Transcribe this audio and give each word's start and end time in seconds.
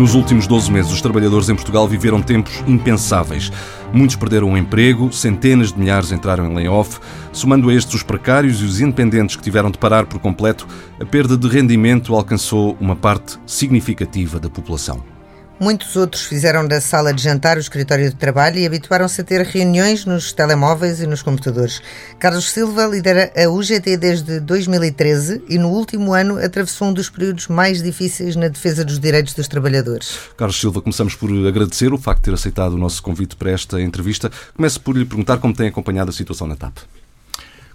Nos 0.00 0.14
últimos 0.14 0.46
12 0.46 0.72
meses, 0.72 0.90
os 0.90 1.02
trabalhadores 1.02 1.50
em 1.50 1.54
Portugal 1.54 1.86
viveram 1.86 2.22
tempos 2.22 2.64
impensáveis. 2.66 3.52
Muitos 3.92 4.16
perderam 4.16 4.50
o 4.50 4.56
emprego, 4.56 5.12
centenas 5.12 5.74
de 5.74 5.78
milhares 5.78 6.10
entraram 6.10 6.50
em 6.50 6.54
layoff, 6.54 6.98
somando 7.34 7.68
a 7.68 7.74
estes 7.74 7.96
os 7.96 8.02
precários 8.02 8.62
e 8.62 8.64
os 8.64 8.80
independentes 8.80 9.36
que 9.36 9.42
tiveram 9.42 9.70
de 9.70 9.76
parar 9.76 10.06
por 10.06 10.18
completo, 10.18 10.66
a 10.98 11.04
perda 11.04 11.36
de 11.36 11.46
rendimento 11.46 12.14
alcançou 12.14 12.78
uma 12.80 12.96
parte 12.96 13.38
significativa 13.44 14.40
da 14.40 14.48
população. 14.48 15.19
Muitos 15.60 15.94
outros 15.94 16.24
fizeram 16.24 16.66
da 16.66 16.80
sala 16.80 17.12
de 17.12 17.22
jantar 17.22 17.58
o 17.58 17.60
escritório 17.60 18.08
de 18.08 18.16
trabalho 18.16 18.58
e 18.58 18.64
habituaram-se 18.64 19.20
a 19.20 19.24
ter 19.24 19.42
reuniões 19.42 20.06
nos 20.06 20.32
telemóveis 20.32 21.02
e 21.02 21.06
nos 21.06 21.20
computadores. 21.20 21.82
Carlos 22.18 22.50
Silva 22.50 22.86
lidera 22.86 23.30
a 23.36 23.46
UGT 23.46 23.98
desde 23.98 24.40
2013 24.40 25.42
e 25.50 25.58
no 25.58 25.68
último 25.68 26.14
ano 26.14 26.42
atravessou 26.42 26.88
um 26.88 26.94
dos 26.94 27.10
períodos 27.10 27.46
mais 27.48 27.82
difíceis 27.82 28.36
na 28.36 28.48
defesa 28.48 28.86
dos 28.86 28.98
direitos 28.98 29.34
dos 29.34 29.48
trabalhadores. 29.48 30.18
Carlos 30.34 30.58
Silva, 30.58 30.80
começamos 30.80 31.14
por 31.14 31.30
agradecer 31.46 31.92
o 31.92 31.98
facto 31.98 32.20
de 32.20 32.24
ter 32.30 32.34
aceitado 32.34 32.72
o 32.72 32.78
nosso 32.78 33.02
convite 33.02 33.36
para 33.36 33.50
esta 33.50 33.78
entrevista. 33.82 34.32
Começo 34.56 34.80
por 34.80 34.96
lhe 34.96 35.04
perguntar 35.04 35.36
como 35.36 35.52
tem 35.52 35.68
acompanhado 35.68 36.08
a 36.08 36.14
situação 36.14 36.46
na 36.46 36.56
TAP. 36.56 36.78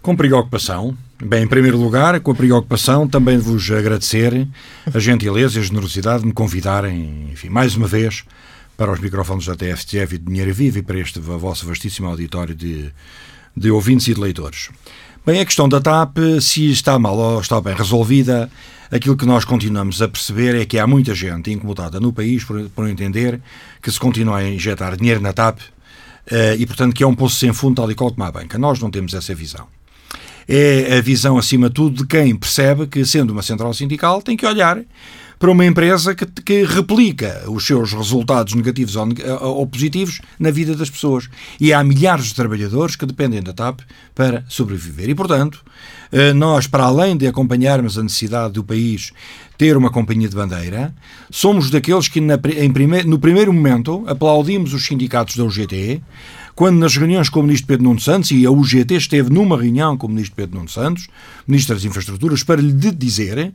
Com 0.06 0.16
preocupação. 0.16 0.96
Bem, 1.20 1.46
em 1.46 1.48
primeiro 1.48 1.80
lugar, 1.80 2.20
com 2.20 2.30
a 2.30 2.36
preocupação, 2.36 3.08
também 3.08 3.40
vos 3.40 3.72
agradecer 3.72 4.48
a 4.94 5.00
gentileza 5.00 5.58
e 5.58 5.64
a 5.64 5.66
generosidade 5.66 6.20
de 6.20 6.28
me 6.28 6.32
convidarem, 6.32 7.30
enfim, 7.32 7.50
mais 7.50 7.76
uma 7.76 7.88
vez, 7.88 8.24
para 8.78 8.92
os 8.92 9.00
microfones 9.00 9.48
da 9.48 9.56
TFTF 9.56 10.14
e 10.14 10.18
de 10.20 10.26
Dinheiro 10.26 10.54
Viva 10.54 10.78
e 10.78 10.84
para 10.84 11.00
este 11.00 11.20
vosso 11.20 11.66
vastíssimo 11.66 12.08
auditório 12.08 12.54
de, 12.54 12.92
de 13.58 13.72
ouvintes 13.72 14.08
e 14.08 14.14
de 14.14 14.22
leitores. 14.22 14.70
Bem, 15.26 15.40
a 15.40 15.46
questão 15.46 15.68
da 15.68 15.82
TAP, 15.82 16.18
se 16.40 16.70
está 16.70 17.00
mal 17.00 17.18
ou 17.18 17.42
está 17.42 17.60
bem 17.60 17.74
resolvida, 17.74 18.48
aquilo 18.92 19.18
que 19.18 19.26
nós 19.26 19.44
continuamos 19.44 20.04
a 20.04 20.08
perceber 20.08 20.54
é 20.54 20.66
que 20.66 20.78
há 20.78 20.86
muita 20.86 21.16
gente 21.16 21.52
incomodada 21.52 22.00
no 22.00 22.14
país 22.14 22.44
por, 22.44 22.70
por 22.70 22.88
entender 22.88 23.42
que 23.82 23.92
se 23.92 24.00
continua 24.00 24.38
a 24.38 24.48
injetar 24.48 24.96
dinheiro 24.98 25.20
na 25.20 25.34
TAP 25.34 25.58
uh, 25.62 25.64
e, 26.60 26.66
portanto, 26.68 26.94
que 26.94 27.04
é 27.04 27.08
um 27.08 27.16
poço 27.16 27.38
sem 27.38 27.52
fundo, 27.52 27.78
tal 27.78 27.90
e 27.90 27.96
qual 27.96 28.12
como 28.12 28.24
a 28.24 28.32
banca. 28.32 28.60
Nós 28.60 28.80
não 28.80 28.92
temos 28.92 29.12
essa 29.16 29.34
visão 29.34 29.66
é 30.48 30.98
a 30.98 31.02
visão, 31.02 31.38
acima 31.38 31.68
de 31.70 31.76
tudo, 31.76 32.04
de 32.04 32.08
quem 32.08 32.36
percebe 32.36 32.88
que, 32.88 33.06
sendo 33.06 33.32
uma 33.32 33.42
central 33.42 33.74
sindical, 33.74 34.22
tem 34.22 34.38
que 34.38 34.46
olhar 34.46 34.80
para 35.38 35.52
uma 35.52 35.66
empresa 35.66 36.16
que, 36.16 36.26
que 36.26 36.64
replica 36.64 37.44
os 37.48 37.66
seus 37.66 37.94
resultados 37.94 38.54
negativos 38.54 38.96
ou, 38.96 39.08
ou, 39.42 39.68
positivos 39.68 40.22
na 40.40 40.50
vida 40.50 40.76
das 40.76 40.90
pessoas. 40.90 41.30
E 41.60 41.74
há 41.74 41.84
milhares 41.84 42.28
de 42.28 42.36
trabalhadores 42.36 42.96
que 42.96 43.06
dependem 43.06 43.42
da 43.42 43.54
TAP 43.54 43.82
para 44.14 44.46
sobreviver. 44.48 45.10
E, 45.10 45.16
portanto, 45.16 45.64
eh, 46.12 46.34
nós, 46.34 46.68
para 46.68 46.86
além 46.86 47.18
de 47.18 47.28
acompanharmos 47.28 47.98
a 47.98 48.04
necessidade 48.04 48.54
do 48.54 48.64
país 48.64 49.12
ter 49.58 49.76
uma 49.78 49.90
companhia 49.90 50.30
de 50.30 50.36
bandeira, 50.36 50.94
somos 51.30 51.70
daqueles 51.70 52.08
que, 52.08 52.22
na, 52.22 52.40
em 52.58 52.72
prime, 52.72 53.04
no 53.04 53.20
primeiro 53.20 53.52
momento, 53.52 54.04
aplaudimos 54.08 54.74
os 54.74 54.86
sindicatos 54.86 55.36
da 55.36 55.44
UGT 55.44 56.02
quando 56.56 56.80
nas 56.80 56.96
reuniões 56.96 57.28
com 57.28 57.42
o 57.42 57.44
Ministro 57.44 57.68
Pedro 57.68 57.84
Nuno 57.84 58.00
Santos, 58.00 58.32
e 58.32 58.46
a 58.46 58.52
UGT 58.52 58.96
esteve 58.96 59.30
numa 59.30 59.62
reunião 59.62 59.98
com 59.98 60.08
o 60.08 60.10
Ministro 60.10 60.36
Pedro 60.36 60.56
Nuno 60.56 60.70
Santos, 60.70 61.08
Ministro 61.46 61.76
das 61.76 61.84
Infraestruturas, 61.84 62.44
para 62.44 62.62
lhe 62.62 62.72
dizer 62.72 63.52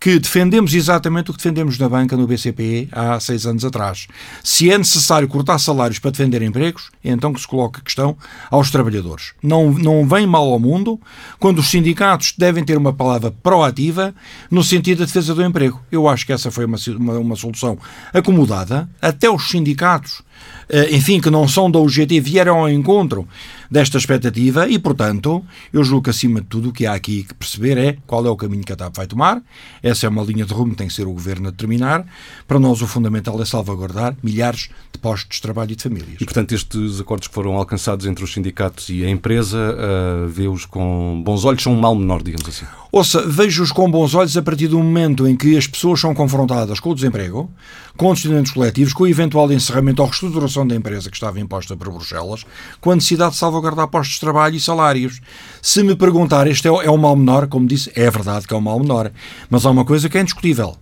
que 0.00 0.18
defendemos 0.18 0.74
exatamente 0.74 1.30
o 1.30 1.34
que 1.34 1.38
defendemos 1.38 1.78
na 1.78 1.88
banca 1.88 2.16
no 2.16 2.26
BCP 2.26 2.88
há 2.92 3.18
seis 3.18 3.46
anos 3.46 3.64
atrás. 3.64 4.06
Se 4.44 4.70
é 4.70 4.78
necessário 4.78 5.26
cortar 5.26 5.58
salários 5.58 5.98
para 5.98 6.10
defender 6.10 6.42
empregos, 6.42 6.90
é 7.02 7.10
então 7.10 7.32
que 7.32 7.40
se 7.40 7.48
coloca 7.48 7.80
a 7.80 7.82
questão 7.82 8.16
aos 8.50 8.70
trabalhadores. 8.70 9.32
Não, 9.42 9.72
não 9.72 10.06
vem 10.06 10.26
mal 10.26 10.52
ao 10.52 10.58
mundo 10.58 11.00
quando 11.38 11.58
os 11.58 11.68
sindicatos 11.68 12.34
devem 12.36 12.64
ter 12.64 12.76
uma 12.76 12.92
palavra 12.92 13.30
proativa 13.30 14.14
no 14.50 14.62
sentido 14.62 14.98
da 14.98 15.04
defesa 15.04 15.34
do 15.34 15.44
emprego. 15.44 15.80
Eu 15.90 16.08
acho 16.08 16.24
que 16.24 16.32
essa 16.32 16.50
foi 16.50 16.64
uma, 16.64 16.78
uma, 16.96 17.18
uma 17.18 17.36
solução 17.36 17.78
acomodada. 18.12 18.88
Até 19.02 19.28
os 19.28 19.48
sindicatos 19.48 20.22
eh, 20.68 20.94
enfim, 20.94 21.20
que 21.20 21.30
não 21.30 21.48
são 21.48 21.70
da 21.70 21.78
UGT, 21.78 22.20
vieram 22.20 22.58
ao 22.58 22.70
encontro 22.70 23.26
desta 23.70 23.98
expectativa 23.98 24.68
e, 24.68 24.78
portanto, 24.78 25.44
eu 25.72 25.84
julgo 25.84 26.04
que, 26.04 26.10
acima 26.10 26.40
de 26.40 26.46
tudo, 26.46 26.70
o 26.70 26.72
que 26.72 26.86
há 26.86 26.94
aqui 26.94 27.24
que 27.24 27.34
perceber 27.34 27.76
é 27.76 27.96
qual 28.06 28.24
é 28.26 28.30
o 28.30 28.36
caminho 28.36 28.64
que 28.64 28.72
a 28.72 28.76
TAP 28.76 28.96
vai 28.96 29.06
tomar. 29.06 29.42
Essa 29.82 30.06
é 30.06 30.08
uma 30.08 30.22
linha 30.22 30.44
de 30.44 30.52
rumo 30.52 30.72
que 30.72 30.78
tem 30.78 30.88
que 30.88 30.94
ser 30.94 31.06
o 31.06 31.12
Governo 31.12 31.48
a 31.48 31.50
determinar. 31.50 32.04
Para 32.46 32.58
nós, 32.58 32.80
o 32.82 32.86
fundamental 32.86 33.40
é 33.40 33.44
salvaguardar 33.44 34.16
milhares 34.22 34.70
de 34.92 34.98
postos 34.98 35.36
de 35.36 35.42
trabalho 35.42 35.72
e 35.72 35.76
de 35.76 35.82
famílias. 35.82 36.20
E, 36.20 36.24
portanto, 36.24 36.52
estes 36.52 37.00
acordos 37.00 37.28
que 37.28 37.34
foram 37.34 37.54
alcançados 37.54 38.06
entre 38.06 38.24
os 38.24 38.32
sindicatos 38.32 38.88
e 38.88 39.04
a 39.04 39.10
empresa, 39.10 39.58
uh, 39.58 40.28
vê-os 40.28 40.64
com 40.64 41.22
bons 41.24 41.44
olhos, 41.44 41.62
são 41.62 41.74
um 41.74 41.80
mal 41.80 41.94
menor, 41.94 42.22
digamos 42.22 42.48
assim? 42.48 42.66
Ouça, 42.90 43.22
vejo-os 43.26 43.70
com 43.70 43.90
bons 43.90 44.14
olhos 44.14 44.34
a 44.36 44.42
partir 44.42 44.68
do 44.68 44.78
momento 44.78 45.28
em 45.28 45.36
que 45.36 45.58
as 45.58 45.66
pessoas 45.66 46.00
são 46.00 46.14
confrontadas 46.14 46.80
com 46.80 46.90
o 46.90 46.94
desemprego, 46.94 47.50
com 47.98 48.10
os 48.10 48.18
estudantes 48.18 48.52
coletivos, 48.52 48.94
com 48.94 49.04
o 49.04 49.06
eventual 49.06 49.52
encerramento 49.52 50.00
ou 50.00 50.08
reestruturação 50.08 50.66
da 50.66 50.74
empresa 50.74 51.10
que 51.10 51.16
estava 51.16 51.38
imposta 51.38 51.76
por 51.76 51.92
Bruxelas, 51.92 52.46
com 52.80 52.90
a 52.90 52.94
necessidade 52.94 53.32
de 53.32 53.38
salvaguardar 53.38 53.57
postos 53.86 54.14
de 54.14 54.20
trabalho 54.20 54.56
e 54.56 54.60
salários. 54.60 55.20
Se 55.60 55.82
me 55.82 55.94
perguntar, 55.94 56.46
este 56.46 56.68
é 56.68 56.70
é 56.70 56.90
o 56.90 56.96
mal 56.96 57.16
menor, 57.16 57.46
como 57.48 57.66
disse, 57.66 57.92
é 57.94 58.10
verdade 58.10 58.46
que 58.46 58.54
é 58.54 58.56
o 58.56 58.60
mal 58.60 58.78
menor, 58.78 59.10
mas 59.50 59.64
há 59.64 59.70
uma 59.70 59.84
coisa 59.84 60.08
que 60.08 60.16
é 60.16 60.20
indiscutível 60.20 60.76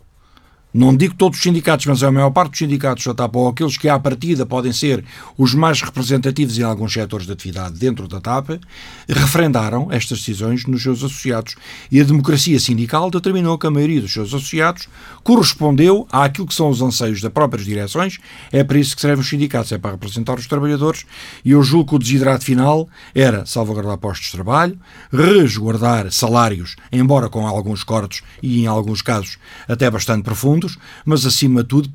não 0.74 0.94
digo 0.94 1.14
todos 1.14 1.38
os 1.38 1.42
sindicatos, 1.42 1.86
mas 1.86 2.02
a 2.02 2.12
maior 2.12 2.30
parte 2.30 2.50
dos 2.50 2.58
sindicatos 2.58 3.06
da 3.06 3.14
TAP, 3.14 3.34
ou 3.36 3.48
aqueles 3.48 3.78
que 3.78 3.88
à 3.88 3.98
partida 3.98 4.44
podem 4.44 4.72
ser 4.72 5.02
os 5.38 5.54
mais 5.54 5.80
representativos 5.80 6.58
em 6.58 6.62
alguns 6.62 6.92
setores 6.92 7.24
de 7.24 7.32
atividade 7.32 7.78
dentro 7.78 8.06
da 8.06 8.20
TAP, 8.20 8.60
referendaram 9.08 9.88
estas 9.90 10.18
decisões 10.18 10.66
nos 10.66 10.82
seus 10.82 10.98
associados. 11.02 11.54
E 11.90 11.98
a 11.98 12.04
democracia 12.04 12.60
sindical 12.60 13.10
determinou 13.10 13.56
que 13.56 13.66
a 13.66 13.70
maioria 13.70 14.02
dos 14.02 14.12
seus 14.12 14.34
associados 14.34 14.86
correspondeu 15.22 16.06
àquilo 16.12 16.46
que 16.46 16.54
são 16.54 16.68
os 16.68 16.82
anseios 16.82 17.22
das 17.22 17.32
próprias 17.32 17.64
direções. 17.64 18.18
É 18.52 18.62
para 18.62 18.78
isso 18.78 18.94
que 18.94 19.00
servem 19.00 19.20
os 19.20 19.28
sindicatos, 19.28 19.72
é 19.72 19.78
para 19.78 19.92
representar 19.92 20.38
os 20.38 20.46
trabalhadores. 20.46 21.06
E 21.42 21.52
eu 21.52 21.62
julgo 21.62 21.88
que 21.90 21.96
o 21.96 21.98
desidrato 21.98 22.44
final 22.44 22.86
era 23.14 23.46
salvaguardar 23.46 23.96
postos 23.96 24.26
de 24.26 24.32
trabalho, 24.32 24.78
resguardar 25.10 26.12
salários, 26.12 26.76
embora 26.92 27.30
com 27.30 27.46
alguns 27.46 27.82
cortes 27.82 28.22
e, 28.42 28.60
em 28.62 28.66
alguns 28.66 29.00
casos, 29.00 29.38
até 29.66 29.90
bastante 29.90 30.22
profundos 30.22 30.65
mas 31.04 31.26
acima 31.26 31.62
de 31.62 31.68
tudo 31.68 31.90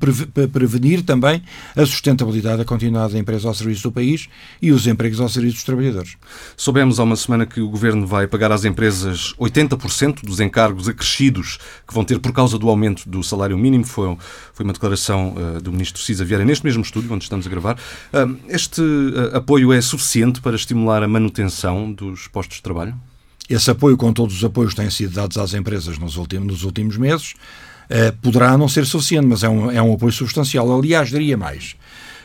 prevenir 0.52 1.02
também 1.02 1.42
a 1.76 1.84
sustentabilidade 1.84 2.58
da 2.58 2.64
continuidade 2.64 3.14
da 3.14 3.18
empresa 3.18 3.48
ao 3.48 3.54
serviço 3.54 3.84
do 3.84 3.92
país 3.92 4.28
e 4.60 4.70
os 4.72 4.86
empregos 4.86 5.20
ao 5.20 5.28
serviço 5.28 5.56
dos 5.56 5.64
trabalhadores. 5.64 6.16
Soubemos 6.56 7.00
há 7.00 7.02
uma 7.02 7.16
semana 7.16 7.46
que 7.46 7.60
o 7.60 7.68
Governo 7.68 8.06
vai 8.06 8.26
pagar 8.26 8.52
às 8.52 8.64
empresas 8.64 9.34
80% 9.38 10.24
dos 10.24 10.40
encargos 10.40 10.88
acrescidos 10.88 11.58
que 11.86 11.94
vão 11.94 12.04
ter 12.04 12.18
por 12.18 12.32
causa 12.32 12.58
do 12.58 12.68
aumento 12.68 13.08
do 13.08 13.22
salário 13.22 13.56
mínimo. 13.58 13.84
Foi, 13.84 14.16
foi 14.52 14.64
uma 14.64 14.72
declaração 14.72 15.34
uh, 15.34 15.60
do 15.60 15.72
Ministro 15.72 16.00
Cisa 16.02 16.24
Vieira 16.24 16.44
neste 16.44 16.64
mesmo 16.64 16.82
estúdio 16.82 17.12
onde 17.12 17.24
estamos 17.24 17.46
a 17.46 17.50
gravar. 17.50 17.78
Uh, 18.12 18.36
este 18.48 18.80
uh, 18.80 19.36
apoio 19.36 19.72
é 19.72 19.80
suficiente 19.80 20.40
para 20.40 20.56
estimular 20.56 21.02
a 21.02 21.08
manutenção 21.08 21.92
dos 21.92 22.28
postos 22.28 22.56
de 22.56 22.62
trabalho? 22.62 22.94
Esse 23.48 23.70
apoio, 23.70 23.96
com 23.96 24.12
todos 24.12 24.36
os 24.36 24.44
apoios 24.44 24.72
que 24.72 24.80
têm 24.80 24.90
sido 24.90 25.14
dados 25.14 25.36
às 25.36 25.52
empresas 25.52 25.98
nos 25.98 26.16
últimos, 26.16 26.46
nos 26.46 26.64
últimos 26.64 26.96
meses, 26.96 27.34
poderá 28.22 28.56
não 28.56 28.68
ser 28.68 28.86
suficiente, 28.86 29.26
mas 29.26 29.42
é 29.42 29.48
um, 29.48 29.70
é 29.70 29.82
um 29.82 29.92
apoio 29.94 30.12
substancial. 30.12 30.70
Aliás, 30.78 31.10
diria 31.10 31.36
mais. 31.36 31.76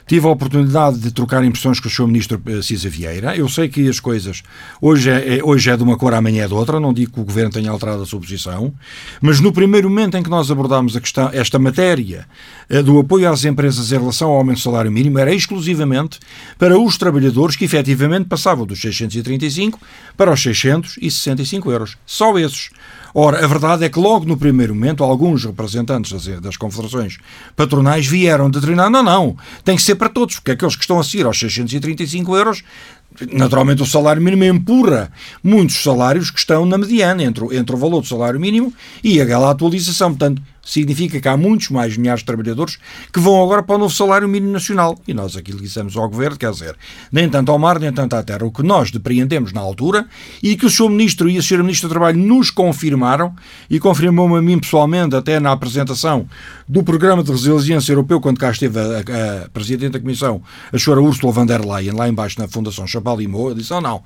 Tive 0.07 0.25
a 0.25 0.29
oportunidade 0.29 0.99
de 0.99 1.11
trocar 1.11 1.43
impressões 1.43 1.81
com 1.81 1.89
o 1.89 1.91
Sr. 1.91 2.07
Ministro 2.07 2.41
eh, 2.45 2.61
Cisa 2.61 2.89
Vieira. 2.89 3.35
Eu 3.35 3.49
sei 3.49 3.67
que 3.67 3.89
as 3.89 3.99
coisas 3.99 4.41
hoje 4.81 5.09
é, 5.09 5.39
é, 5.39 5.43
hoje 5.43 5.69
é 5.69 5.75
de 5.75 5.83
uma 5.83 5.97
cor, 5.97 6.13
amanhã 6.13 6.45
é 6.45 6.47
de 6.47 6.53
outra. 6.53 6.79
Não 6.79 6.93
digo 6.93 7.11
que 7.11 7.19
o 7.19 7.25
Governo 7.25 7.51
tenha 7.51 7.69
alterado 7.69 8.03
a 8.03 8.05
sua 8.05 8.17
posição, 8.17 8.73
mas 9.19 9.41
no 9.41 9.51
primeiro 9.51 9.89
momento 9.89 10.15
em 10.15 10.23
que 10.23 10.29
nós 10.29 10.49
abordámos 10.49 10.97
questão, 10.97 11.29
esta 11.33 11.59
matéria 11.59 12.25
eh, 12.69 12.81
do 12.81 12.97
apoio 12.97 13.29
às 13.29 13.43
empresas 13.43 13.91
em 13.91 13.97
relação 13.99 14.29
ao 14.29 14.37
aumento 14.37 14.59
do 14.59 14.61
salário 14.61 14.89
mínimo, 14.89 15.19
era 15.19 15.33
exclusivamente 15.33 16.19
para 16.57 16.79
os 16.79 16.97
trabalhadores 16.97 17.57
que 17.57 17.65
efetivamente 17.65 18.29
passavam 18.29 18.65
dos 18.65 18.79
635 18.79 19.77
para 20.15 20.31
os 20.31 20.41
665 20.41 21.69
euros. 21.69 21.97
Só 22.05 22.39
esses. 22.39 22.69
Ora, 23.19 23.43
a 23.43 23.47
verdade 23.47 23.83
é 23.83 23.89
que 23.89 23.99
logo 23.99 24.25
no 24.25 24.37
primeiro 24.37 24.75
momento 24.75 25.03
alguns 25.03 25.43
representantes 25.43 26.11
das, 26.11 26.39
das 26.39 26.55
confederações 26.55 27.17
patronais 27.55 28.05
vieram 28.05 28.49
determinar, 28.49 28.89
não, 28.89 29.01
não, 29.01 29.35
tem 29.63 29.75
que 29.75 29.81
ser 29.81 29.95
para 29.97 30.09
todos, 30.09 30.35
porque 30.35 30.51
aqueles 30.51 30.75
que 30.75 30.81
estão 30.81 30.99
a 30.99 31.03
seguir 31.03 31.25
aos 31.25 31.39
635 31.39 32.35
euros 32.35 32.63
Naturalmente, 33.31 33.81
o 33.81 33.85
salário 33.85 34.21
mínimo 34.21 34.43
empurra 34.43 35.11
muitos 35.43 35.81
salários 35.81 36.29
que 36.29 36.37
estão 36.37 36.65
na 36.65 36.77
mediana 36.77 37.23
entre, 37.23 37.57
entre 37.57 37.75
o 37.75 37.79
valor 37.79 38.01
do 38.01 38.07
salário 38.07 38.39
mínimo 38.39 38.71
e 39.03 39.19
aquela 39.19 39.49
atualização. 39.49 40.09
Portanto, 40.09 40.41
significa 40.61 41.19
que 41.19 41.27
há 41.27 41.35
muitos 41.35 41.69
mais 41.69 41.97
milhares 41.97 42.19
de 42.19 42.25
trabalhadores 42.25 42.77
que 43.11 43.19
vão 43.19 43.41
agora 43.41 43.63
para 43.63 43.75
o 43.75 43.79
novo 43.79 43.93
salário 43.93 44.27
mínimo 44.27 44.51
nacional. 44.51 44.99
E 45.07 45.13
nós 45.13 45.35
aqui 45.35 45.51
dissemos 45.53 45.95
ao 45.95 46.07
Governo, 46.07 46.37
quer 46.37 46.51
dizer, 46.51 46.75
nem 47.11 47.27
tanto 47.27 47.51
ao 47.51 47.57
mar, 47.57 47.79
nem 47.79 47.91
tanto 47.91 48.15
à 48.15 48.21
terra. 48.21 48.45
O 48.45 48.51
que 48.51 48.61
nós 48.61 48.91
depreendemos 48.91 49.51
na 49.51 49.61
altura 49.61 50.05
e 50.43 50.55
que 50.55 50.65
o 50.65 50.69
Sr. 50.69 50.89
Ministro 50.89 51.29
e 51.29 51.37
a 51.37 51.41
Sra. 51.41 51.63
Ministra 51.63 51.87
do 51.87 51.91
Trabalho 51.91 52.19
nos 52.19 52.51
confirmaram 52.51 53.33
e 53.69 53.79
confirmou-me 53.79 54.37
a 54.37 54.41
mim 54.41 54.59
pessoalmente, 54.59 55.15
até 55.15 55.39
na 55.39 55.51
apresentação 55.51 56.27
do 56.67 56.83
Programa 56.83 57.23
de 57.23 57.31
Resiliência 57.31 57.91
Europeu, 57.93 58.19
quando 58.19 58.39
cá 58.39 58.51
esteve 58.51 58.79
a, 58.79 59.43
a 59.45 59.49
Presidente 59.49 59.93
da 59.93 59.99
Comissão, 59.99 60.41
a 60.71 60.75
Sra. 60.75 60.99
Ursula 60.99 61.31
von 61.31 61.45
der 61.45 61.65
Leyen, 61.65 61.93
lá 61.93 62.09
embaixo 62.09 62.39
na 62.39 62.47
Fundação 62.47 62.85
Chapalimau, 62.85 63.53
disse, 63.53 63.73
oh 63.73 63.79
não, 63.79 64.03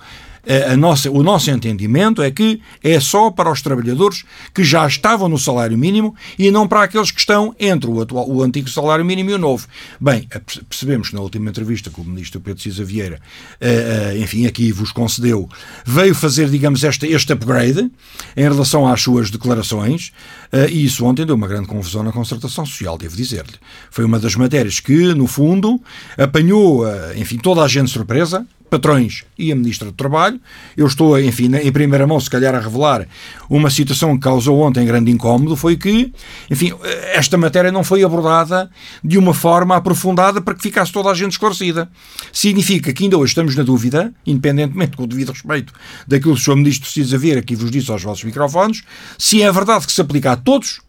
a 0.70 0.76
nossa, 0.76 1.10
o 1.10 1.22
nosso 1.22 1.52
entendimento 1.52 2.22
é 2.22 2.32
que 2.32 2.62
é 2.84 3.00
só 3.00 3.30
para 3.30 3.52
os 3.52 3.62
trabalhadores 3.62 4.24
que 4.54 4.64
já 4.64 4.88
estavam 4.88 5.30
no 5.30 5.38
salário 5.38 5.78
mínimo 5.78 6.16
e 6.38 6.50
não 6.50 6.68
para 6.68 6.84
aqueles 6.84 7.12
que 7.12 7.20
estão 7.20 7.56
entre 7.60 7.90
o, 7.90 8.02
atual, 8.02 8.28
o 8.28 8.42
antigo 8.42 8.68
salário 8.68 9.06
mínimo 9.06 9.30
e 9.30 9.34
o 9.34 9.38
novo. 9.38 9.68
Bem, 10.00 10.28
percebemos 10.68 11.10
que 11.10 11.16
na 11.16 11.22
última 11.22 11.50
entrevista 11.50 11.92
com 11.92 12.02
o 12.02 12.06
ministro 12.06 12.42
Pedro 12.42 12.62
Cisa 12.62 12.84
Vieira, 12.84 13.20
enfim, 14.20 14.48
aqui 14.48 14.72
vos 14.72 14.92
concedeu, 14.92 15.48
veio 15.86 16.16
fazer, 16.16 16.50
digamos, 16.50 16.84
este, 16.84 17.06
este 17.08 17.34
upgrade 17.34 17.92
em 18.36 18.44
relação 18.44 18.88
às 18.88 19.02
suas 19.02 19.30
declarações 19.30 20.12
e 20.72 20.86
isso 20.86 21.06
ontem 21.06 21.26
deu 21.26 21.36
uma 21.36 21.48
grande 21.48 21.68
confusão 21.68 22.02
na 22.02 22.12
concertação 22.12 22.51
social, 22.52 22.98
devo 22.98 23.16
dizer-lhe. 23.16 23.56
Foi 23.90 24.06
uma 24.06 24.20
das 24.20 24.36
matérias 24.36 24.80
que, 24.80 25.14
no 25.14 25.28
fundo, 25.28 25.82
apanhou, 26.18 26.84
enfim, 27.16 27.38
toda 27.38 27.62
a 27.62 27.68
gente 27.68 27.90
surpresa, 27.90 28.46
patrões 28.70 29.26
e 29.38 29.52
a 29.52 29.56
Ministra 29.56 29.88
do 29.88 29.92
Trabalho. 29.92 30.40
Eu 30.78 30.88
estou, 30.88 31.20
enfim, 31.20 31.54
em 31.54 31.72
primeira 31.74 32.08
mão, 32.08 32.18
se 32.22 32.30
calhar, 32.30 32.56
a 32.56 32.60
revelar 32.60 33.06
uma 33.50 33.70
situação 33.70 34.16
que 34.16 34.24
causou 34.24 34.62
ontem 34.62 34.86
grande 34.86 35.12
incómodo, 35.12 35.58
foi 35.58 35.76
que, 35.76 36.14
enfim, 36.50 36.72
esta 37.12 37.38
matéria 37.38 37.70
não 37.70 37.84
foi 37.84 38.02
abordada 38.02 38.72
de 39.04 39.18
uma 39.18 39.34
forma 39.34 39.76
aprofundada 39.76 40.40
para 40.40 40.56
que 40.56 40.62
ficasse 40.62 40.90
toda 40.90 41.10
a 41.10 41.14
gente 41.14 41.34
esclarecida. 41.34 41.90
Significa 42.32 42.94
que 42.94 43.04
ainda 43.04 43.18
hoje 43.18 43.32
estamos 43.32 43.58
na 43.58 43.64
dúvida, 43.64 44.14
independentemente 44.26 44.96
com 44.96 45.04
o 45.04 45.08
devido 45.08 45.34
respeito 45.34 45.74
daquilo 46.08 46.36
que 46.36 46.40
o 46.40 46.44
Sr. 46.44 46.56
Ministro 46.56 46.84
precisa 46.84 47.18
ver 47.18 47.38
aqui 47.38 47.58
vos 47.58 47.70
disse 47.70 47.92
aos 47.92 48.02
vossos 48.02 48.24
microfones, 48.24 48.84
se 49.18 49.42
é 49.42 49.52
verdade 49.52 49.86
que 49.86 49.92
se 49.92 50.00
aplica 50.00 50.32
a 50.32 50.38
todos 50.38 50.80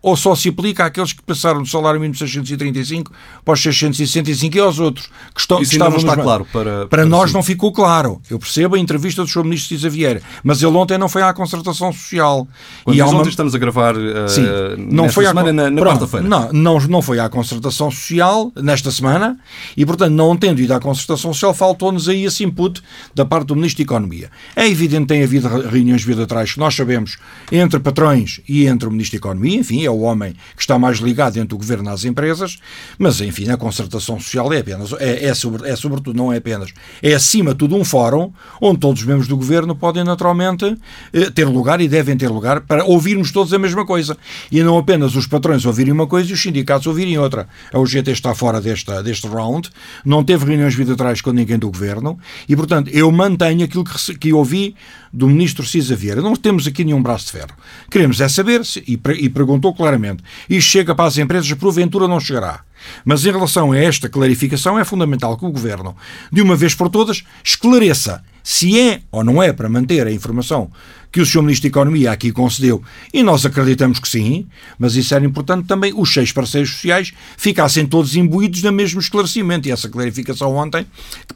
ou 0.00 0.16
só 0.16 0.34
se 0.34 0.48
aplica 0.48 0.84
àqueles 0.84 1.12
que 1.12 1.22
passaram 1.22 1.60
do 1.60 1.68
salário 1.68 1.98
mínimo 1.98 2.12
de 2.12 2.20
635 2.20 3.12
para 3.44 3.54
os 3.54 3.60
665 3.60 4.56
e 4.56 4.60
aos 4.60 4.78
outros 4.78 5.06
que, 5.34 5.40
estão, 5.40 5.60
Isso 5.60 5.70
que 5.70 5.76
estavam 5.76 5.92
não 5.92 5.98
está 5.98 6.14
nos... 6.14 6.24
claro 6.24 6.46
para, 6.52 6.62
para, 6.62 6.86
para 6.86 7.06
nós 7.06 7.30
si. 7.30 7.34
não 7.34 7.42
ficou 7.42 7.72
claro. 7.72 8.20
Eu 8.30 8.38
percebo 8.38 8.76
a 8.76 8.78
entrevista 8.78 9.22
do 9.22 9.28
Sr. 9.28 9.42
Ministro 9.42 9.76
Cisa 9.76 9.90
Vieira, 9.90 10.22
mas 10.44 10.62
ele 10.62 10.76
ontem 10.76 10.96
não 10.96 11.08
foi 11.08 11.22
à 11.22 11.32
concertação 11.32 11.92
social. 11.92 12.46
Quando 12.84 12.96
e 12.96 13.02
uma... 13.02 13.18
ontem 13.18 13.28
estamos 13.28 13.54
a 13.54 13.58
gravar 13.58 13.96
uh, 13.96 14.28
Sim, 14.28 14.42
não 14.78 15.08
foi 15.08 15.26
semana, 15.26 15.48
à... 15.48 15.52
na, 15.52 15.70
na 15.70 15.82
quarta-feira. 15.82 16.26
Não, 16.26 16.52
não, 16.52 16.78
não 16.80 17.02
foi 17.02 17.18
à 17.18 17.28
concertação 17.28 17.90
social 17.90 18.52
nesta 18.56 18.90
semana 18.92 19.38
e, 19.76 19.84
portanto, 19.84 20.12
não 20.12 20.36
tendo 20.36 20.60
ido 20.60 20.74
à 20.74 20.80
concertação 20.80 21.32
social, 21.32 21.52
faltou-nos 21.52 22.08
aí 22.08 22.24
esse 22.24 22.44
input 22.44 22.80
da 23.14 23.24
parte 23.24 23.48
do 23.48 23.56
Ministro 23.56 23.78
da 23.78 23.84
Economia. 23.84 24.30
É 24.54 24.68
evidente 24.68 25.02
que 25.02 25.08
tem 25.08 25.24
havido 25.24 25.48
reuniões 25.48 26.04
bilaterais 26.04 26.52
que 26.52 26.60
nós 26.60 26.74
sabemos 26.74 27.18
entre 27.50 27.80
patrões 27.80 28.40
e 28.48 28.66
entre 28.66 28.88
o 28.88 28.92
Ministro 28.92 29.18
da 29.18 29.26
Economia, 29.26 29.58
enfim, 29.58 29.87
é 29.88 29.90
o 29.90 30.00
homem 30.00 30.34
que 30.54 30.60
está 30.60 30.78
mais 30.78 30.98
ligado 30.98 31.36
entre 31.38 31.54
o 31.54 31.58
governo 31.58 31.90
às 31.90 32.04
empresas, 32.04 32.58
mas 32.98 33.20
enfim, 33.20 33.50
a 33.50 33.56
concertação 33.56 34.20
social 34.20 34.52
é 34.52 34.58
apenas, 34.58 34.92
é, 34.94 35.26
é, 35.26 35.34
sobre, 35.34 35.68
é 35.68 35.74
sobretudo, 35.74 36.16
não 36.16 36.32
é 36.32 36.36
apenas, 36.36 36.72
é 37.02 37.14
acima 37.14 37.52
de 37.52 37.58
tudo 37.58 37.74
um 37.76 37.84
fórum 37.84 38.32
onde 38.60 38.78
todos 38.78 39.00
os 39.00 39.06
membros 39.06 39.26
do 39.26 39.36
governo 39.36 39.74
podem 39.74 40.04
naturalmente 40.04 40.76
eh, 41.12 41.30
ter 41.30 41.46
lugar 41.46 41.80
e 41.80 41.88
devem 41.88 42.16
ter 42.16 42.28
lugar 42.28 42.60
para 42.60 42.84
ouvirmos 42.84 43.32
todos 43.32 43.52
a 43.52 43.58
mesma 43.58 43.86
coisa. 43.86 44.16
E 44.50 44.62
não 44.62 44.78
apenas 44.78 45.14
os 45.16 45.26
patrões 45.26 45.64
ouvirem 45.64 45.92
uma 45.92 46.06
coisa 46.06 46.30
e 46.30 46.32
os 46.32 46.40
sindicatos 46.40 46.86
ouvirem 46.86 47.18
outra. 47.18 47.48
A 47.72 47.78
UGT 47.78 48.10
está 48.10 48.34
fora 48.34 48.60
desta, 48.60 49.02
deste 49.02 49.26
round, 49.26 49.70
não 50.04 50.22
teve 50.22 50.44
reuniões 50.44 50.74
bilaterais 50.74 51.20
com 51.20 51.32
ninguém 51.32 51.58
do 51.58 51.70
governo 51.70 52.18
e, 52.48 52.56
portanto, 52.56 52.88
eu 52.92 53.10
mantenho 53.10 53.64
aquilo 53.64 53.84
que, 53.84 54.18
que 54.18 54.32
ouvi 54.32 54.74
do 55.12 55.26
ministro 55.26 55.64
Cisa 55.64 55.96
Vieira. 55.96 56.20
Não 56.20 56.34
temos 56.36 56.66
aqui 56.66 56.84
nenhum 56.84 57.02
braço 57.02 57.26
de 57.26 57.32
ferro. 57.32 57.54
Queremos 57.90 58.20
é 58.20 58.28
saber, 58.28 58.64
se, 58.64 58.80
e, 58.86 59.00
e 59.18 59.28
perguntou 59.28 59.74
claramente, 59.78 60.22
isto 60.50 60.70
chega 60.70 60.94
para 60.94 61.06
as 61.06 61.16
empresas, 61.16 61.50
porventura 61.54 62.06
não 62.06 62.20
chegará. 62.20 62.60
Mas 63.04 63.24
em 63.24 63.30
relação 63.30 63.72
a 63.72 63.78
esta 63.78 64.08
clarificação, 64.08 64.78
é 64.78 64.84
fundamental 64.84 65.36
que 65.38 65.46
o 65.46 65.50
Governo, 65.50 65.96
de 66.30 66.42
uma 66.42 66.56
vez 66.56 66.74
por 66.74 66.90
todas, 66.90 67.24
esclareça 67.42 68.22
se 68.42 68.80
é 68.80 69.02
ou 69.10 69.22
não 69.22 69.42
é 69.42 69.52
para 69.52 69.68
manter 69.68 70.06
a 70.06 70.12
informação 70.12 70.70
que 71.12 71.20
o 71.20 71.26
Sr. 71.26 71.42
Ministro 71.42 71.68
da 71.68 71.72
Economia 71.72 72.12
aqui 72.12 72.32
concedeu, 72.32 72.82
e 73.12 73.22
nós 73.22 73.44
acreditamos 73.44 73.98
que 73.98 74.08
sim, 74.08 74.46
mas 74.78 74.94
isso 74.94 75.14
era 75.14 75.24
importante 75.24 75.66
também, 75.66 75.92
os 75.94 76.12
seis 76.12 76.32
parceiros 76.32 76.70
sociais 76.70 77.12
ficassem 77.36 77.86
todos 77.86 78.14
imbuídos 78.14 78.62
no 78.62 78.72
mesmo 78.72 79.00
esclarecimento, 79.00 79.68
e 79.68 79.70
essa 79.70 79.88
clarificação 79.88 80.54
ontem 80.54 80.86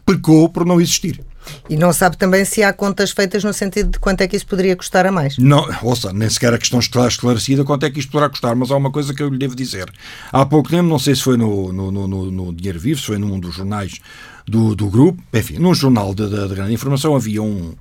pecou 0.05 0.49
por 0.49 0.67
não 0.67 0.81
existir. 0.81 1.21
E 1.69 1.77
não 1.77 1.93
sabe 1.93 2.17
também 2.17 2.45
se 2.45 2.63
há 2.63 2.73
contas 2.73 3.11
feitas 3.11 3.45
no 3.45 3.53
sentido 3.53 3.91
de 3.91 3.99
quanto 3.99 4.21
é 4.21 4.29
que 4.29 4.37
isso 4.37 4.47
poderia 4.47 4.77
custar 4.77 5.07
a 5.07 5.13
mais? 5.13 5.39
Não, 5.39 5.67
ouça, 5.83 6.13
nem 6.13 6.29
sequer 6.29 6.53
a 6.53 6.59
questão 6.59 6.79
está 6.81 7.07
esclarecida 7.07 7.65
quanto 7.65 7.87
é 7.87 7.91
que 7.91 7.99
isto 7.99 8.11
poderá 8.11 8.29
custar, 8.29 8.55
mas 8.55 8.71
há 8.71 8.77
uma 8.77 8.91
coisa 8.91 9.15
que 9.15 9.23
eu 9.23 9.29
lhe 9.29 9.39
devo 9.39 9.55
dizer. 9.55 9.91
Há 10.33 10.45
pouco 10.45 10.69
tempo, 10.69 10.89
não 10.89 10.99
sei 10.99 11.15
se 11.15 11.23
foi 11.23 11.37
no, 11.37 11.73
no, 11.73 11.91
no, 11.91 12.31
no 12.31 12.53
Dinheiro 12.53 12.79
Vivo, 12.79 13.01
se 13.01 13.07
foi 13.07 13.19
num 13.19 13.39
dos 13.39 13.55
jornais 13.55 14.01
do, 14.47 14.75
do 14.75 14.89
grupo, 14.89 15.23
enfim, 15.33 15.59
num 15.59 15.75
jornal 15.75 16.15
de, 16.15 16.29
de, 16.29 16.49
de 16.49 16.55
grande 16.55 16.73
informação 16.73 17.15
havia 17.15 17.43
um, 17.43 17.75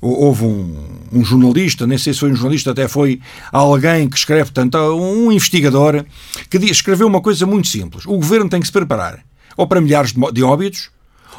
houve 0.00 0.44
um, 0.44 0.76
um, 1.12 1.24
jornalista, 1.24 1.86
nem 1.86 1.98
sei 1.98 2.12
se 2.12 2.20
foi 2.20 2.30
um 2.30 2.34
jornalista, 2.34 2.70
até 2.70 2.88
foi 2.88 3.20
alguém 3.52 4.08
que 4.08 4.16
escreve, 4.16 4.50
portanto, 4.50 4.76
um 4.78 5.30
investigador, 5.30 6.04
que 6.48 6.56
escreveu 6.58 7.06
uma 7.06 7.20
coisa 7.20 7.46
muito 7.46 7.68
simples. 7.68 8.04
O 8.06 8.16
governo 8.16 8.48
tem 8.48 8.60
que 8.60 8.66
se 8.66 8.72
preparar 8.72 9.20
ou 9.56 9.66
para 9.66 9.80
milhares 9.80 10.12
de 10.32 10.42
óbitos 10.42 10.90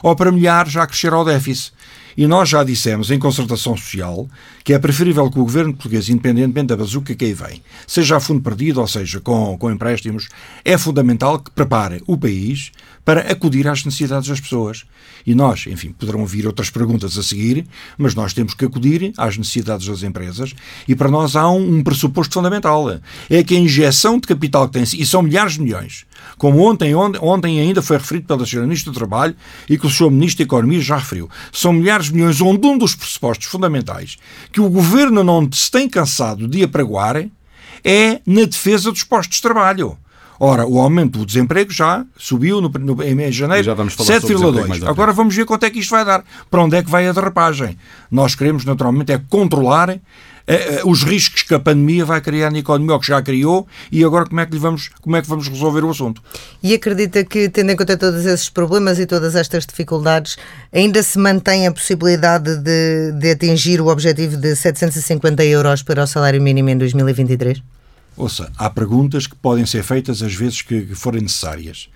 ou 0.01 0.15
para 0.15 0.31
milhares 0.31 0.75
a 0.75 0.87
crescer 0.87 1.13
ao 1.13 1.25
déficit. 1.25 1.73
E 2.17 2.27
nós 2.27 2.49
já 2.49 2.63
dissemos 2.63 3.09
em 3.09 3.17
concertação 3.17 3.75
social 3.77 4.27
que 4.63 4.73
é 4.73 4.79
preferível 4.79 5.29
que 5.29 5.39
o 5.39 5.43
governo 5.43 5.73
português, 5.73 6.09
independentemente 6.09 6.67
da 6.67 6.77
bazuca 6.77 7.15
que 7.15 7.25
aí 7.25 7.33
vem, 7.33 7.61
seja 7.87 8.17
a 8.17 8.19
fundo 8.19 8.41
perdido, 8.41 8.81
ou 8.81 8.87
seja, 8.87 9.19
com, 9.21 9.57
com 9.57 9.71
empréstimos, 9.71 10.27
é 10.63 10.77
fundamental 10.77 11.39
que 11.39 11.51
prepare 11.51 12.01
o 12.05 12.17
país 12.17 12.71
para 13.05 13.31
acudir 13.31 13.67
às 13.67 13.83
necessidades 13.85 14.29
das 14.29 14.39
pessoas. 14.39 14.85
E 15.25 15.35
nós, 15.35 15.65
enfim, 15.67 15.91
poderão 15.91 16.25
vir 16.25 16.47
outras 16.47 16.69
perguntas 16.69 17.17
a 17.17 17.23
seguir, 17.23 17.65
mas 17.97 18.15
nós 18.15 18.33
temos 18.33 18.53
que 18.53 18.65
acudir 18.65 19.13
às 19.17 19.37
necessidades 19.37 19.87
das 19.87 20.03
empresas 20.03 20.53
e 20.87 20.95
para 20.95 21.09
nós 21.09 21.35
há 21.35 21.49
um, 21.49 21.77
um 21.77 21.83
pressuposto 21.83 22.33
fundamental. 22.33 22.99
É 23.29 23.43
que 23.43 23.55
a 23.55 23.59
injeção 23.59 24.19
de 24.19 24.27
capital 24.27 24.67
que 24.67 24.73
tem, 24.73 24.83
e 24.83 25.05
são 25.05 25.21
milhares 25.21 25.53
de 25.53 25.61
milhões, 25.61 26.05
como 26.37 26.59
ontem, 26.59 26.95
ontem, 26.95 27.19
ontem 27.21 27.59
ainda 27.59 27.81
foi 27.81 27.97
referido 27.97 28.27
pela 28.27 28.43
Sra. 28.43 28.61
Ministra 28.61 28.91
do 28.91 28.95
Trabalho 28.95 29.35
e 29.69 29.77
que 29.77 29.85
o 29.85 29.89
Sr. 29.89 30.09
Ministro 30.09 30.39
da 30.39 30.47
Economia 30.47 30.81
já 30.81 30.97
referiu, 30.97 31.29
são 31.51 31.73
milhares 31.73 32.07
de 32.07 32.13
milhões 32.13 32.39
onde 32.41 32.65
um 32.65 32.77
dos 32.77 32.95
pressupostos 32.95 33.47
fundamentais 33.47 34.17
que 34.51 34.61
o 34.61 34.69
Governo 34.69 35.23
não 35.23 35.47
se 35.51 35.69
tem 35.69 35.87
cansado 35.89 36.47
de 36.47 36.63
apregoar 36.63 37.25
é 37.83 38.21
na 38.25 38.45
defesa 38.45 38.91
dos 38.91 39.03
postos 39.03 39.37
de 39.37 39.41
trabalho. 39.41 39.97
Ora, 40.43 40.65
o 40.65 40.79
aumento 40.79 41.19
do 41.19 41.25
desemprego 41.27 41.71
já 41.71 42.03
subiu 42.17 42.59
no, 42.59 42.67
no, 42.67 43.03
em 43.03 43.31
janeiro 43.31 43.75
7,2. 43.75 44.87
Agora 44.87 45.13
vamos 45.13 45.35
ver 45.35 45.45
quanto 45.45 45.67
é 45.67 45.69
que 45.69 45.77
isto 45.77 45.91
vai 45.91 46.03
dar. 46.03 46.23
Para 46.49 46.63
onde 46.63 46.75
é 46.75 46.81
que 46.81 46.89
vai 46.89 47.07
a 47.07 47.11
derrapagem? 47.11 47.77
Nós 48.09 48.33
queremos, 48.33 48.65
naturalmente, 48.65 49.11
é 49.11 49.21
controlar 49.29 49.99
eh, 50.47 50.81
os 50.83 51.03
riscos 51.03 51.43
que 51.43 51.53
a 51.53 51.59
pandemia 51.59 52.03
vai 52.03 52.19
criar 52.21 52.49
na 52.49 52.57
economia, 52.57 52.93
ou 52.93 52.99
que 52.99 53.05
já 53.05 53.21
criou, 53.21 53.67
e 53.91 54.03
agora 54.03 54.25
como 54.25 54.39
é 54.39 54.45
que, 54.47 54.57
vamos, 54.57 54.89
como 54.99 55.15
é 55.15 55.21
que 55.21 55.27
vamos 55.27 55.47
resolver 55.47 55.83
o 55.83 55.91
assunto. 55.91 56.23
E 56.63 56.73
acredita 56.73 57.23
que, 57.23 57.47
tendo 57.47 57.71
em 57.71 57.75
conta 57.75 57.95
todos 57.95 58.25
esses 58.25 58.49
problemas 58.49 58.97
e 58.97 59.05
todas 59.05 59.35
estas 59.35 59.63
dificuldades, 59.63 60.37
ainda 60.73 61.03
se 61.03 61.19
mantém 61.19 61.67
a 61.67 61.71
possibilidade 61.71 62.57
de, 62.57 63.11
de 63.11 63.29
atingir 63.29 63.79
o 63.79 63.89
objetivo 63.89 64.37
de 64.37 64.55
750 64.55 65.45
euros 65.45 65.83
para 65.83 66.01
o 66.01 66.07
salário 66.07 66.41
mínimo 66.41 66.67
em 66.69 66.77
2023? 66.79 67.61
Ouça, 68.17 68.51
há 68.57 68.69
perguntas 68.69 69.25
que 69.25 69.35
podem 69.35 69.65
ser 69.65 69.83
feitas 69.83 70.21
às 70.21 70.33
vezes 70.33 70.61
que 70.61 70.93
forem 70.93 71.21
necessárias. 71.21 71.89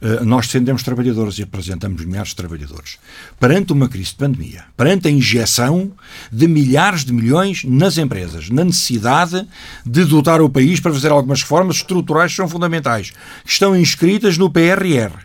Uh, 0.00 0.24
nós 0.24 0.46
defendemos 0.46 0.84
trabalhadores 0.84 1.38
e 1.38 1.42
apresentamos 1.42 2.04
milhares 2.04 2.28
de 2.28 2.36
trabalhadores. 2.36 2.98
Perante 3.40 3.72
uma 3.72 3.88
crise 3.88 4.10
de 4.10 4.14
pandemia, 4.14 4.64
perante 4.76 5.08
a 5.08 5.10
injeção 5.10 5.90
de 6.30 6.46
milhares 6.46 7.04
de 7.04 7.12
milhões 7.12 7.64
nas 7.64 7.98
empresas, 7.98 8.48
na 8.48 8.64
necessidade 8.64 9.44
de 9.84 10.04
dotar 10.04 10.40
o 10.40 10.48
país 10.48 10.78
para 10.78 10.92
fazer 10.92 11.10
algumas 11.10 11.42
reformas 11.42 11.76
estruturais 11.76 12.30
que 12.30 12.36
são 12.36 12.48
fundamentais, 12.48 13.10
que 13.44 13.50
estão 13.50 13.76
inscritas 13.76 14.38
no 14.38 14.48
PRR, 14.48 15.18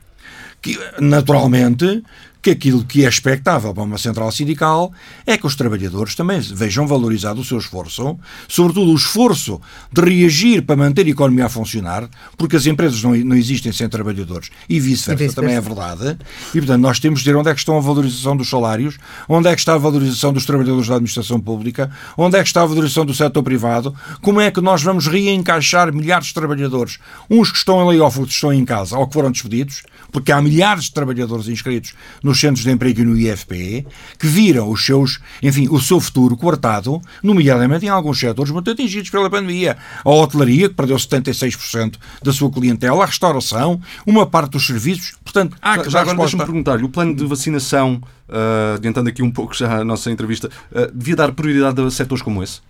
que 0.60 0.80
naturalmente 1.00 2.04
que 2.44 2.52
aquilo 2.52 2.84
que 2.84 3.06
é 3.06 3.10
expectável 3.10 3.74
para 3.74 3.84
uma 3.84 3.98
central 3.98 4.30
sindical 4.30 4.92
é 5.26 5.38
que 5.38 5.48
os 5.48 5.56
trabalhadores 5.56 6.14
também 6.14 6.42
vejam 6.42 6.86
valorizado 6.86 7.40
o 7.40 7.44
seu 7.44 7.58
esforço, 7.58 8.20
sobretudo 8.50 8.92
o 8.92 8.96
esforço 8.96 9.62
de 9.90 10.02
reagir 10.02 10.62
para 10.62 10.76
manter 10.76 11.06
a 11.06 11.10
economia 11.10 11.46
a 11.46 11.50
funcionar, 11.50 12.10
porque 12.38 12.58
as 12.58 12.66
empresas 12.66 13.02
não, 13.02 13.16
não 13.16 13.36
existem 13.38 13.72
sem 13.72 13.88
trabalhadores. 13.88 14.50
E 14.68 14.78
vice-versa 14.78 15.24
vice 15.24 15.36
também 15.36 15.56
é 15.56 15.62
verdade. 15.62 16.18
E, 16.54 16.58
portanto, 16.60 16.82
nós 16.82 17.00
temos 17.00 17.22
de 17.22 17.26
dizer 17.26 17.38
onde 17.38 17.50
é 17.50 17.54
que 17.54 17.60
está 17.62 17.74
a 17.76 17.80
valorização 17.80 18.36
dos 18.36 18.50
salários, 18.50 18.98
onde 19.30 19.48
é 19.48 19.54
que 19.54 19.60
está 19.60 19.76
a 19.76 19.78
valorização 19.78 20.34
dos 20.34 20.46
trabalhadores 20.46 20.90
da 20.90 20.96
administração 20.96 21.40
pública, 21.40 21.90
onde 22.18 22.38
é 22.38 22.42
que 22.42 22.48
está 22.48 22.62
a 22.62 22.66
valorização 22.66 23.06
do 23.06 23.14
setor 23.14 23.42
privado, 23.42 23.96
como 24.22 24.42
é 24.42 24.52
que 24.52 24.60
nós 24.60 24.84
vamos 24.84 25.08
reencaixar 25.08 25.94
milhares 25.94 26.28
de 26.28 26.34
trabalhadores, 26.34 27.00
uns 27.30 27.52
que 27.52 27.58
estão 27.58 27.82
em 27.82 27.88
layoff, 27.88 28.20
outros 28.20 28.36
que 28.36 28.46
estão 28.46 28.52
em 28.52 28.66
casa, 28.66 28.98
ou 28.98 29.08
que 29.08 29.14
foram 29.14 29.32
despedidos, 29.32 29.84
porque 30.12 30.32
há 30.32 30.42
milhares 30.42 30.86
de 30.86 30.92
trabalhadores 30.92 31.48
inscritos 31.48 31.94
no 32.22 32.33
centros 32.40 32.64
de 32.64 32.72
emprego 32.72 33.04
no 33.04 33.18
IFP, 33.18 33.86
que 34.20 34.28
viram 34.28 34.70
os 34.70 34.86
seus, 34.86 35.20
enfim, 35.42 35.68
o 35.70 35.80
seu 35.80 36.00
futuro 36.00 36.36
cortado, 36.36 37.02
nomeadamente 37.22 37.86
em 37.86 37.90
alguns 37.90 38.20
setores 38.20 38.52
muito 38.52 38.70
atingidos 38.70 39.10
pela 39.10 39.30
pandemia. 39.30 39.78
A 40.04 40.10
hotelaria, 40.10 40.70
que 40.70 40.76
perdeu 40.76 40.96
76% 40.96 41.96
da 42.22 42.34
sua 42.34 42.52
clientela, 42.52 43.04
a 43.04 43.06
restauração, 43.06 43.80
uma 44.06 44.26
parte 44.26 44.52
dos 44.52 44.66
serviços. 44.66 45.16
Portanto, 45.24 45.58
há 45.62 45.78
que 45.78 45.90
já 45.90 46.02
agora 46.02 46.18
deixa-me 46.18 46.44
perguntar-lhe, 46.44 46.84
o 46.84 46.90
plano 46.90 47.16
de 47.16 47.26
vacinação, 47.26 48.02
uh, 48.30 48.76
adiantando 48.76 49.10
aqui 49.10 49.24
um 49.24 49.32
pouco 49.32 49.56
já 49.56 49.80
a 49.80 49.84
nossa 49.84 50.12
entrevista, 50.12 50.50
uh, 50.72 50.92
devia 50.94 51.16
dar 51.16 51.32
prioridade 51.32 51.82
a 51.82 51.90
setores 51.90 52.22
como 52.22 52.44
esse? 52.44 52.62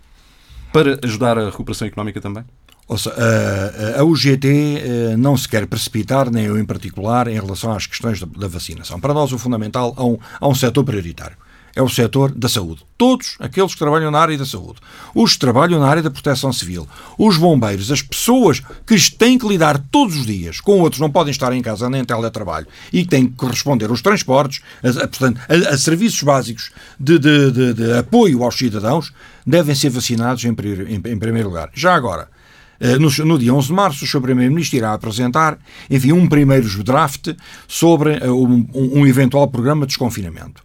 Para 0.72 0.98
ajudar 1.04 1.38
a 1.38 1.46
recuperação 1.46 1.86
económica 1.86 2.20
também? 2.20 2.44
Seja, 2.88 3.14
a, 3.98 4.04
UGT 4.04 4.46
eh, 4.46 5.16
não 5.16 5.36
se 5.36 5.48
quer 5.48 5.66
precipitar, 5.66 6.30
nem 6.30 6.44
eu 6.44 6.58
em 6.58 6.64
particular, 6.64 7.28
em 7.28 7.34
relação 7.34 7.72
às 7.72 7.86
questões 7.86 8.20
da, 8.20 8.46
vacinação. 8.46 9.00
Para 9.00 9.14
nós, 9.14 9.32
o 9.32 9.38
fundamental 9.38 9.94
há 9.96 10.04
um, 10.04 10.18
há 10.40 10.48
um 10.48 10.54
setor 10.54 10.84
prioritário. 10.84 11.36
É 11.76 11.82
o 11.82 11.88
setor 11.88 12.30
da 12.30 12.48
saúde. 12.48 12.82
Todos 12.96 13.34
aqueles 13.40 13.72
que 13.72 13.78
trabalham 13.78 14.08
na 14.08 14.20
área 14.20 14.38
da 14.38 14.46
saúde. 14.46 14.78
Os 15.12 15.32
que 15.32 15.40
trabalham 15.40 15.80
na 15.80 15.88
área 15.88 16.02
da 16.02 16.10
proteção 16.10 16.52
civil. 16.52 16.86
Os 17.18 17.36
bombeiros. 17.36 17.90
As 17.90 18.00
pessoas 18.00 18.62
que 18.86 19.10
têm 19.10 19.36
que 19.36 19.48
lidar 19.48 19.82
todos 19.90 20.16
os 20.16 20.24
dias 20.24 20.60
com 20.60 20.78
outros, 20.80 21.00
não 21.00 21.10
podem 21.10 21.32
estar 21.32 21.52
em 21.52 21.60
casa 21.60 21.90
nem 21.90 22.02
em 22.02 22.04
teletrabalho 22.04 22.68
e 22.92 23.04
têm 23.04 23.26
que 23.26 23.46
responder 23.46 23.90
aos 23.90 24.00
transportes, 24.00 24.60
a, 24.84 25.08
portanto, 25.08 25.40
a, 25.48 25.74
a 25.74 25.78
serviços 25.78 26.22
básicos 26.22 26.70
de, 27.00 27.18
de, 27.18 27.50
de, 27.50 27.74
de, 27.74 27.92
apoio 27.98 28.44
aos 28.44 28.56
cidadãos, 28.56 29.12
devem 29.44 29.74
ser 29.74 29.90
vacinados 29.90 30.44
em, 30.44 30.50
em, 30.50 30.94
em 30.94 31.18
primeiro 31.18 31.48
lugar. 31.48 31.70
Já 31.74 31.94
agora, 31.96 32.28
no, 32.98 33.24
no, 33.24 33.38
dia 33.38 33.54
11 33.54 33.68
de 33.68 33.72
março, 33.72 34.04
o 34.04 34.08
Sr. 34.08 34.20
Primeiro-Ministro 34.20 34.76
irá 34.76 34.92
apresentar, 34.92 35.58
enfim, 35.90 36.12
um 36.12 36.28
primeiro 36.28 36.68
draft 36.82 37.34
sobre 37.66 38.14
eh, 38.14 38.30
um, 38.30 38.66
um 38.74 39.06
eventual 39.06 39.48
programa 39.48 39.86
de 39.86 39.88
desconfinamento 39.88 40.62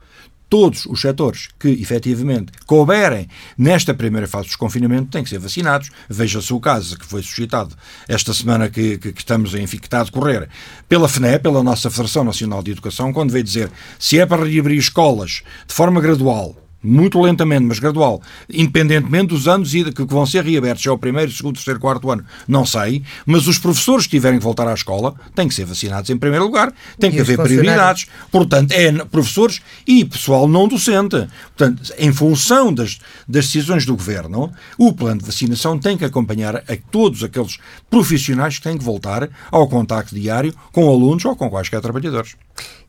todos 0.49 0.85
os 0.87 0.99
setores 0.99 1.49
que 1.59 1.69
efetivamente 1.69 2.51
couberem 2.65 3.27
nesta 3.57 3.93
primeira 3.93 4.27
fase 4.27 4.45
de 4.45 4.49
desconfinamento 4.49 5.11
têm 5.11 5.23
que 5.23 5.29
ser 5.29 5.37
vacinados. 5.37 5.91
Veja-se 6.09 6.51
o 6.51 6.59
caso 6.59 6.97
que 6.97 7.05
foi 7.05 7.21
suscitado 7.21 7.75
esta 8.07 8.33
semana 8.33 8.67
que, 8.67 8.97
que, 8.97 9.13
que, 9.13 9.19
estamos, 9.19 9.53
enfim, 9.53 9.77
que 9.77 9.85
está 9.85 10.01
a 10.01 10.03
decorrer 10.03 10.49
pela 10.87 11.07
FNE, 11.07 11.37
pela 11.39 11.61
nossa 11.61 11.89
Federação 11.89 12.23
Nacional 12.23 12.63
de 12.63 12.71
Educação, 12.71 13.13
quando 13.13 13.31
veio 13.31 13.43
dizer 13.43 13.71
se 13.99 14.19
é 14.19 14.25
para 14.25 14.43
reabrir 14.43 14.79
escolas 14.79 15.43
de 15.67 15.73
forma 15.73 16.01
gradual 16.01 16.55
muito 16.81 17.21
lentamente, 17.21 17.65
mas 17.65 17.79
gradual, 17.79 18.21
independentemente 18.49 19.27
dos 19.27 19.47
anos 19.47 19.71
que 19.71 20.03
vão 20.05 20.25
ser 20.25 20.43
reabertos, 20.43 20.85
é 20.85 20.91
o 20.91 20.97
primeiro, 20.97 21.31
segundo, 21.31 21.55
terceiro, 21.55 21.79
quarto 21.79 22.09
ano, 22.09 22.23
não 22.47 22.65
sei, 22.65 23.03
mas 23.25 23.47
os 23.47 23.57
professores 23.57 24.05
que 24.05 24.11
tiverem 24.11 24.39
que 24.39 24.43
voltar 24.43 24.67
à 24.67 24.73
escola 24.73 25.13
têm 25.35 25.47
que 25.47 25.53
ser 25.53 25.65
vacinados 25.65 26.09
em 26.09 26.17
primeiro 26.17 26.45
lugar, 26.45 26.73
tem 26.97 27.11
que 27.11 27.19
haver 27.19 27.37
prioridades. 27.37 28.07
Portanto, 28.31 28.71
é 28.71 28.91
professores 29.05 29.61
e 29.85 30.05
pessoal 30.05 30.47
não 30.47 30.67
docente. 30.67 31.27
Portanto, 31.55 31.93
em 31.97 32.11
função 32.11 32.73
das, 32.73 32.99
das 33.27 33.45
decisões 33.45 33.85
do 33.85 33.95
governo, 33.95 34.51
o 34.77 34.93
plano 34.93 35.19
de 35.19 35.25
vacinação 35.25 35.77
tem 35.77 35.97
que 35.97 36.05
acompanhar 36.05 36.57
a 36.57 36.77
todos 36.91 37.23
aqueles 37.23 37.57
profissionais 37.89 38.57
que 38.57 38.63
têm 38.63 38.77
que 38.77 38.83
voltar 38.83 39.29
ao 39.51 39.67
contacto 39.67 40.15
diário 40.15 40.53
com 40.71 40.89
alunos 40.89 41.25
ou 41.25 41.35
com 41.35 41.49
quaisquer 41.49 41.81
trabalhadores. 41.81 42.35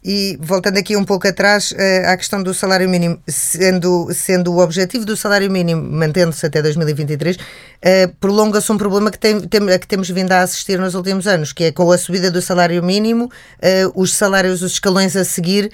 E 0.02 0.38
voltando 0.40 0.78
aqui 0.78 0.96
um 0.96 1.04
pouco 1.04 1.28
atrás 1.28 1.74
eh, 1.76 2.06
à 2.06 2.16
questão 2.16 2.42
do 2.42 2.54
salário 2.54 2.88
mínimo, 2.88 3.20
sendo, 3.28 4.08
sendo 4.14 4.50
o 4.50 4.58
objetivo 4.58 5.04
do 5.04 5.14
salário 5.14 5.50
mínimo 5.50 5.82
mantendo-se 5.82 6.46
até 6.46 6.62
2023, 6.62 7.36
eh, 7.82 8.06
prolonga-se 8.18 8.72
um 8.72 8.78
problema 8.78 9.10
que, 9.10 9.18
tem, 9.18 9.38
que 9.40 9.86
temos 9.86 10.08
vindo 10.08 10.32
a 10.32 10.40
assistir 10.40 10.78
nos 10.78 10.94
últimos 10.94 11.26
anos, 11.26 11.52
que 11.52 11.64
é 11.64 11.72
com 11.72 11.92
a 11.92 11.98
subida 11.98 12.30
do 12.30 12.40
salário 12.40 12.82
mínimo, 12.82 13.30
eh, 13.60 13.84
os 13.94 14.14
salários, 14.14 14.62
os 14.62 14.72
escalões 14.72 15.14
a 15.16 15.24
seguir 15.24 15.70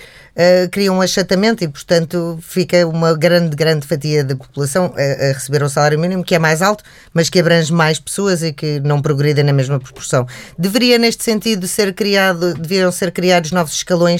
criam 0.70 0.96
um 0.96 1.00
achatamento 1.00 1.64
e, 1.64 1.68
portanto, 1.68 2.38
fica 2.42 2.86
uma 2.86 3.16
grande, 3.16 3.56
grande 3.56 3.86
fatia 3.86 4.22
da 4.22 4.36
população 4.36 4.92
a, 4.94 5.32
receber 5.32 5.62
o 5.62 5.68
salário 5.70 5.98
mínimo, 5.98 6.22
que 6.22 6.34
é 6.34 6.38
mais 6.38 6.60
alto, 6.60 6.84
mas 7.14 7.30
que 7.30 7.40
abrange 7.40 7.72
mais 7.72 7.98
pessoas 7.98 8.42
e 8.42 8.52
que 8.52 8.78
não 8.80 9.00
progridem 9.00 9.42
na 9.42 9.52
mesma 9.54 9.80
proporção. 9.80 10.26
Deveria, 10.58 10.98
neste 10.98 11.24
sentido, 11.24 11.66
ser 11.66 11.94
criado, 11.94 12.52
deveriam 12.52 12.92
ser 12.92 13.12
criados 13.12 13.50
novos 13.50 13.72
escalões 13.72 14.15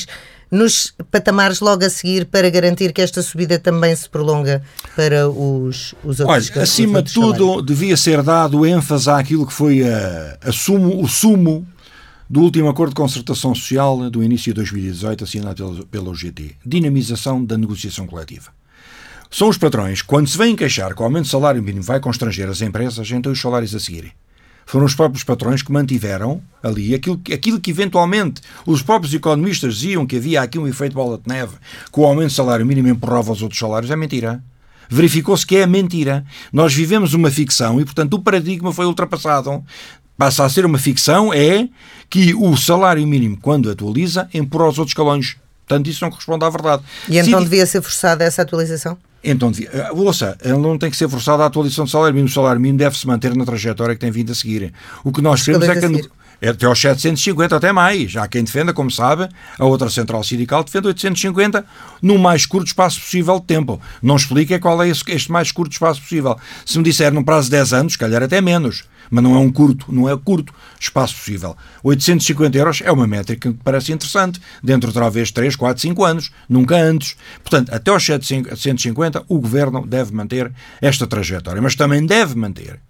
nos 0.51 0.95
patamares 1.11 1.61
logo 1.61 1.85
a 1.85 1.91
seguir 1.91 2.27
para 2.27 2.49
garantir 2.51 2.93
que 2.93 3.03
esta 3.03 3.23
subida 3.23 3.59
também 3.59 3.95
se 3.95 4.09
prolonga 4.09 4.63
para 4.95 5.29
os, 5.29 5.95
os 6.05 6.21
outros 6.21 6.51
Olha, 6.51 6.63
acima 6.63 7.03
de 7.03 7.13
tudo, 7.13 7.63
devia 7.63 7.97
ser 7.97 8.23
dado 8.23 8.65
ênfase 8.65 9.11
àquilo 9.11 9.47
que 9.47 9.53
foi 9.53 9.83
a, 9.83 10.39
a 10.41 10.53
sumo, 10.53 11.03
o 11.03 11.09
sumo 11.09 11.67
do 12.29 12.41
último 12.41 12.69
acordo 12.69 12.91
de 12.91 12.97
concertação 12.97 13.55
social 13.55 14.11
do 14.11 14.23
início 14.23 14.53
de 14.53 14.55
2018, 14.55 15.25
assinado 15.25 15.55
pela, 15.55 15.87
pela 15.87 16.11
UGT. 16.11 16.57
Dinamização 16.65 17.45
da 17.45 17.57
negociação 17.57 18.07
coletiva. 18.07 18.51
São 19.31 19.49
os 19.49 19.59
patrões, 19.59 20.03
quando 20.03 20.29
se 20.29 20.39
vêm 20.39 20.55
queixar 20.55 20.95
que 20.95 21.03
o 21.03 21.05
aumento 21.05 21.25
do 21.25 21.31
salário 21.31 21.63
mínimo 21.63 21.83
vai 21.83 22.01
constranger 22.01 22.49
as 22.49 22.61
empresas, 22.61 23.11
então 23.11 23.33
os 23.33 23.41
salários 23.41 23.75
a 23.75 23.81
seguirem 23.81 24.13
foram 24.67 24.85
os 24.85 24.95
próprios 24.95 25.23
patrões 25.23 25.63
que 25.63 25.73
mantiveram 25.73 26.43
ali 26.61 26.93
aquilo, 26.93 27.21
aquilo 27.33 27.61
que 27.61 27.71
eventualmente 27.71 28.43
os 28.67 28.83
próprios 28.83 29.15
economistas 29.15 29.77
diziam 29.77 30.05
que 30.05 30.17
havia 30.17 30.43
aqui 30.43 30.59
um 30.59 30.67
efeito 30.67 30.93
bola 30.93 31.17
de 31.17 31.33
neve, 31.33 31.55
que 31.91 32.01
o 32.01 32.05
aumento 32.05 32.31
do 32.31 32.33
salário 32.33 32.67
mínimo 32.67 32.89
empurrava 32.89 33.33
os 33.33 33.41
outros 33.41 33.61
salários, 33.61 33.91
é 33.91 33.97
mentira. 33.97 34.43
Verificou-se 34.89 35.47
que 35.47 35.57
é 35.57 35.67
mentira. 35.67 36.25
Nós 36.53 36.75
vivemos 36.75 37.15
uma 37.15 37.31
ficção 37.31 37.81
e, 37.81 37.85
portanto, 37.85 38.15
o 38.15 38.23
paradigma 38.23 38.73
foi 38.73 38.87
ultrapassado. 38.87 39.65
Passa 40.17 40.45
a 40.45 40.49
ser 40.49 40.65
uma 40.65 40.79
ficção, 40.79 41.33
é 41.33 41.69
que 42.09 42.35
o 42.35 42.57
salário 42.57 43.07
mínimo, 43.07 43.37
quando 43.41 43.71
atualiza, 43.71 44.29
empurra 44.33 44.69
os 44.69 44.79
outros 44.79 44.93
escalões. 44.93 45.37
Portanto, 45.67 45.89
isso 45.89 46.05
não 46.05 46.11
corresponde 46.11 46.45
à 46.45 46.51
verdade. 46.51 46.83
E 47.09 47.19
então 47.19 47.41
Se... 47.41 47.45
devia 47.45 47.67
ser 47.67 47.83
forçada 47.83 48.25
essa 48.25 48.43
atualização? 48.43 48.97
Então, 49.27 49.51
eh, 49.61 49.91
ouça, 49.93 50.39
ele 50.43 50.59
não 50.59 50.79
tem 50.79 50.89
que 50.89 50.97
ser 50.97 51.09
forçado 51.09 51.43
à 51.43 51.47
atualização 51.47 51.85
do 51.85 51.91
salário 51.91 52.15
mínimo. 52.15 52.29
O 52.29 52.33
salário 52.33 52.61
mínimo 52.61 52.79
deve 52.79 52.97
se 52.97 53.07
manter 53.07 53.35
na 53.35 53.45
trajetória 53.45 53.95
que 53.95 54.01
tem 54.01 54.11
vindo 54.11 54.31
a 54.31 54.35
seguir. 54.35 54.73
O 55.03 55.11
que 55.11 55.21
nós 55.21 55.43
queremos 55.43 55.69
é 55.69 55.75
que. 55.75 56.09
É 56.41 56.51
até 56.51 56.67
aos 56.67 56.79
750, 56.79 57.57
até 57.57 57.73
mais. 57.73 58.11
Já 58.11 58.29
quem 58.29 58.45
defenda, 58.45 58.73
como 58.73 58.91
sabe, 58.91 59.27
a 59.59 59.65
outra 59.65 59.89
central 59.89 60.23
sindical 60.23 60.63
defende 60.63 60.89
850 60.89 61.65
no 62.03 62.19
mais 62.19 62.45
curto 62.45 62.67
espaço 62.67 63.01
possível 63.01 63.41
de 63.41 63.47
tempo. 63.47 63.81
Não 64.03 64.17
explica 64.17 64.59
qual 64.59 64.83
é 64.83 64.89
este 64.89 65.33
mais 65.33 65.51
curto 65.51 65.73
espaço 65.73 66.03
possível. 66.03 66.37
Se 66.65 66.77
me 66.77 66.85
disser 66.85 67.13
num 67.13 67.25
prazo 67.25 67.47
de 67.47 67.53
10 67.53 67.73
anos, 67.73 67.93
se 67.95 67.99
calhar 67.99 68.23
até 68.23 68.41
menos 68.43 68.85
mas 69.11 69.23
não 69.23 69.35
é 69.35 69.39
um 69.39 69.51
curto, 69.51 69.93
não 69.93 70.09
é 70.09 70.17
curto 70.17 70.53
espaço 70.79 71.15
possível. 71.17 71.57
850 71.83 72.59
euros 72.59 72.83
é 72.85 72.91
uma 72.91 73.07
métrica 73.07 73.53
que 73.53 73.59
parece 73.63 73.93
interessante, 73.93 74.41
dentro 74.63 74.89
de 74.93 74.99
talvez 74.99 75.31
3, 75.31 75.57
4, 75.57 75.81
5 75.83 76.05
anos, 76.05 76.31
nunca 76.49 76.77
antes. 76.77 77.17
Portanto, 77.43 77.73
até 77.73 77.91
aos 77.91 78.05
750, 78.05 79.25
o 79.29 79.39
Governo 79.41 79.87
deve 79.87 80.13
manter 80.13 80.53
esta 80.81 81.07
trajetória, 81.07 81.63
mas 81.63 81.75
também 81.75 82.05
deve 82.05 82.35
manter 82.37 82.81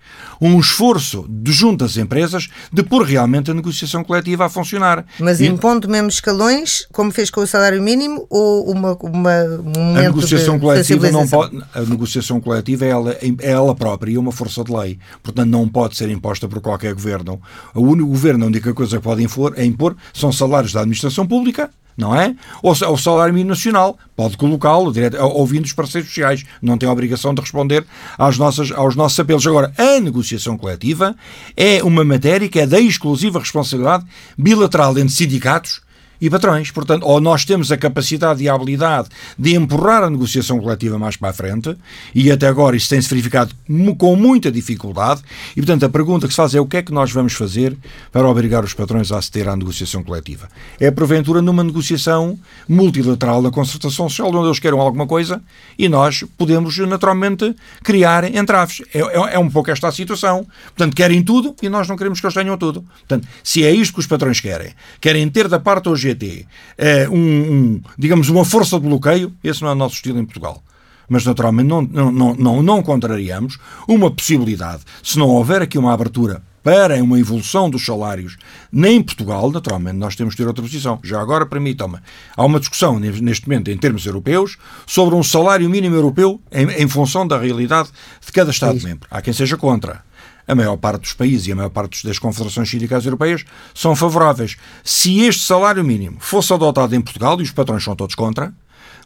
um 0.41 0.59
esforço 0.61 1.27
de 1.29 1.53
junto 1.53 1.85
às 1.85 1.97
empresas 1.97 2.49
de 2.73 2.83
pôr 2.83 3.03
realmente 3.03 3.51
a 3.51 3.55
negociação 3.55 4.05
coletiva 4.05 4.47
a 4.47 4.49
funcionar. 4.49 5.05
Mas 5.19 5.41
e... 5.41 5.47
impondo 5.47 5.89
mesmo 5.89 6.09
escalões, 6.09 6.87
como 6.93 7.11
fez 7.11 7.31
com 7.31 7.41
o 7.41 7.47
salário 7.47 7.83
mínimo, 7.83 8.27
ou 8.29 8.71
uma, 8.71 8.97
uma, 8.97 9.45
um 9.77 9.97
a 9.97 10.03
negociação 10.03 10.59
coletiva 10.59 11.11
não 11.11 11.27
pode, 11.27 11.63
A 11.75 11.81
negociação 11.81 12.41
coletiva 12.41 12.85
é 12.85 12.89
ela, 12.89 13.13
é 13.13 13.51
ela 13.51 13.75
própria 13.75 14.13
e 14.13 14.19
uma 14.19 14.33
força 14.33 14.63
de 14.63 14.73
lei. 14.73 14.99
Portanto, 15.23 15.49
não 15.49 15.69
pode 15.69 15.97
ser 15.97 16.06
imposta 16.13 16.49
por 16.49 16.61
qualquer 16.61 16.95
governo. 16.95 17.41
O 17.75 17.83
único 17.83 18.09
governo, 18.09 18.45
a 18.45 18.49
única 18.49 18.73
coisa 18.73 18.99
que 18.99 19.03
pode 19.03 19.23
impor, 19.23 19.55
é 19.57 19.65
impor 19.65 19.97
são 20.13 20.33
salários 20.33 20.73
da 20.73 20.81
administração 20.81 21.27
pública 21.27 21.71
não 21.97 22.15
é? 22.15 22.37
Ou 22.63 22.73
o 22.73 22.99
salário 22.99 23.33
mínimo 23.33 23.51
nacional, 23.51 23.99
pode 24.15 24.37
colocá-lo 24.37 24.93
ouvindo 25.35 25.65
os 25.65 25.73
parceiros 25.73 26.11
sociais, 26.11 26.45
não 26.61 26.77
tem 26.77 26.89
a 26.89 26.93
obrigação 26.93 27.33
de 27.33 27.41
responder 27.41 27.87
às 28.19 28.37
nossas, 28.37 28.71
aos 28.71 28.95
nossos 28.95 29.19
apelos. 29.19 29.47
Agora, 29.47 29.73
a 29.79 29.99
negociação 29.99 30.59
coletiva 30.59 31.17
é 31.57 31.83
uma 31.83 32.05
matéria 32.05 32.49
que 32.49 32.61
é 32.61 32.67
da 32.67 32.79
exclusiva 32.79 33.39
responsabilidade 33.39 34.05
bilateral 34.37 34.99
entre 34.99 35.15
sindicatos 35.15 35.81
e 36.21 36.31
patrões. 36.31 36.71
Portanto, 36.71 37.05
ou 37.05 37.21
nós 37.21 37.45
temos 37.45 37.73
a 37.73 37.77
capacidade 37.77 38.43
e 38.43 38.49
a 38.49 38.55
habilidade 38.55 39.09
de 39.39 39.55
empurrar 39.55 40.03
a 40.03 40.11
negociação 40.11 40.59
coletiva 40.59 40.99
mais 40.99 41.17
para 41.17 41.31
a 41.31 41.33
frente, 41.33 41.77
e 42.15 42.31
até 42.31 42.47
agora 42.47 42.77
isso 42.77 42.89
tem-se 42.89 43.09
verificado 43.09 43.55
com 43.99 44.17
muita 44.17 44.51
dificuldade, 44.51 45.23
e 45.57 45.61
portanto 45.61 45.85
a 45.85 45.89
pergunta 45.89 46.27
que 46.27 46.33
se 46.33 46.37
faz 46.37 46.55
é 46.55 46.61
o 46.61 46.67
que 46.67 46.79
é 46.79 46.83
que 46.83 46.93
nós 46.93 47.13
vamos 47.13 47.33
fazer 47.33 47.77
para 48.13 48.29
obrigar 48.29 48.65
os 48.65 48.75
patrões 48.75 49.11
a 49.13 49.19
aceder 49.19 49.49
à 49.49 49.57
negociação 49.57 50.03
coletiva. 50.03 50.49
É 50.79 50.91
porventura 50.91 51.43
numa 51.43 51.65
negociação 51.65 52.39
multilateral 52.69 53.43
da 53.43 53.51
concertação 53.51 54.09
social, 54.09 54.29
onde 54.35 54.49
eles 54.49 54.59
queiram 54.59 54.81
alguma 54.81 55.07
coisa, 55.07 55.43
e 55.79 55.89
nós 55.89 56.25
podemos 56.37 56.77
naturalmente 56.79 57.55
criar 57.83 58.25
entraves. 58.35 58.83
É, 58.93 59.01
é, 59.01 59.35
é 59.35 59.39
um 59.39 59.51
pouco 59.51 59.71
esta 59.71 59.89
a 59.89 59.93
situação. 59.93 60.47
Portanto, 60.67 60.95
querem 60.95 61.23
tudo 61.23 61.55
e 61.63 61.69
nós 61.69 61.89
não 61.89 61.97
queremos 61.97 62.21
que 62.21 62.27
eles 62.27 62.35
tenham 62.35 62.57
tudo. 62.57 62.83
Portanto, 62.83 63.27
se 63.43 63.65
é 63.65 63.71
isto 63.71 63.95
que 63.95 64.01
os 64.01 64.07
patrões 64.07 64.41
querem, 64.41 64.73
querem 65.01 65.29
ter 65.29 65.49
da 65.49 65.59
parte 65.59 65.89
hoje 65.89 66.06
GT 66.09 66.47
é 66.77 67.09
um, 67.09 67.15
um, 67.15 67.81
digamos, 67.99 68.29
uma 68.29 68.45
força 68.45 68.79
de 68.79 68.87
bloqueio, 68.87 69.33
esse 69.43 69.63
não 69.63 69.69
é 69.71 69.73
o 69.73 69.77
nosso 69.77 69.97
estilo 69.97 70.19
em 70.19 70.25
Portugal. 70.25 70.63
Mas 71.09 71.25
naturalmente 71.25 71.69
não, 71.69 71.83
não, 71.83 72.35
não, 72.35 72.63
não, 72.63 72.83
contrariamos 72.83 73.59
uma 73.87 74.11
possibilidade, 74.11 74.83
se 75.03 75.19
não 75.19 75.29
houver 75.29 75.63
aqui 75.63 75.79
uma 75.79 75.93
abertura 75.93 76.43
para 76.67 77.01
uma 77.01 77.17
evolução 77.17 77.71
dos 77.71 77.87
salários 77.87 78.37
nem 78.73 78.97
em 78.97 79.03
Portugal, 79.03 79.53
naturalmente, 79.53 79.99
nós 79.99 80.17
temos 80.17 80.35
que 80.35 80.43
ter 80.43 80.49
outra 80.49 80.65
posição. 80.65 80.99
Já 81.01 81.21
agora, 81.21 81.47
permitam-me, 81.47 81.99
há 82.37 82.45
uma 82.45 82.59
discussão 82.59 82.99
neste 82.99 83.49
momento, 83.49 83.71
em 83.71 83.79
termos 83.79 84.05
europeus, 84.05 84.59
sobre 84.85 85.15
um 85.15 85.23
salário 85.23 85.71
mínimo 85.71 85.95
europeu 85.95 86.41
em, 86.51 86.67
em 86.83 86.89
função 86.89 87.25
da 87.25 87.39
realidade 87.39 87.91
de 88.25 88.33
cada 88.33 88.51
Estado-membro. 88.51 89.07
Há 89.09 89.23
quem 89.23 89.33
seja 89.33 89.57
contra 89.57 90.03
a 90.47 90.55
maior 90.55 90.77
parte 90.77 91.03
dos 91.03 91.13
países 91.13 91.47
e 91.47 91.53
a 91.53 91.57
maior 91.57 91.71
parte 91.71 92.07
das 92.07 92.19
confederações 92.19 92.71
sindicais 92.71 93.05
europeias 93.05 93.45
são 93.75 93.97
favoráveis. 93.97 94.57
Se 94.85 95.21
este 95.21 95.43
salário 95.43 95.83
mínimo 95.83 96.19
fosse 96.21 96.53
adotado 96.53 96.95
em 96.95 97.01
Portugal, 97.01 97.41
e 97.41 97.43
os 97.43 97.51
patrões 97.51 97.83
são 97.83 97.97
todos 97.97 98.15
contra, 98.15 98.53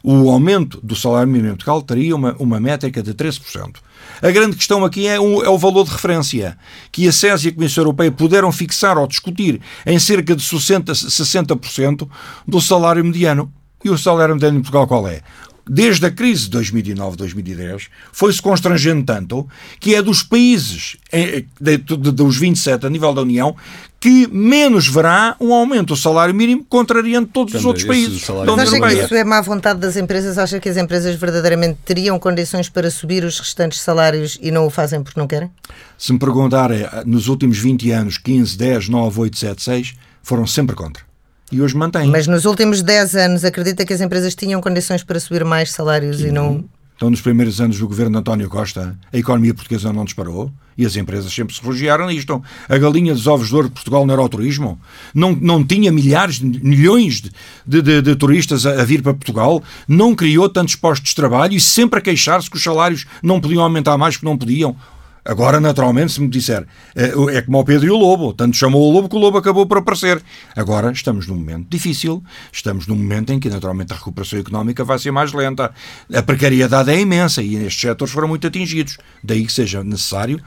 o 0.03 0.31
aumento 0.31 0.79
do 0.81 0.95
salário 0.95 1.31
mínimo 1.31 1.49
em 1.49 1.55
Portugal 1.55 1.81
teria 1.81 2.15
uma, 2.15 2.35
uma 2.39 2.59
métrica 2.59 3.03
de 3.03 3.13
13%. 3.13 3.75
A 4.21 4.31
grande 4.31 4.55
questão 4.55 4.83
aqui 4.83 5.07
é, 5.07 5.19
um, 5.19 5.43
é 5.43 5.49
o 5.49 5.57
valor 5.57 5.83
de 5.83 5.91
referência, 5.91 6.57
que 6.91 7.07
a 7.07 7.11
SES 7.11 7.45
e 7.45 7.47
a 7.49 7.53
Comissão 7.53 7.83
Europeia 7.83 8.11
puderam 8.11 8.51
fixar 8.51 8.97
ou 8.97 9.07
discutir 9.07 9.61
em 9.85 9.99
cerca 9.99 10.35
de 10.35 10.43
60%, 10.43 10.91
60% 10.91 12.09
do 12.47 12.59
salário 12.59 13.03
mediano. 13.03 13.51
E 13.83 13.89
o 13.89 13.97
salário 13.97 14.35
mediano 14.35 14.59
em 14.59 14.61
Portugal 14.61 14.87
qual 14.87 15.07
é? 15.07 15.21
Desde 15.67 16.05
a 16.05 16.11
crise 16.11 16.49
de 16.49 16.57
2009-2010, 16.59 17.87
foi-se 18.11 18.41
constrangendo 18.41 19.03
tanto 19.03 19.47
que 19.79 19.95
é 19.95 20.01
dos 20.01 20.23
países, 20.23 20.97
é, 21.11 21.43
dos 21.59 22.37
27 22.37 22.85
a 22.85 22.89
nível 22.89 23.13
da 23.13 23.21
União, 23.21 23.55
que 23.99 24.27
menos 24.27 24.87
verá 24.87 25.35
um 25.39 25.53
aumento 25.53 25.89
do 25.89 25.95
salário 25.95 26.33
mínimo 26.33 26.65
contrariando 26.67 27.29
todos 27.31 27.53
os 27.53 27.63
outros 27.63 27.85
países. 27.85 28.27
Mas 28.27 28.59
acha 28.59 28.79
que 28.79 29.03
isso 29.05 29.15
é 29.15 29.23
má 29.23 29.39
vontade 29.41 29.79
das 29.79 29.95
empresas? 29.95 30.39
Acha 30.39 30.59
que 30.59 30.67
as 30.67 30.75
empresas 30.75 31.15
verdadeiramente 31.15 31.77
teriam 31.85 32.17
condições 32.17 32.67
para 32.67 32.89
subir 32.89 33.23
os 33.23 33.39
restantes 33.39 33.79
salários 33.79 34.39
e 34.41 34.49
não 34.49 34.65
o 34.65 34.71
fazem 34.71 35.03
porque 35.03 35.19
não 35.19 35.27
querem? 35.27 35.51
Se 35.99 36.11
me 36.11 36.17
perguntarem, 36.17 36.83
nos 37.05 37.27
últimos 37.27 37.59
20 37.59 37.91
anos, 37.91 38.17
15, 38.17 38.57
10, 38.57 38.89
9, 38.89 39.19
8, 39.19 39.37
7, 39.37 39.61
6, 39.61 39.93
foram 40.23 40.47
sempre 40.47 40.75
contra 40.75 41.10
e 41.51 41.61
hoje 41.61 41.75
mantém. 41.75 42.09
Mas 42.09 42.27
nos 42.27 42.45
últimos 42.45 42.81
10 42.81 43.15
anos, 43.15 43.45
acredita 43.45 43.85
que 43.85 43.93
as 43.93 44.01
empresas 44.01 44.33
tinham 44.35 44.61
condições 44.61 45.03
para 45.03 45.19
subir 45.19 45.43
mais 45.43 45.71
salários 45.71 46.21
e 46.21 46.31
não. 46.31 46.63
Então, 46.95 47.09
nos 47.09 47.19
primeiros 47.19 47.59
anos 47.59 47.79
do 47.79 47.87
governo 47.87 48.11
de 48.11 48.19
António 48.19 48.47
Costa, 48.47 48.95
a 49.11 49.17
economia 49.17 49.55
portuguesa 49.55 49.91
não 49.91 50.05
disparou 50.05 50.51
e 50.77 50.85
as 50.85 50.95
empresas 50.95 51.33
sempre 51.33 51.51
se 51.53 51.59
refugiaram 51.59 52.05
nisto. 52.05 52.43
A 52.69 52.77
galinha 52.77 53.11
dos 53.11 53.25
ovos 53.25 53.47
de 53.47 53.55
ouro 53.55 53.69
de 53.69 53.73
Portugal 53.73 54.05
não 54.05 54.13
era 54.13 54.21
o 54.21 54.29
turismo? 54.29 54.79
Não, 55.11 55.31
não 55.31 55.63
tinha 55.63 55.91
milhares, 55.91 56.39
milhões 56.39 57.23
de, 57.65 57.81
de, 57.81 58.03
de 58.03 58.15
turistas 58.15 58.67
a, 58.67 58.81
a, 58.81 58.85
vir 58.85 59.01
para 59.01 59.15
Portugal? 59.15 59.63
Não 59.87 60.13
criou 60.13 60.47
tantos 60.47 60.75
postos 60.75 61.09
de 61.09 61.15
trabalho 61.15 61.55
e 61.55 61.59
sempre 61.59 61.97
a 61.97 62.01
queixar-se 62.03 62.47
que 62.47 62.57
os 62.57 62.63
salários 62.63 63.07
não 63.23 63.41
podiam 63.41 63.63
aumentar 63.63 63.97
mais 63.97 64.15
porque 64.15 64.27
não 64.27 64.37
podiam? 64.37 64.75
Agora, 65.23 65.59
naturalmente, 65.59 66.13
se 66.13 66.21
me 66.21 66.27
disser 66.27 66.65
é, 66.95 67.37
é 67.37 67.41
como 67.41 67.59
o 67.59 67.63
Pedro 67.63 67.87
e 67.87 67.91
o 67.91 67.97
Lobo, 67.97 68.33
tanto 68.33 68.57
chamou 68.57 68.89
o 68.89 68.91
Lobo 68.91 69.07
que 69.07 69.15
o 69.15 69.19
Lobo 69.19 69.37
acabou 69.37 69.65
por 69.65 69.77
aparecer. 69.77 70.21
Agora 70.55 70.91
estamos 70.91 71.27
num 71.27 71.35
momento 71.35 71.67
difícil, 71.69 72.23
estamos 72.51 72.87
num 72.87 72.95
momento 72.95 73.31
em 73.31 73.39
que, 73.39 73.49
naturalmente, 73.49 73.93
a 73.93 73.95
recuperação 73.95 74.39
económica 74.39 74.83
vai 74.83 74.97
ser 74.97 75.11
mais 75.11 75.31
lenta. 75.33 75.71
A 76.13 76.23
precariedade 76.23 76.91
é 76.91 76.99
imensa 76.99 77.41
e 77.41 77.55
estes 77.55 77.81
setores 77.81 78.13
foram 78.13 78.27
muito 78.27 78.47
atingidos. 78.47 78.97
Daí 79.23 79.45
que 79.45 79.53
seja 79.53 79.83
necessário 79.83 80.41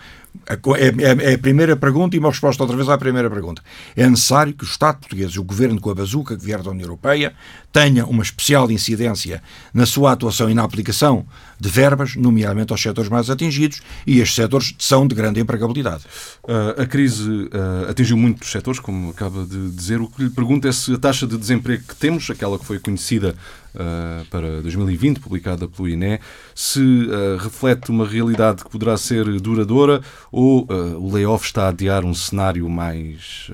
é, 0.47 0.55
é, 0.55 1.31
é, 1.31 1.35
a 1.35 1.39
primeira 1.39 1.77
pergunta 1.77 2.17
e 2.17 2.19
uma 2.19 2.29
resposta 2.29 2.63
outra 2.63 2.77
vez 2.77 2.89
à 2.89 2.99
primeira 2.99 3.31
pergunta. 3.31 3.63
É 3.97 4.09
necessário 4.09 4.53
que 4.53 4.65
o 4.65 4.67
Estado 4.67 4.99
português 4.99 5.33
e 5.33 5.41
o 5.41 5.45
governo 5.45 5.81
com 5.81 5.91
a 5.91 5.95
bazuca 5.95 6.37
que 6.37 6.45
vier 6.45 6.63
da 6.63 6.71
União 6.71 6.85
Europeia 6.85 7.33
tenha 7.73 8.05
uma 8.05 8.23
especial 8.23 8.71
incidência 8.71 9.43
na 9.73 9.87
sua 9.87 10.13
atuação 10.13 10.51
e 10.51 10.55
na 10.55 10.63
aplicação 10.63 11.27
de 11.59 11.69
verbas, 11.69 12.15
nomeadamente 12.15 12.73
aos 12.73 12.83
setores 12.83 13.11
mais 13.11 13.31
atingidos, 13.31 13.81
e 14.07 14.21
estes 14.21 14.37
setores 14.37 14.75
são 14.79 15.07
de 15.07 15.15
grande 15.15 15.41
empregabilidade. 15.41 16.05
Uh, 16.43 16.83
a 16.83 16.87
crise 16.87 17.29
uh, 17.29 17.91
atingiu 17.91 18.17
muitos 18.17 18.51
setores, 18.51 18.79
como 18.79 19.11
acaba 19.11 19.45
de 19.45 19.71
dizer. 19.71 20.01
O 20.01 20.09
que 20.09 20.25
lhe 20.25 20.31
pergunto 20.31 20.69
é 20.69 20.73
se 20.73 20.93
a 20.93 20.99
taxa 20.99 21.27
de 21.27 21.37
desemprego 21.39 21.85
que 21.89 21.97
temos, 21.97 22.29
aquela 22.29 22.59
que 22.59 22.65
foi 22.65 22.79
conhecida 22.79 23.35
uh, 23.75 24.25
para 24.27 24.63
2020, 24.63 25.21
publicada 25.21 25.69
pelo 25.69 25.89
INE, 25.89 26.19
se 26.55 26.81
uh, 26.81 27.37
reflete 27.39 27.91
uma 27.91 28.07
realidade 28.07 28.65
que 28.65 28.71
poderá 28.71 28.97
ser 28.97 29.25
duradoura 29.41 30.01
ou 30.31 30.63
uh, 30.65 30.99
o 30.99 31.13
layoff 31.13 31.45
está 31.45 31.67
a 31.67 31.69
adiar 31.69 32.05
um 32.05 32.15
cenário 32.15 32.69
mais, 32.69 33.51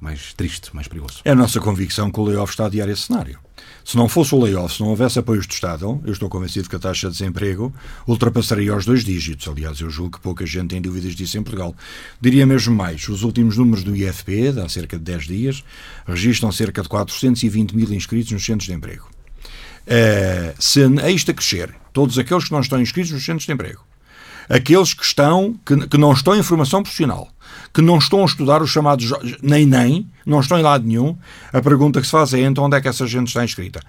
mais 0.00 0.32
triste, 0.32 0.74
mais 0.74 0.88
perigoso? 0.88 1.20
É 1.24 1.30
a 1.30 1.34
nossa 1.34 1.60
convicção 1.60 2.10
que 2.10 2.20
o 2.20 2.24
layoff 2.24 2.52
está 2.52 2.64
a 2.64 2.66
adiar 2.66 2.88
esse 2.88 3.02
cenário. 3.02 3.38
Se 3.84 3.96
não 3.96 4.08
fosse 4.08 4.34
o 4.34 4.40
layoff, 4.40 4.74
se 4.74 4.80
não 4.80 4.88
houvesse 4.88 5.18
apoios 5.18 5.46
do 5.46 5.52
Estado, 5.52 6.00
eu 6.04 6.12
estou 6.12 6.28
convencido 6.28 6.68
que 6.68 6.76
a 6.76 6.78
taxa 6.78 7.08
de 7.08 7.18
desemprego 7.18 7.72
ultrapassaria 8.06 8.74
os 8.74 8.84
dois 8.84 9.04
dígitos. 9.04 9.48
Aliás, 9.48 9.80
eu 9.80 9.90
julgo 9.90 10.12
que 10.18 10.20
pouca 10.20 10.46
gente 10.46 10.70
tem 10.70 10.80
dúvidas 10.80 11.14
disso 11.14 11.36
em 11.38 11.42
Portugal. 11.42 11.74
Diria 12.20 12.46
mesmo 12.46 12.74
mais: 12.74 13.08
os 13.08 13.22
últimos 13.22 13.56
números 13.56 13.82
do 13.82 13.94
IFP, 13.94 14.52
de 14.52 14.60
há 14.60 14.68
cerca 14.68 14.96
de 14.96 15.04
10 15.04 15.24
dias, 15.24 15.64
registram 16.06 16.52
cerca 16.52 16.82
de 16.82 16.88
420 16.88 17.74
mil 17.74 17.92
inscritos 17.92 18.32
nos 18.32 18.44
centros 18.44 18.66
de 18.66 18.72
emprego. 18.72 19.08
Uh, 19.86 20.54
se 20.58 20.82
a 21.02 21.10
isto 21.10 21.30
a 21.30 21.34
crescer, 21.34 21.74
todos 21.92 22.18
aqueles 22.18 22.44
que 22.44 22.52
não 22.52 22.60
estão 22.60 22.80
inscritos 22.80 23.12
nos 23.12 23.24
centros 23.24 23.46
de 23.46 23.52
emprego, 23.52 23.80
aqueles 24.48 24.94
que 24.94 25.04
estão 25.04 25.58
que, 25.64 25.88
que 25.88 25.98
não 25.98 26.12
estão 26.12 26.36
em 26.36 26.42
formação 26.42 26.82
profissional, 26.82 27.28
que 27.72 27.82
não 27.82 27.98
estão 27.98 28.22
a 28.22 28.26
estudar 28.26 28.62
os 28.62 28.70
chamados 28.70 29.12
nem 29.42 29.66
nem, 29.66 30.06
não 30.24 30.40
estão 30.40 30.58
em 30.58 30.62
lado 30.62 30.86
nenhum, 30.86 31.16
a 31.52 31.60
pergunta 31.60 32.00
que 32.00 32.06
se 32.06 32.12
faz 32.12 32.32
é 32.34 32.40
então 32.40 32.64
onde 32.64 32.76
é 32.76 32.80
que 32.80 32.88
essa 32.88 33.06
gente 33.06 33.28
está 33.28 33.44
inscrita? 33.44 33.80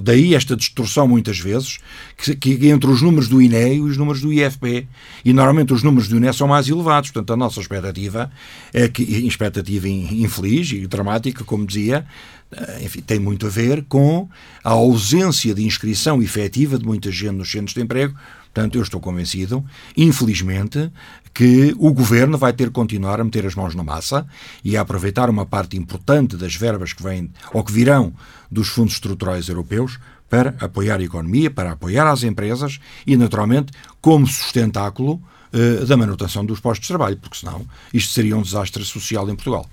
Daí 0.00 0.34
esta 0.34 0.56
distorção 0.56 1.06
muitas 1.06 1.38
vezes 1.38 1.78
que, 2.16 2.34
que 2.36 2.68
entre 2.68 2.90
os 2.90 3.02
números 3.02 3.28
do 3.28 3.40
INE 3.42 3.76
e 3.76 3.80
os 3.80 3.96
números 3.96 4.20
do 4.20 4.32
IFP. 4.32 4.88
E 5.24 5.32
normalmente 5.32 5.72
os 5.72 5.82
números 5.82 6.08
do 6.08 6.16
INE 6.16 6.32
são 6.32 6.48
mais 6.48 6.68
elevados, 6.68 7.10
portanto 7.10 7.32
a 7.32 7.36
nossa 7.36 7.60
expectativa 7.60 8.30
é 8.72 8.88
que, 8.88 9.02
expectativa 9.02 9.88
infeliz 9.88 10.70
e 10.72 10.86
dramática, 10.86 11.44
como 11.44 11.66
dizia, 11.66 12.06
eh, 12.06 12.37
enfim, 12.82 13.00
tem 13.00 13.18
muito 13.18 13.46
a 13.46 13.50
ver 13.50 13.84
com 13.84 14.28
a 14.64 14.70
ausência 14.70 15.54
de 15.54 15.64
inscrição 15.64 16.22
efetiva 16.22 16.78
de 16.78 16.84
muita 16.84 17.10
gente 17.10 17.32
nos 17.32 17.50
centros 17.50 17.74
de 17.74 17.80
emprego. 17.80 18.14
Portanto, 18.52 18.76
eu 18.76 18.82
estou 18.82 19.00
convencido, 19.00 19.64
infelizmente, 19.96 20.90
que 21.34 21.74
o 21.78 21.92
governo 21.92 22.36
vai 22.38 22.52
ter 22.52 22.68
que 22.68 22.72
continuar 22.72 23.20
a 23.20 23.24
meter 23.24 23.46
as 23.46 23.54
mãos 23.54 23.74
na 23.74 23.84
massa 23.84 24.26
e 24.64 24.76
a 24.76 24.80
aproveitar 24.80 25.30
uma 25.30 25.46
parte 25.46 25.76
importante 25.76 26.36
das 26.36 26.56
verbas 26.56 26.92
que 26.92 27.02
vêm 27.02 27.30
ou 27.52 27.62
que 27.62 27.70
virão 27.70 28.12
dos 28.50 28.68
fundos 28.68 28.94
estruturais 28.94 29.48
europeus 29.48 29.98
para 30.28 30.56
apoiar 30.60 30.98
a 30.98 31.02
economia, 31.02 31.50
para 31.50 31.72
apoiar 31.72 32.10
as 32.10 32.22
empresas 32.22 32.80
e, 33.06 33.16
naturalmente, 33.16 33.72
como 34.00 34.26
sustentáculo 34.26 35.22
eh, 35.52 35.84
da 35.86 35.96
manutenção 35.96 36.44
dos 36.44 36.60
postos 36.60 36.86
de 36.86 36.88
trabalho, 36.88 37.16
porque 37.16 37.38
senão 37.38 37.64
isto 37.92 38.12
seria 38.12 38.36
um 38.36 38.42
desastre 38.42 38.84
social 38.84 39.28
em 39.30 39.34
Portugal. 39.34 39.66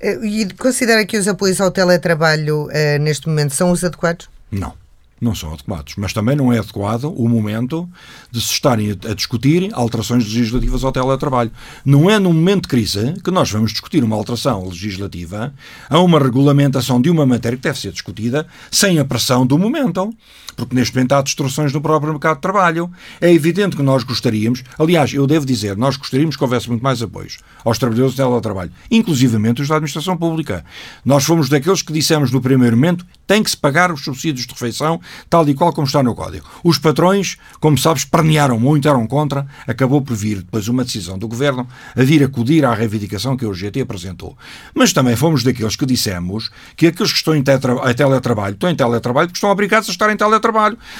Eh, 0.00 0.18
e 0.24 0.54
considera 0.54 1.04
que 1.04 1.16
os 1.16 1.26
apoios 1.26 1.60
ao 1.60 1.70
teletrabalho 1.70 2.66
uh, 2.66 2.98
neste 3.00 3.28
momento 3.28 3.54
são 3.54 3.70
os 3.70 3.82
adequados? 3.82 4.28
Não 4.50 4.74
não 5.20 5.34
são 5.34 5.52
adequados. 5.52 5.94
Mas 5.96 6.12
também 6.12 6.36
não 6.36 6.52
é 6.52 6.58
adequado 6.58 7.04
o 7.04 7.28
momento 7.28 7.88
de 8.30 8.40
se 8.40 8.52
estarem 8.52 8.92
a, 8.92 9.14
discutir 9.14 9.70
alterações 9.72 10.24
legislativas 10.24 10.84
ao 10.84 10.92
teletrabalho. 10.92 11.50
Não 11.84 12.10
é 12.10 12.18
num 12.18 12.32
momento 12.32 12.62
de 12.62 12.68
crise 12.68 13.14
que 13.22 13.30
nós 13.30 13.50
vamos 13.50 13.72
discutir 13.72 14.02
uma 14.02 14.16
alteração 14.16 14.68
legislativa 14.68 15.52
a 15.88 15.98
uma 16.00 16.18
regulamentação 16.18 17.00
de 17.00 17.10
uma 17.10 17.26
matéria 17.26 17.56
que 17.56 17.64
deve 17.64 17.78
ser 17.78 17.92
discutida 17.92 18.46
sem 18.70 18.98
a 18.98 19.04
pressão 19.04 19.46
do 19.46 19.58
momento. 19.58 20.12
Porque 20.58 20.74
neste 20.74 20.94
momento 20.94 21.12
há 21.12 21.22
distorções 21.22 21.72
no 21.72 21.80
próprio 21.80 22.12
mercado 22.12 22.36
de 22.36 22.42
trabalho. 22.42 22.90
É 23.20 23.32
evidente 23.32 23.76
que 23.76 23.82
nós 23.82 24.02
gostaríamos, 24.02 24.64
aliás, 24.76 25.14
eu 25.14 25.26
devo 25.26 25.46
dizer, 25.46 25.76
nós 25.76 25.96
gostaríamos 25.96 26.36
que 26.36 26.42
houvesse 26.42 26.68
muito 26.68 26.82
mais 26.82 27.00
apoios 27.00 27.38
aos 27.64 27.78
trabalhadores 27.78 28.14
do 28.14 28.22
teletrabalho, 28.24 28.72
inclusivamente 28.90 29.62
os 29.62 29.68
da 29.68 29.76
administração 29.76 30.16
pública. 30.16 30.64
Nós 31.04 31.24
fomos 31.24 31.48
daqueles 31.48 31.80
que 31.80 31.92
dissemos 31.92 32.32
no 32.32 32.40
primeiro 32.40 32.76
momento 32.76 33.06
tem 33.26 33.42
que 33.42 33.50
se 33.50 33.56
pagar 33.56 33.92
os 33.92 34.02
subsídios 34.02 34.46
de 34.46 34.52
refeição 34.52 35.00
tal 35.30 35.48
e 35.48 35.54
qual 35.54 35.72
como 35.72 35.86
está 35.86 36.02
no 36.02 36.14
Código. 36.14 36.46
Os 36.64 36.78
patrões, 36.78 37.36
como 37.60 37.76
sabes, 37.76 38.04
pernearam 38.04 38.58
muito, 38.58 38.88
eram 38.88 39.06
contra, 39.06 39.46
acabou 39.66 40.00
por 40.00 40.16
vir 40.16 40.38
depois 40.38 40.66
uma 40.66 40.82
decisão 40.82 41.18
do 41.18 41.28
Governo 41.28 41.68
a 41.94 42.02
vir 42.02 42.24
acudir 42.24 42.64
à 42.64 42.74
reivindicação 42.74 43.36
que 43.36 43.46
o 43.46 43.54
GT 43.54 43.82
apresentou. 43.82 44.36
Mas 44.74 44.92
também 44.92 45.14
fomos 45.14 45.44
daqueles 45.44 45.76
que 45.76 45.86
dissemos 45.86 46.50
que 46.74 46.86
aqueles 46.86 47.12
que 47.12 47.18
estão 47.18 47.36
em 47.36 47.42
teletrabalho 47.42 48.54
estão 48.54 48.70
em 48.70 48.74
teletrabalho 48.74 49.28
porque 49.28 49.36
estão 49.36 49.50
obrigados 49.50 49.88
a 49.88 49.92
estar 49.92 50.10
em 50.10 50.16
teletrabalho. 50.16 50.47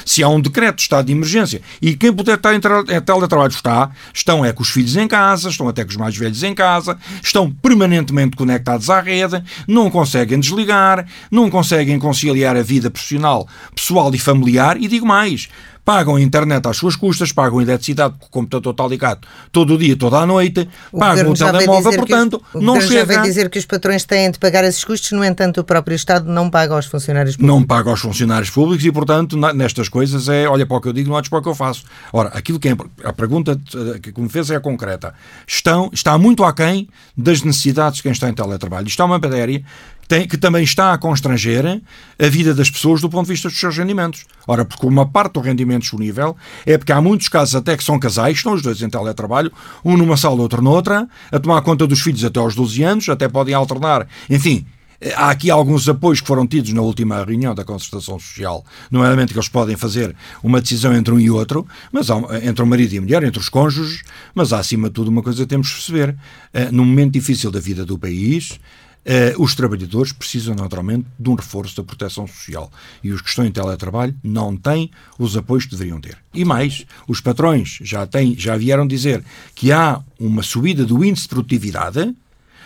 Se 0.05 0.23
há 0.23 0.29
um 0.29 0.41
decreto 0.41 0.77
de 0.77 0.83
estado 0.83 1.07
de 1.07 1.13
emergência 1.13 1.61
e 1.81 1.97
quem 1.97 2.13
puder 2.13 2.37
estar 2.37 2.55
em 2.55 2.61
teletrabalho 2.61 3.51
está, 3.51 3.91
estão 4.13 4.45
é 4.45 4.53
com 4.53 4.63
os 4.63 4.71
filhos 4.71 4.97
em 4.97 5.09
casa, 5.09 5.49
estão 5.49 5.69
até 5.69 5.85
com 5.85 5.91
os 5.91 5.97
mais 5.97 6.17
velhos 6.17 6.43
em 6.43 6.55
casa, 6.55 6.99
estão 7.23 7.51
permanentemente 7.51 8.37
conectados 8.37 8.91
à 8.91 9.01
rede, 9.01 9.43
não 9.67 9.91
conseguem 9.91 10.39
desligar, 10.39 11.07
não 11.31 11.51
conseguem 11.51 11.99
conciliar 11.99 12.57
a 12.57 12.63
vida 12.63 12.91
profissional, 12.91 13.49
pessoal 13.75 14.15
e 14.15 14.19
familiar, 14.19 14.77
e 14.81 14.89
digo 14.89 15.07
mais, 15.07 15.49
pagam 15.88 16.16
a 16.16 16.20
internet 16.20 16.68
às 16.68 16.77
suas 16.77 16.94
custas, 16.94 17.33
pagam 17.33 17.61
a 17.61 17.62
eletricidade 17.62 18.12
porque 18.12 18.27
o 18.27 18.29
computador 18.29 18.72
está 18.72 18.87
ligado 18.87 19.27
todo 19.51 19.72
o 19.72 19.79
dia, 19.79 19.96
toda 19.96 20.18
a 20.18 20.27
noite, 20.27 20.68
O 20.92 20.98
pagam 20.98 21.31
o 21.31 21.35
telemóvel, 21.35 21.94
portanto, 21.94 22.42
os, 22.53 22.61
o 22.61 22.62
não 22.62 22.74
governo 22.74 22.92
já 22.92 23.01
chega. 23.01 23.07
veio 23.07 23.22
dizer 23.22 23.48
que 23.48 23.59
os 23.59 23.64
patrões 23.64 24.05
têm 24.05 24.31
de 24.31 24.38
pagar 24.38 24.64
esses 24.64 24.85
custos, 24.85 25.12
no 25.12 25.24
entanto, 25.24 25.62
o 25.62 25.64
próprio 25.64 25.94
Estado 25.94 26.31
não 26.31 26.51
paga 26.51 26.74
aos 26.74 26.85
funcionários 26.85 27.37
públicos. 27.37 27.57
não 27.57 27.66
paga 27.66 27.88
aos 27.88 28.01
funcionários 28.01 28.51
públicos 28.51 28.85
e, 28.85 28.92
portanto, 28.92 29.35
nestas 29.55 29.88
coisas 29.88 30.29
é 30.29 30.46
olha 30.46 30.66
para 30.66 30.77
o 30.77 30.81
que 30.83 30.88
eu 30.88 30.92
digo, 30.92 31.09
não 31.09 31.16
olhes 31.16 31.31
para 31.31 31.38
o 31.38 31.42
que 31.42 31.48
eu 31.48 31.55
faço. 31.55 31.85
Ora, 32.12 32.29
aquilo 32.35 32.61
que 32.61 32.68
é, 32.68 32.77
a 33.05 33.12
pergunta 33.14 33.59
eh, 33.94 33.98
que 33.98 34.20
me 34.20 34.29
fez 34.29 34.51
é 34.51 34.61
concreta. 34.61 35.14
Estão, 35.46 35.88
está 35.90 36.18
muito 36.18 36.44
aquém 36.44 36.87
das 37.16 37.40
necessidades 37.40 37.96
de 37.96 38.03
quem 38.03 38.12
está 38.12 38.29
em 38.29 38.35
teletrabalho. 38.35 38.87
Isto 38.87 39.01
é 39.01 39.05
uma 39.07 39.18
matéria 39.18 39.64
tem- 40.09 40.27
que 40.27 40.37
também 40.38 40.64
está 40.64 40.92
a 40.94 40.99
constranger 40.99 41.81
a 42.18 42.27
vida 42.29 42.55
das 42.55 42.71
pessoas 42.71 43.01
do 43.01 43.09
ponto 43.11 43.27
de 43.27 43.33
vista 43.33 43.49
dos 43.49 43.61
seus 43.61 43.77
rendimentos. 43.77 44.25
Ora, 44.47 44.64
porque 44.64 44.87
uma 44.87 45.07
parte 45.07 45.35
do 45.35 45.40
rendimento 45.40 45.83
disponível 45.83 46.35
é 46.66 46.77
porque 46.79 46.90
há 46.92 47.01
muitos 47.01 47.29
casos 47.29 47.55
até 47.55 47.77
que 47.77 47.85
são 47.85 47.99
casais, 47.99 48.38
estão 48.38 48.55
os 48.55 48.62
dois 48.62 48.81
em 48.83 48.88
teletrabalho, 48.88 49.53
um 49.85 49.97
numa 49.97 50.16
sala, 50.16 50.40
outro 50.40 50.62
noutra, 50.62 51.07
a 51.31 51.38
tomar 51.38 51.61
conta 51.62 51.87
dos 51.87 52.01
filhos 52.01 52.25
até 52.25 52.40
aos 52.40 52.55
12 52.55 52.83
anos, 52.83 53.09
até 53.09 53.29
podem 53.29 53.55
alternar. 53.55 54.09
Enfim, 54.29 54.66
Há 55.14 55.31
aqui 55.31 55.49
alguns 55.49 55.88
apoios 55.88 56.21
que 56.21 56.27
foram 56.27 56.44
tidos 56.44 56.73
na 56.73 56.83
última 56.83 57.25
reunião 57.25 57.55
da 57.55 57.62
concertação 57.64 58.18
social, 58.18 58.64
nomeadamente 58.90 59.33
que 59.33 59.38
eles 59.38 59.49
podem 59.49 59.77
fazer 59.77 60.12
uma 60.42 60.61
decisão 60.61 60.92
entre 60.92 61.14
um 61.14 61.21
e 61.21 61.31
outro, 61.31 61.64
mas 61.92 62.11
há, 62.11 62.16
entre 62.42 62.64
o 62.64 62.66
marido 62.66 62.92
e 62.92 62.99
a 62.99 63.01
mulher, 63.01 63.23
entre 63.23 63.38
os 63.38 63.49
cônjuges, 63.49 64.03
mas 64.35 64.53
há 64.53 64.59
acima 64.59 64.88
de 64.88 64.94
tudo 64.94 65.09
uma 65.09 65.23
coisa 65.23 65.44
que 65.44 65.49
temos 65.49 65.68
que 65.68 65.75
perceber. 65.75 66.16
Eh, 66.53 66.73
num 66.73 66.85
momento 66.85 67.12
difícil 67.12 67.49
da 67.53 67.61
vida 67.61 67.85
do 67.85 67.97
país, 67.97 68.59
eh, 69.05 69.35
os 69.39 69.55
trabalhadores 69.55 70.13
precisam 70.13 70.55
naturalmente 70.55 71.07
de 71.19 71.31
um 71.31 71.35
reforço 71.35 71.77
da 71.77 71.85
proteção 71.85 72.27
social 72.27 72.71
e 73.03 73.13
os 73.13 73.23
que 73.23 73.29
estão 73.29 73.45
em 73.45 73.51
teletrabalho 73.51 74.15
não 74.23 74.57
têm 74.57 74.91
os 75.19 75.37
apoios 75.37 75.65
que 75.65 75.71
deveriam 75.73 76.01
ter. 76.01 76.19
E 76.35 76.45
mais, 76.45 76.85
os 77.07 77.21
patrões 77.21 77.79
já, 77.83 78.07
têm, 78.07 78.39
já 78.39 78.57
vieram 78.57 78.87
dizer 78.87 79.25
que 79.55 79.73
há 79.73 80.03
uma 80.19 80.43
subida 80.43 80.85
do 80.85 81.05
índice 81.05 81.25
de 81.25 81.31
produtividade 81.31 82.15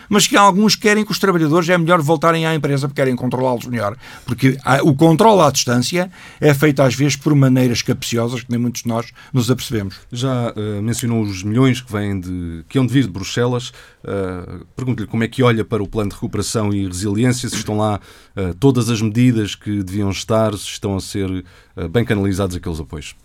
mas 0.09 0.27
que 0.27 0.35
alguns 0.35 0.75
querem 0.75 1.05
que 1.05 1.11
os 1.11 1.19
trabalhadores 1.19 1.67
é 1.69 1.77
melhor 1.77 2.01
voltarem 2.01 2.45
à 2.45 2.55
empresa 2.55 2.87
porque 2.87 3.01
querem 3.01 3.15
controlá-los 3.15 3.65
melhor. 3.65 3.95
Porque 4.25 4.57
o 4.83 4.93
controle 4.95 5.41
à 5.41 5.51
distância 5.51 6.11
é 6.39 6.53
feito 6.53 6.81
às 6.81 6.95
vezes 6.95 7.15
por 7.15 7.33
maneiras 7.35 7.81
capciosas 7.81 8.41
que 8.41 8.51
nem 8.51 8.59
muitos 8.59 8.83
de 8.83 8.87
nós 8.87 9.11
nos 9.31 9.49
apercebemos. 9.49 9.95
Já 10.11 10.53
eh, 10.55 10.81
mencionou 10.81 11.23
os 11.23 11.43
milhões 11.43 11.81
que 11.81 11.91
vêm 11.91 12.19
de 12.19 12.63
que 12.69 12.77
hão 12.77 12.85
de 12.85 12.93
vir 12.93 13.03
de 13.03 13.09
Bruxelas. 13.09 13.69
Uh, 14.03 14.65
Pergunto-lhe 14.75 15.07
como 15.07 15.23
é 15.23 15.27
que 15.27 15.41
olha 15.43 15.63
para 15.63 15.81
o 15.81 15.87
plano 15.87 16.09
de 16.09 16.15
recuperação 16.15 16.73
e 16.73 16.85
resiliência, 16.85 17.47
se 17.47 17.55
estão 17.55 17.77
lá 17.77 17.99
eh, 18.35 18.53
todas 18.59 18.89
as 18.89 19.01
medidas 19.01 19.55
que 19.55 19.83
deviam 19.83 20.09
estar, 20.09 20.51
se 20.57 20.65
estão 20.67 20.95
a 20.95 21.01
ser 21.01 21.45
eh, 21.77 21.87
bem 21.87 22.03
canalizados 22.03 22.55
aqueles 22.55 22.79
apoios. 22.79 23.15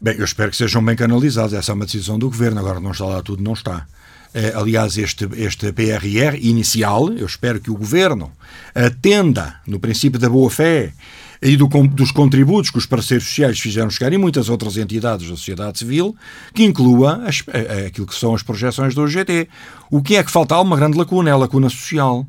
Bem, 0.00 0.16
eu 0.18 0.24
espero 0.24 0.50
que 0.50 0.56
sejam 0.56 0.84
bem 0.84 0.96
canalizados. 0.96 1.54
Essa 1.54 1.72
é 1.72 1.74
uma 1.74 1.84
decisão 1.84 2.18
do 2.18 2.28
governo. 2.28 2.58
Agora 2.60 2.80
não 2.80 2.90
está 2.90 3.06
lá 3.06 3.22
tudo, 3.22 3.42
não 3.42 3.52
está. 3.52 3.86
Eh, 4.38 4.52
aliás, 4.54 4.98
este, 4.98 5.26
este 5.38 5.72
PRR 5.72 6.36
inicial, 6.42 7.10
eu 7.16 7.24
espero 7.24 7.58
que 7.58 7.70
o 7.70 7.74
governo 7.74 8.30
atenda 8.74 9.60
no 9.66 9.80
princípio 9.80 10.20
da 10.20 10.28
boa-fé 10.28 10.92
e 11.40 11.56
do, 11.56 11.66
dos 11.88 12.10
contributos 12.12 12.70
que 12.70 12.76
os 12.76 12.84
parceiros 12.84 13.26
sociais 13.26 13.58
fizeram 13.58 13.88
chegar 13.88 14.12
e 14.12 14.18
muitas 14.18 14.50
outras 14.50 14.76
entidades 14.76 15.26
da 15.30 15.36
sociedade 15.36 15.78
civil, 15.78 16.14
que 16.52 16.64
inclua 16.64 17.22
as- 17.26 17.42
eh, 17.48 17.66
eh, 17.84 17.86
aquilo 17.86 18.06
que 18.06 18.14
são 18.14 18.34
as 18.34 18.42
projeções 18.42 18.94
do 18.94 19.04
UGT. 19.04 19.48
O 19.90 20.02
que 20.02 20.16
é 20.16 20.22
que 20.22 20.30
falta? 20.30 20.54
Há 20.54 20.60
uma 20.60 20.76
grande 20.76 20.98
lacuna, 20.98 21.30
é 21.30 21.32
a 21.32 21.36
lacuna 21.38 21.70
social. 21.70 22.26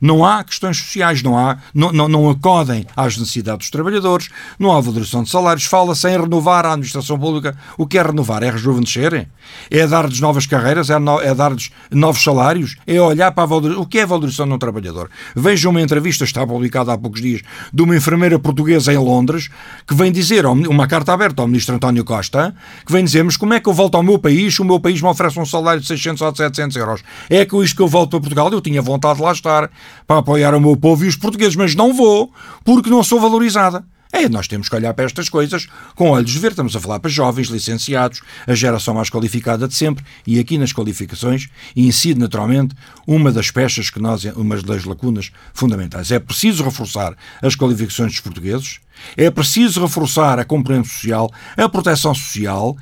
Não 0.00 0.24
há 0.24 0.44
questões 0.44 0.76
sociais, 0.78 1.22
não 1.22 1.36
há, 1.36 1.58
não, 1.74 1.92
não, 1.92 2.08
não 2.08 2.30
acodem 2.30 2.86
às 2.96 3.16
necessidades 3.16 3.58
dos 3.66 3.70
trabalhadores, 3.70 4.28
não 4.58 4.72
há 4.76 4.80
valorização 4.80 5.22
de 5.22 5.30
salários, 5.30 5.64
fala-se 5.64 6.08
em 6.08 6.20
renovar 6.20 6.64
a 6.64 6.72
administração 6.72 7.18
pública. 7.18 7.56
O 7.76 7.86
que 7.86 7.98
é 7.98 8.02
renovar? 8.02 8.42
É 8.42 8.50
rejuvenescer? 8.50 9.28
É 9.70 9.86
dar-lhes 9.86 10.20
novas 10.20 10.46
carreiras? 10.46 10.90
É, 10.90 10.98
no- 10.98 11.20
é 11.20 11.34
dar-lhes 11.34 11.70
novos 11.90 12.22
salários? 12.22 12.76
É 12.86 13.00
olhar 13.00 13.32
para 13.32 13.42
a 13.44 13.46
valorização. 13.46 13.82
O 13.82 13.86
que 13.86 13.98
é 13.98 14.06
valorização 14.06 14.46
de 14.46 14.52
um 14.54 14.58
trabalhador? 14.58 15.10
Veja 15.34 15.68
uma 15.68 15.80
entrevista, 15.80 16.24
está 16.24 16.46
publicada 16.46 16.92
há 16.92 16.98
poucos 16.98 17.20
dias, 17.20 17.42
de 17.72 17.82
uma 17.82 17.96
enfermeira 17.96 18.38
portuguesa 18.38 18.92
em 18.92 18.98
Londres, 18.98 19.48
que 19.86 19.94
vem 19.94 20.12
dizer, 20.12 20.46
uma 20.46 20.86
carta 20.86 21.12
aberta 21.12 21.42
ao 21.42 21.48
ministro 21.48 21.74
António 21.74 22.04
Costa, 22.04 22.54
que 22.86 22.92
vem 22.92 23.04
dizer, 23.04 23.24
mas 23.24 23.36
como 23.36 23.54
é 23.54 23.60
que 23.60 23.68
eu 23.68 23.72
volto 23.72 23.96
ao 23.96 24.02
meu 24.02 24.18
país 24.18 24.54
se 24.54 24.62
o 24.62 24.64
meu 24.64 24.78
país 24.78 25.00
me 25.02 25.08
oferece 25.08 25.38
um 25.40 25.46
salário 25.46 25.80
de 25.80 25.86
600 25.86 26.22
ou 26.22 26.30
de 26.32 26.38
700 26.38 26.76
euros? 26.76 27.02
É 27.28 27.44
com 27.44 27.62
isto 27.62 27.74
que 27.76 27.82
eu 27.82 27.88
volto 27.88 28.10
para 28.10 28.20
Portugal? 28.20 28.50
Eu 28.52 28.60
tinha 28.60 28.80
vontade 28.80 29.16
de 29.18 29.22
lá 29.24 29.32
estar 29.32 29.70
para 30.06 30.20
apoiar 30.20 30.54
o 30.54 30.60
meu 30.60 30.76
povo 30.76 31.04
e 31.04 31.08
os 31.08 31.16
portugueses, 31.16 31.56
mas 31.56 31.74
não 31.74 31.92
vou, 31.92 32.32
porque 32.64 32.90
não 32.90 33.02
sou 33.02 33.20
valorizada. 33.20 33.84
É, 34.12 34.28
nós 34.28 34.48
temos 34.48 34.68
que 34.68 34.74
olhar 34.74 34.94
para 34.94 35.04
estas 35.04 35.28
coisas 35.28 35.68
com 35.94 36.10
olhos 36.10 36.30
de 36.30 36.38
ver. 36.38 36.52
Estamos 36.52 36.74
a 36.74 36.80
falar 36.80 36.98
para 36.98 37.10
jovens, 37.10 37.48
licenciados, 37.48 38.22
a 38.46 38.54
geração 38.54 38.94
mais 38.94 39.10
qualificada 39.10 39.68
de 39.68 39.74
sempre, 39.74 40.04
e 40.26 40.38
aqui 40.38 40.56
nas 40.56 40.72
qualificações 40.72 41.48
incide 41.76 42.18
naturalmente 42.18 42.74
uma 43.06 43.30
das 43.30 43.50
peças 43.50 43.90
que 43.90 44.00
nós, 44.00 44.24
uma 44.36 44.56
das 44.62 44.84
lacunas 44.84 45.30
fundamentais. 45.52 46.10
É 46.10 46.18
preciso 46.18 46.64
reforçar 46.64 47.14
as 47.42 47.54
qualificações 47.54 48.12
dos 48.12 48.20
portugueses, 48.20 48.80
é 49.16 49.30
preciso 49.30 49.80
reforçar 49.80 50.38
a 50.38 50.44
componente 50.44 50.88
social, 50.88 51.30
a 51.56 51.68
proteção 51.68 52.14
social, 52.14 52.76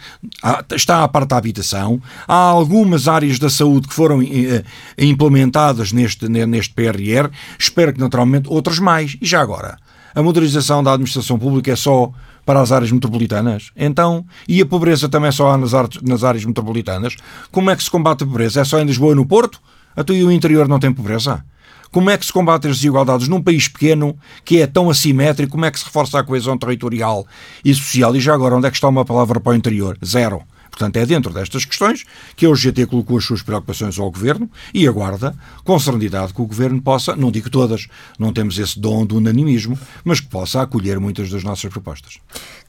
está 0.75 1.03
a 1.03 1.09
parte 1.09 1.29
da 1.29 1.37
habitação, 1.37 2.01
há 2.27 2.35
algumas 2.35 3.09
áreas 3.09 3.39
da 3.39 3.51
saúde 3.51 3.89
que 3.89 3.95
foram 3.95 4.23
eh, 4.23 4.65
implementadas 4.97 5.93
neste, 5.93 6.29
neste 6.29 6.73
PRR, 6.73 7.31
espero 7.59 7.93
que 7.93 8.01
naturalmente 8.01 8.49
outras 8.49 8.79
mais. 8.79 9.17
E 9.21 9.27
já 9.27 9.41
agora, 9.41 9.79
a 10.17 10.23
modernização 10.23 10.83
da 10.83 10.93
administração 10.93 11.39
pública 11.39 11.71
é 11.71 11.77
só 11.77 12.11
para 12.45 12.61
as 12.61 12.73
áreas 12.73 12.91
metropolitanas? 12.91 13.71
Então, 13.77 14.25
e 14.49 14.61
a 14.63 14.67
pobreza 14.67 15.09
também 15.09 15.29
é 15.29 15.33
só 15.33 15.51
há 15.51 15.59
nas, 15.59 15.75
ar- 15.75 15.89
nas 16.03 16.25
áreas 16.25 16.45
metropolitanas? 16.45 17.15
Como 17.53 17.71
é 17.71 17.77
que 17.77 17.85
se 17.85 17.91
combate 17.91 18.25
a 18.25 18.27
pobreza? 18.27 18.63
É 18.63 18.65
só 18.65 18.81
em 18.81 18.85
Lisboa 18.87 19.13
e 19.13 19.15
no 19.15 19.27
Porto? 19.27 19.61
Até 19.95 20.15
e 20.15 20.25
o 20.25 20.33
interior 20.33 20.67
não 20.67 20.79
tem 20.81 20.91
pobreza? 20.93 21.45
Como 21.93 22.11
é 22.11 22.17
que 22.19 22.27
se 22.27 22.33
combate 22.33 22.67
as 22.67 22.77
desigualdades 22.77 23.29
num 23.29 23.43
país 23.43 23.69
pequeno 23.69 24.17
que 24.45 24.61
é 24.61 24.67
tão 24.67 24.91
assimétrico? 24.91 25.53
Como 25.53 25.65
é 25.65 25.71
que 25.71 25.79
se 25.79 25.85
reforça 25.85 26.19
a 26.19 26.25
coesão 26.25 26.59
territorial 26.59 27.27
e 27.65 27.75
social? 27.75 28.17
E 28.17 28.21
já 28.21 28.35
agora, 28.35 28.57
onde 28.57 28.67
é 28.67 28.71
que 28.71 28.77
está 28.77 28.89
uma 28.89 29.05
palavra 29.05 29.39
para 29.39 29.53
o 29.53 29.55
interior? 29.55 29.97
Zero. 30.05 30.43
Portanto, 30.77 30.99
é 30.99 31.07
dentro 31.07 31.33
destas 31.33 31.65
questões 31.65 32.05
que 32.37 32.45
a 32.45 32.51
UGT 32.51 32.85
colocou 32.85 33.17
as 33.17 33.25
suas 33.25 33.41
preocupações 33.41 33.99
ao 33.99 34.11
Governo 34.11 34.51
e 34.75 34.87
aguarda 34.87 35.35
com 35.65 35.79
serenidade 35.79 36.35
que 36.35 36.43
o 36.43 36.47
Governo 36.47 36.83
possa, 36.83 37.17
não 37.17 37.31
digo 37.31 37.49
todas, 37.49 37.89
não 38.19 38.31
temos 38.31 38.59
esse 38.59 38.79
dom 38.79 39.07
do 39.07 39.17
unanimismo, 39.17 39.79
mas 40.05 40.21
que 40.21 40.27
possa 40.29 40.61
acolher 40.61 41.01
muitas 41.01 41.31
das 41.31 41.43
nossas 41.43 41.71
propostas. 41.73 42.19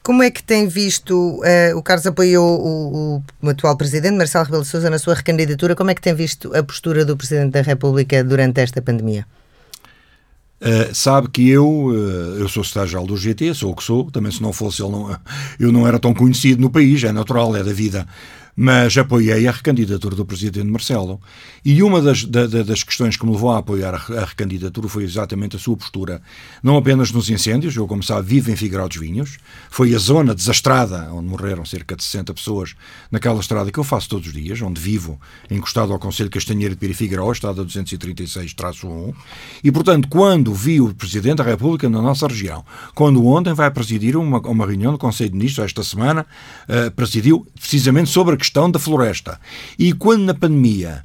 Como 0.02 0.22
é 0.22 0.30
que 0.30 0.42
tem 0.42 0.66
visto, 0.66 1.38
eh, 1.44 1.74
o 1.74 1.82
Carlos 1.82 2.06
apoiou 2.06 2.58
o, 2.58 3.16
o- 3.18 3.22
o 3.42 3.48
atual 3.50 3.76
Presidente, 3.76 4.16
Marcelo 4.16 4.46
Rebelo 4.46 4.62
de 4.62 4.68
Sousa, 4.70 4.88
na 4.88 4.98
sua 4.98 5.12
recandidatura, 5.14 5.76
como 5.76 5.90
é 5.90 5.94
que 5.94 6.00
tem 6.00 6.14
visto 6.14 6.56
a 6.56 6.62
postura 6.62 7.04
do 7.04 7.14
Presidente 7.14 7.52
da 7.52 7.60
República 7.60 8.24
durante 8.24 8.58
esta 8.62 8.80
pandemia? 8.80 9.26
Uh, 10.60 10.92
sabe 10.92 11.28
que 11.28 11.48
eu, 11.48 11.68
uh, 11.68 12.38
eu 12.38 12.48
sou 12.48 12.64
secretário-geral 12.64 13.06
do 13.06 13.16
GT, 13.16 13.54
sou 13.54 13.70
o 13.70 13.76
que 13.76 13.84
sou, 13.84 14.10
também 14.10 14.32
se 14.32 14.42
não 14.42 14.52
fosse 14.52 14.82
não, 14.82 15.16
eu 15.58 15.70
não 15.70 15.86
era 15.86 16.00
tão 16.00 16.12
conhecido 16.12 16.60
no 16.60 16.68
país, 16.68 17.04
é 17.04 17.12
natural, 17.12 17.54
é 17.54 17.62
da 17.62 17.72
vida, 17.72 18.06
mas 18.60 18.98
apoiei 18.98 19.46
a 19.46 19.52
recandidatura 19.52 20.16
do 20.16 20.26
Presidente 20.26 20.66
Marcelo. 20.66 21.20
E 21.64 21.80
uma 21.80 22.02
das, 22.02 22.24
da- 22.24 22.48
da- 22.48 22.64
das 22.64 22.82
questões 22.82 23.16
que 23.16 23.24
me 23.24 23.30
levou 23.30 23.52
a 23.52 23.58
apoiar 23.58 23.94
a, 23.94 23.98
re- 23.98 24.18
a 24.18 24.24
recandidatura 24.24 24.88
foi 24.88 25.04
exatamente 25.04 25.54
a 25.54 25.60
sua 25.60 25.76
postura, 25.76 26.20
não 26.60 26.76
apenas 26.76 27.12
nos 27.12 27.30
incêndios, 27.30 27.76
eu 27.76 27.86
como 27.86 28.02
sabe 28.02 28.26
vivo 28.26 28.50
em 28.50 28.56
Figueiró 28.56 28.88
dos 28.88 28.96
Vinhos, 28.96 29.38
foi 29.70 29.94
a 29.94 29.98
zona 29.98 30.34
desastrada, 30.34 31.08
onde 31.12 31.28
morreram 31.28 31.64
cerca 31.64 31.94
de 31.94 32.02
60 32.02 32.34
pessoas, 32.34 32.74
naquela 33.12 33.38
estrada 33.38 33.70
que 33.70 33.78
eu 33.78 33.84
faço 33.84 34.08
todos 34.08 34.26
os 34.26 34.32
dias, 34.32 34.60
onde 34.60 34.80
vivo, 34.80 35.20
encostado 35.48 35.92
ao 35.92 35.98
Conselho 36.00 36.28
Castanheiro 36.28 36.74
de 36.74 36.80
Pirifigueiró, 36.80 37.30
estrada 37.30 37.64
236-1, 37.64 39.14
e 39.62 39.70
portanto, 39.70 40.08
quando 40.08 40.52
vi 40.52 40.80
o 40.80 40.92
Presidente 40.92 41.36
da 41.36 41.44
República 41.44 41.88
na 41.88 42.02
nossa 42.02 42.26
região, 42.26 42.64
quando 42.92 43.24
ontem 43.24 43.54
vai 43.54 43.70
presidir 43.70 44.16
uma, 44.16 44.40
uma 44.40 44.66
reunião 44.66 44.90
do 44.90 44.98
Conselho 44.98 45.30
de 45.30 45.36
Ministros, 45.36 45.64
esta 45.64 45.84
semana, 45.84 46.26
eh, 46.66 46.90
presidiu 46.90 47.46
precisamente 47.54 48.10
sobre 48.10 48.34
a 48.34 48.36
questão 48.36 48.47
da 48.50 48.78
floresta, 48.78 49.40
e 49.78 49.92
quando 49.92 50.24
na 50.24 50.34
pandemia, 50.34 51.04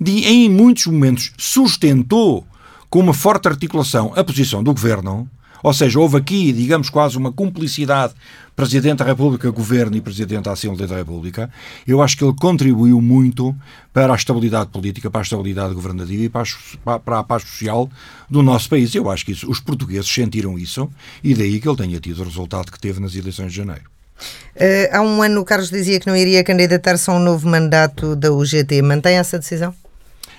de, 0.00 0.24
em 0.24 0.48
muitos 0.48 0.86
momentos, 0.86 1.32
sustentou 1.36 2.46
com 2.88 3.00
uma 3.00 3.14
forte 3.14 3.48
articulação 3.48 4.12
a 4.14 4.22
posição 4.22 4.62
do 4.62 4.72
Governo, 4.72 5.28
ou 5.62 5.72
seja, 5.72 5.98
houve 5.98 6.16
aqui, 6.16 6.52
digamos, 6.52 6.90
quase 6.90 7.16
uma 7.16 7.32
cumplicidade 7.32 8.14
Presidente 8.54 8.98
da 8.98 9.04
República, 9.06 9.50
Governo 9.50 9.96
e 9.96 10.00
Presidente 10.00 10.44
da 10.44 10.52
Assembleia 10.52 10.86
da 10.86 10.96
República, 10.96 11.50
eu 11.86 12.02
acho 12.02 12.16
que 12.16 12.24
ele 12.24 12.34
contribuiu 12.34 13.00
muito 13.00 13.56
para 13.92 14.12
a 14.12 14.16
estabilidade 14.16 14.68
política, 14.68 15.10
para 15.10 15.22
a 15.22 15.22
estabilidade 15.22 15.72
governativa 15.72 16.22
e 16.22 16.28
para 16.28 16.44
a, 16.84 16.98
para 16.98 17.18
a 17.20 17.24
paz 17.24 17.44
social 17.44 17.90
do 18.28 18.42
nosso 18.42 18.68
país. 18.68 18.94
Eu 18.94 19.10
acho 19.10 19.24
que 19.24 19.32
isso, 19.32 19.50
os 19.50 19.58
portugueses 19.58 20.12
sentiram 20.12 20.58
isso 20.58 20.90
e 21.24 21.34
daí 21.34 21.60
que 21.60 21.68
ele 21.68 21.76
tenha 21.76 21.98
tido 21.98 22.20
o 22.20 22.24
resultado 22.24 22.70
que 22.70 22.78
teve 22.78 23.00
nas 23.00 23.14
eleições 23.14 23.50
de 23.52 23.56
janeiro. 23.56 23.91
Eh, 24.54 24.90
há 24.92 25.00
um 25.00 25.22
ano 25.22 25.40
o 25.40 25.44
Carlos 25.44 25.70
dizia 25.70 25.98
que 26.00 26.06
não 26.06 26.16
iria 26.16 26.42
candidatar-se 26.44 27.10
a 27.10 27.14
um 27.14 27.18
novo 27.18 27.48
mandato 27.48 28.14
da 28.16 28.30
UGT. 28.32 28.82
Mantém 28.82 29.16
essa 29.16 29.38
decisão? 29.38 29.74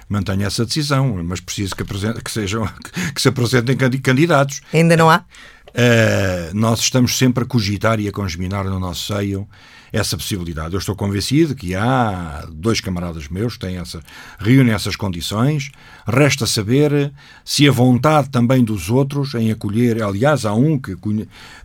Mantenho 0.09 0.45
essa 0.45 0.65
decisão, 0.65 1.23
mas 1.23 1.39
preciso 1.39 1.75
que, 1.75 1.83
que, 1.83 2.31
sejam, 2.31 2.67
que 3.15 3.21
se 3.21 3.27
apresentem 3.29 3.75
candi- 3.75 3.97
candidatos. 3.99 4.61
Ainda 4.73 4.95
não 4.97 5.09
há? 5.09 5.23
Uh, 5.69 6.32
nós 6.53 6.79
estamos 6.79 7.17
sempre 7.17 7.43
a 7.43 7.47
cogitar 7.47 7.99
e 7.99 8.07
a 8.07 8.11
congeminar 8.11 8.65
no 8.65 8.79
nosso 8.79 9.13
seio 9.13 9.47
essa 9.93 10.17
possibilidade. 10.17 10.73
Eu 10.73 10.79
estou 10.79 10.95
convencido 10.95 11.53
que 11.53 11.75
há 11.75 12.47
dois 12.51 12.81
camaradas 12.81 13.29
meus 13.29 13.53
que 13.53 13.59
têm 13.59 13.77
essa, 13.77 14.01
reúnem 14.39 14.73
essas 14.73 14.95
condições. 14.95 15.69
Resta 16.07 16.47
saber 16.47 17.13
se 17.45 17.69
a 17.69 17.71
vontade 17.71 18.29
também 18.29 18.63
dos 18.63 18.89
outros 18.89 19.35
em 19.35 19.51
acolher. 19.51 20.01
Aliás, 20.01 20.45
há 20.45 20.53
um 20.53 20.79
que, 20.79 20.95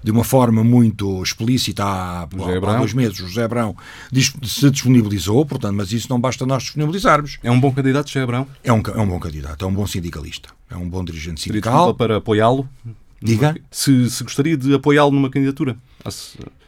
de 0.04 0.10
uma 0.10 0.24
forma 0.24 0.62
muito 0.62 1.22
explícita, 1.22 1.82
há, 1.82 2.22
há 2.24 2.76
dois 2.76 2.92
meses, 2.92 3.16
José 3.16 3.44
Abrão, 3.44 3.74
se 4.12 4.70
disponibilizou, 4.70 5.46
portanto, 5.46 5.74
mas 5.74 5.90
isso 5.90 6.08
não 6.10 6.20
basta 6.20 6.44
nós 6.44 6.64
disponibilizarmos. 6.64 7.38
É 7.42 7.50
um 7.50 7.58
bom 7.58 7.72
candidato, 7.72 8.08
José 8.08 8.22
Abrão? 8.22 8.46
É 8.62 8.70
um, 8.70 8.82
é 8.94 9.00
um 9.00 9.08
bom 9.08 9.18
candidato, 9.18 9.64
é 9.64 9.68
um 9.68 9.72
bom 9.72 9.86
sindicalista, 9.86 10.50
é 10.70 10.76
um 10.76 10.86
bom 10.86 11.02
dirigente 11.02 11.40
sindical. 11.40 11.94
para 11.94 12.18
apoiá-lo? 12.18 12.68
Diga? 13.20 13.56
Se, 13.70 14.08
se 14.08 14.22
gostaria 14.22 14.56
de 14.56 14.74
apoiá-lo 14.74 15.10
numa 15.10 15.28
candidatura. 15.28 15.76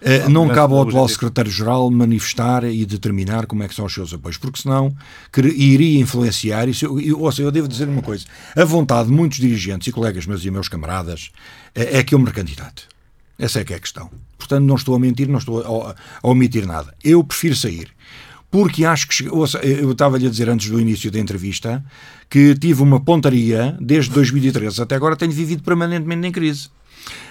Uh, 0.02 0.28
não 0.28 0.48
cabe 0.48 0.74
ao 0.74 0.82
atual 0.82 1.08
secretário-geral 1.08 1.88
manifestar 1.90 2.64
e 2.64 2.84
determinar 2.84 3.46
como 3.46 3.62
é 3.62 3.68
que 3.68 3.74
são 3.74 3.84
os 3.84 3.94
seus 3.94 4.12
apoios, 4.12 4.36
porque 4.36 4.60
senão 4.60 4.92
iria 5.36 6.00
influenciar. 6.00 6.68
Isso, 6.68 6.86
eu, 6.98 7.20
ou 7.20 7.30
seja, 7.30 7.44
eu 7.44 7.52
devo 7.52 7.68
dizer 7.68 7.88
uma 7.88 8.02
coisa: 8.02 8.24
a 8.56 8.64
vontade 8.64 9.08
de 9.08 9.14
muitos 9.14 9.38
dirigentes 9.38 9.86
e 9.86 9.92
colegas 9.92 10.26
meus 10.26 10.44
e 10.44 10.50
meus 10.50 10.68
camaradas 10.68 11.30
é, 11.74 11.98
é 11.98 12.02
que 12.02 12.14
eu 12.14 12.18
me 12.18 12.26
recandidato. 12.26 12.88
Essa 13.38 13.60
é 13.60 13.64
que 13.64 13.72
é 13.72 13.76
a 13.76 13.80
questão. 13.80 14.10
Portanto, 14.36 14.64
não 14.64 14.74
estou 14.74 14.94
a 14.94 14.98
mentir, 14.98 15.28
não 15.28 15.38
estou 15.38 15.62
a, 15.62 15.94
a 16.22 16.28
omitir 16.28 16.66
nada. 16.66 16.94
Eu 17.02 17.22
prefiro 17.22 17.54
sair 17.54 17.88
porque 18.50 18.84
acho 18.84 19.08
que. 19.08 19.28
Ouça, 19.28 19.58
eu 19.58 19.92
estava-lhe 19.92 20.26
a 20.26 20.30
dizer 20.30 20.48
antes 20.48 20.68
do 20.68 20.80
início 20.80 21.10
da 21.10 21.18
entrevista 21.18 21.84
que 22.28 22.54
tive 22.54 22.82
uma 22.82 23.00
pontaria 23.00 23.76
desde 23.80 24.10
2013 24.10 24.82
até 24.82 24.94
agora, 24.94 25.16
tenho 25.16 25.32
vivido 25.32 25.62
permanentemente 25.62 26.26
em 26.26 26.32
crise. 26.32 26.68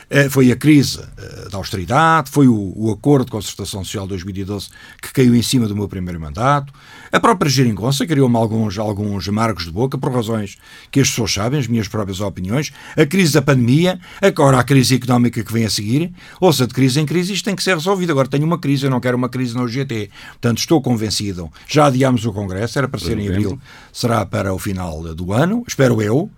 Eh, 0.10 0.28
foi 0.28 0.52
a 0.52 0.56
crise 0.56 1.00
eh, 1.18 1.50
da 1.52 1.58
austeridade, 1.58 2.32
foi 2.32 2.48
o, 2.48 2.74
o 2.76 2.92
acordo 2.92 3.26
de 3.26 3.32
concertação 3.32 3.84
social 3.84 4.06
de 4.06 4.10
2012 4.10 4.70
que 5.00 5.14
caiu 5.14 5.36
em 5.36 5.42
cima 5.44 5.68
do 5.68 5.76
meu 5.76 5.88
primeiro 5.88 6.20
mandato, 6.20 6.74
a 7.12 7.20
própria 7.20 7.50
geringonça 7.50 8.08
criou-me 8.08 8.36
alguns, 8.36 8.78
alguns 8.80 9.28
amargos 9.30 9.66
de 9.66 9.72
boca 9.72 9.98
por 9.98 10.12
razões 10.12 10.58
que 10.92 11.00
as 11.00 11.10
pessoas 11.10 11.34
sabem, 11.34 11.60
as 11.60 11.68
minhas 11.68 11.88
próprias 11.88 12.22
opiniões, 12.22 12.72
a 12.98 13.06
crise 13.06 13.34
da 13.34 13.42
pandemia, 13.42 14.00
agora 14.22 14.60
a 14.60 14.64
crise 14.64 14.96
económica 14.96 15.44
que 15.44 15.54
vem 15.54 15.66
a 15.66 15.70
seguir, 15.70 16.12
ou 16.40 16.52
seja, 16.52 16.68
de 16.68 16.74
crise 16.74 17.00
em 17.00 17.06
crise 17.06 17.34
isto 17.34 17.46
tem 17.46 17.56
que 17.56 17.64
ser 17.64 17.76
resolvido. 17.76 18.12
Agora 18.12 18.28
tenho 18.28 18.46
uma 18.46 18.60
crise, 18.60 18.86
eu 18.86 18.92
não 18.92 19.00
quero 19.00 19.18
uma 19.18 19.30
crise 19.30 19.56
no 19.56 19.68
GT. 19.68 20.10
Portanto, 20.32 20.58
estou 20.60 20.82
convencido. 20.82 21.52
Já 21.68 21.88
adiámos 21.88 22.26
o 22.26 22.34
Congresso, 22.34 22.78
era 22.78 22.88
para 22.88 23.00
ser 23.00 23.18
em 23.18 23.28
abril, 23.28 23.60
será 23.92 24.26
para 24.26 24.54
o 24.54 24.60
final 24.60 25.02
do 25.16 25.34
ano, 25.34 25.64
espero 25.68 26.02
eu. 26.02 26.30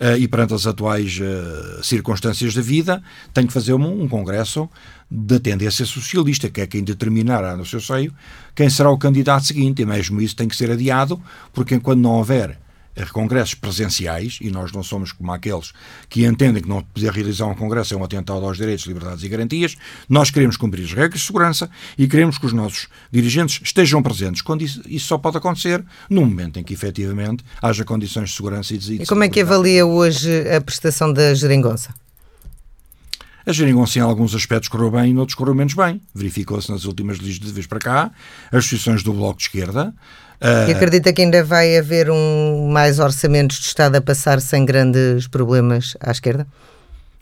Uh, 0.00 0.16
e 0.16 0.26
perante 0.26 0.54
as 0.54 0.66
atuais 0.66 1.20
uh, 1.20 1.84
circunstâncias 1.84 2.54
da 2.54 2.62
vida, 2.62 3.02
tenho 3.34 3.46
que 3.46 3.52
fazer 3.52 3.74
um, 3.74 4.02
um 4.02 4.08
congresso 4.08 4.66
da 5.10 5.38
tendência 5.38 5.84
socialista, 5.84 6.48
que 6.48 6.62
é 6.62 6.66
quem 6.66 6.82
determinará 6.82 7.54
no 7.54 7.66
seu 7.66 7.82
seio 7.82 8.10
quem 8.54 8.70
será 8.70 8.90
o 8.90 8.96
candidato 8.96 9.44
seguinte, 9.44 9.82
e 9.82 9.84
mesmo 9.84 10.20
isso 10.22 10.34
tem 10.34 10.48
que 10.48 10.56
ser 10.56 10.70
adiado, 10.70 11.20
porque 11.52 11.74
enquanto 11.74 12.00
não 12.00 12.12
houver 12.12 12.58
congressos 13.12 13.54
presenciais, 13.54 14.38
e 14.40 14.50
nós 14.50 14.72
não 14.72 14.82
somos 14.82 15.12
como 15.12 15.32
aqueles 15.32 15.72
que 16.08 16.24
entendem 16.24 16.62
que 16.62 16.68
não 16.68 16.82
poder 16.82 17.12
realizar 17.12 17.46
um 17.46 17.54
congresso 17.54 17.94
é 17.94 17.96
um 17.96 18.04
atentado 18.04 18.44
aos 18.44 18.56
direitos, 18.56 18.86
liberdades 18.86 19.24
e 19.24 19.28
garantias, 19.28 19.76
nós 20.08 20.30
queremos 20.30 20.56
cumprir 20.56 20.84
as 20.84 20.92
regras 20.92 21.20
de 21.20 21.26
segurança 21.26 21.70
e 21.96 22.06
queremos 22.06 22.38
que 22.38 22.46
os 22.46 22.52
nossos 22.52 22.88
dirigentes 23.10 23.60
estejam 23.62 24.02
presentes, 24.02 24.42
quando 24.42 24.62
isso, 24.62 24.82
isso 24.86 25.06
só 25.06 25.18
pode 25.18 25.36
acontecer 25.36 25.84
no 26.08 26.22
momento 26.22 26.58
em 26.58 26.64
que 26.64 26.74
efetivamente 26.74 27.44
haja 27.62 27.84
condições 27.84 28.30
de 28.30 28.36
segurança 28.36 28.74
e 28.74 28.78
de 28.78 29.02
E 29.02 29.06
como 29.06 29.24
é 29.24 29.28
que 29.28 29.40
avalia 29.40 29.86
hoje 29.86 30.30
a 30.50 30.60
prestação 30.60 31.12
da 31.12 31.34
geringonça? 31.34 31.94
A 33.46 33.52
geringonça 33.52 33.98
em 33.98 34.02
alguns 34.02 34.34
aspectos 34.34 34.68
correu 34.68 34.90
bem 34.90 35.10
e 35.10 35.14
noutros 35.14 35.34
correu 35.34 35.54
menos 35.54 35.74
bem. 35.74 36.00
Verificou-se 36.14 36.70
nas 36.70 36.84
últimas 36.84 37.18
legislativas 37.18 37.66
para 37.66 37.78
cá, 37.78 38.10
as 38.52 38.64
instituições 38.64 39.02
do 39.02 39.12
Bloco 39.12 39.38
de 39.38 39.44
Esquerda, 39.44 39.94
e 40.40 40.72
acredita 40.72 41.12
que 41.12 41.22
ainda 41.22 41.44
vai 41.44 41.76
haver 41.76 42.10
um 42.10 42.68
mais 42.70 42.98
orçamentos 42.98 43.58
de 43.58 43.66
Estado 43.66 43.96
a 43.96 44.00
passar 44.00 44.40
sem 44.40 44.64
grandes 44.64 45.26
problemas 45.26 45.96
à 46.00 46.10
esquerda? 46.10 46.46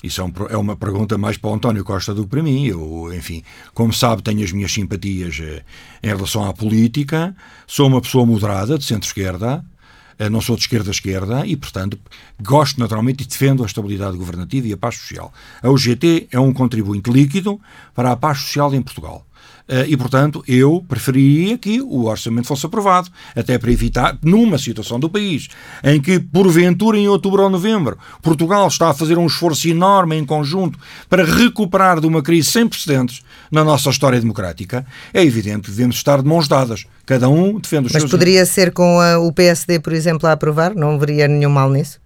Isso 0.03 0.21
é, 0.21 0.25
um, 0.25 0.33
é, 0.49 0.57
uma 0.57 0.77
pergunta 0.77 1.19
mais 1.19 1.37
para 1.37 1.51
o 1.51 1.55
António 1.55 1.85
Costa 1.85 2.15
do 2.15 2.23
que 2.23 2.31
para 2.31 2.43
mim. 2.43 2.67
Eu, 2.67 3.13
enfim, 3.13 3.43
como 3.75 3.93
sabe, 3.93 4.23
tenho 4.23 4.45
as 4.45 4.53
minhas 4.53 4.73
simpatias 4.73 5.41
eh, 5.43 5.63
em 6.03 6.09
relação 6.09 6.45
à 6.45 6.53
política. 6.53 7.35
Sou 7.67 7.89
uma 7.89 8.01
pessoa 8.01 8.25
moderada, 8.25 8.79
de 8.79 8.85
centro-esquerda. 8.85 9.65
Eh, 10.17 10.29
não 10.29 10.41
sou 10.41 10.55
de 10.55 10.63
esquerda-esquerda 10.63 11.45
e, 11.45 11.57
portanto, 11.57 11.99
gosto 12.41 12.79
naturalmente 12.79 13.25
e 13.25 13.27
defendo 13.27 13.65
a 13.65 13.67
estabilidade 13.67 14.17
governativa 14.17 14.69
e 14.69 14.73
a 14.73 14.77
paz 14.77 14.97
social. 14.97 15.33
A 15.61 15.69
UGT 15.69 16.29
é 16.31 16.39
um 16.39 16.53
contribuinte 16.53 17.11
líquido 17.11 17.61
para 17.93 18.13
a 18.13 18.17
paz 18.17 18.39
social 18.39 18.73
em 18.75 18.83
Portugal. 18.83 19.27
Eh, 19.69 19.87
e, 19.89 19.97
portanto, 19.97 20.43
eu 20.49 20.83
preferiria 20.89 21.59
que 21.59 21.81
o 21.83 22.07
orçamento 22.07 22.47
fosse 22.47 22.65
aprovado, 22.65 23.11
até 23.37 23.59
para 23.59 23.71
evitar, 23.71 24.19
numa 24.23 24.57
situação 24.57 24.99
do 24.99 25.11
país 25.11 25.49
em 25.85 26.01
que, 26.01 26.19
porventura, 26.19 26.97
em 26.97 27.07
outubro 27.07 27.43
ou 27.43 27.51
novembro, 27.51 27.99
Portugal 28.23 28.67
está 28.67 28.89
a 28.89 28.95
fazer 28.95 29.19
um 29.19 29.27
esforço 29.27 29.69
enorme 29.69 30.17
em 30.17 30.25
conjunto 30.25 30.79
para 31.09 31.25
recuperar 31.25 32.01
de 32.01 32.07
uma 32.07 32.23
crise 32.23 32.51
sem 32.51 32.67
precedentes 32.67 33.21
na 33.53 33.63
nossa 33.63 33.91
história 33.91 34.19
democrática, 34.19 34.87
é 35.13 35.23
evidente 35.23 35.63
que 35.63 35.71
devemos 35.71 35.97
estar 35.97 36.23
de 36.23 36.29
mãos 36.29 36.49
dadas. 36.49 36.87
Cada 37.05 37.29
um 37.29 37.59
defende 37.59 37.87
os 37.87 37.93
Mas 37.93 38.03
seus... 38.03 38.05
Mas 38.05 38.11
poderia 38.11 38.47
ser 38.47 38.73
com 38.73 39.01
a, 39.01 39.19
o 39.19 39.33
PSD, 39.33 39.81
por 39.81 39.93
exemplo, 39.93 40.29
a 40.29 40.33
aprovar? 40.33 40.75
Não 40.75 40.99
veria 40.99 41.29
nenhum 41.29 41.51
mal 41.51 41.71
nisso? 41.71 42.01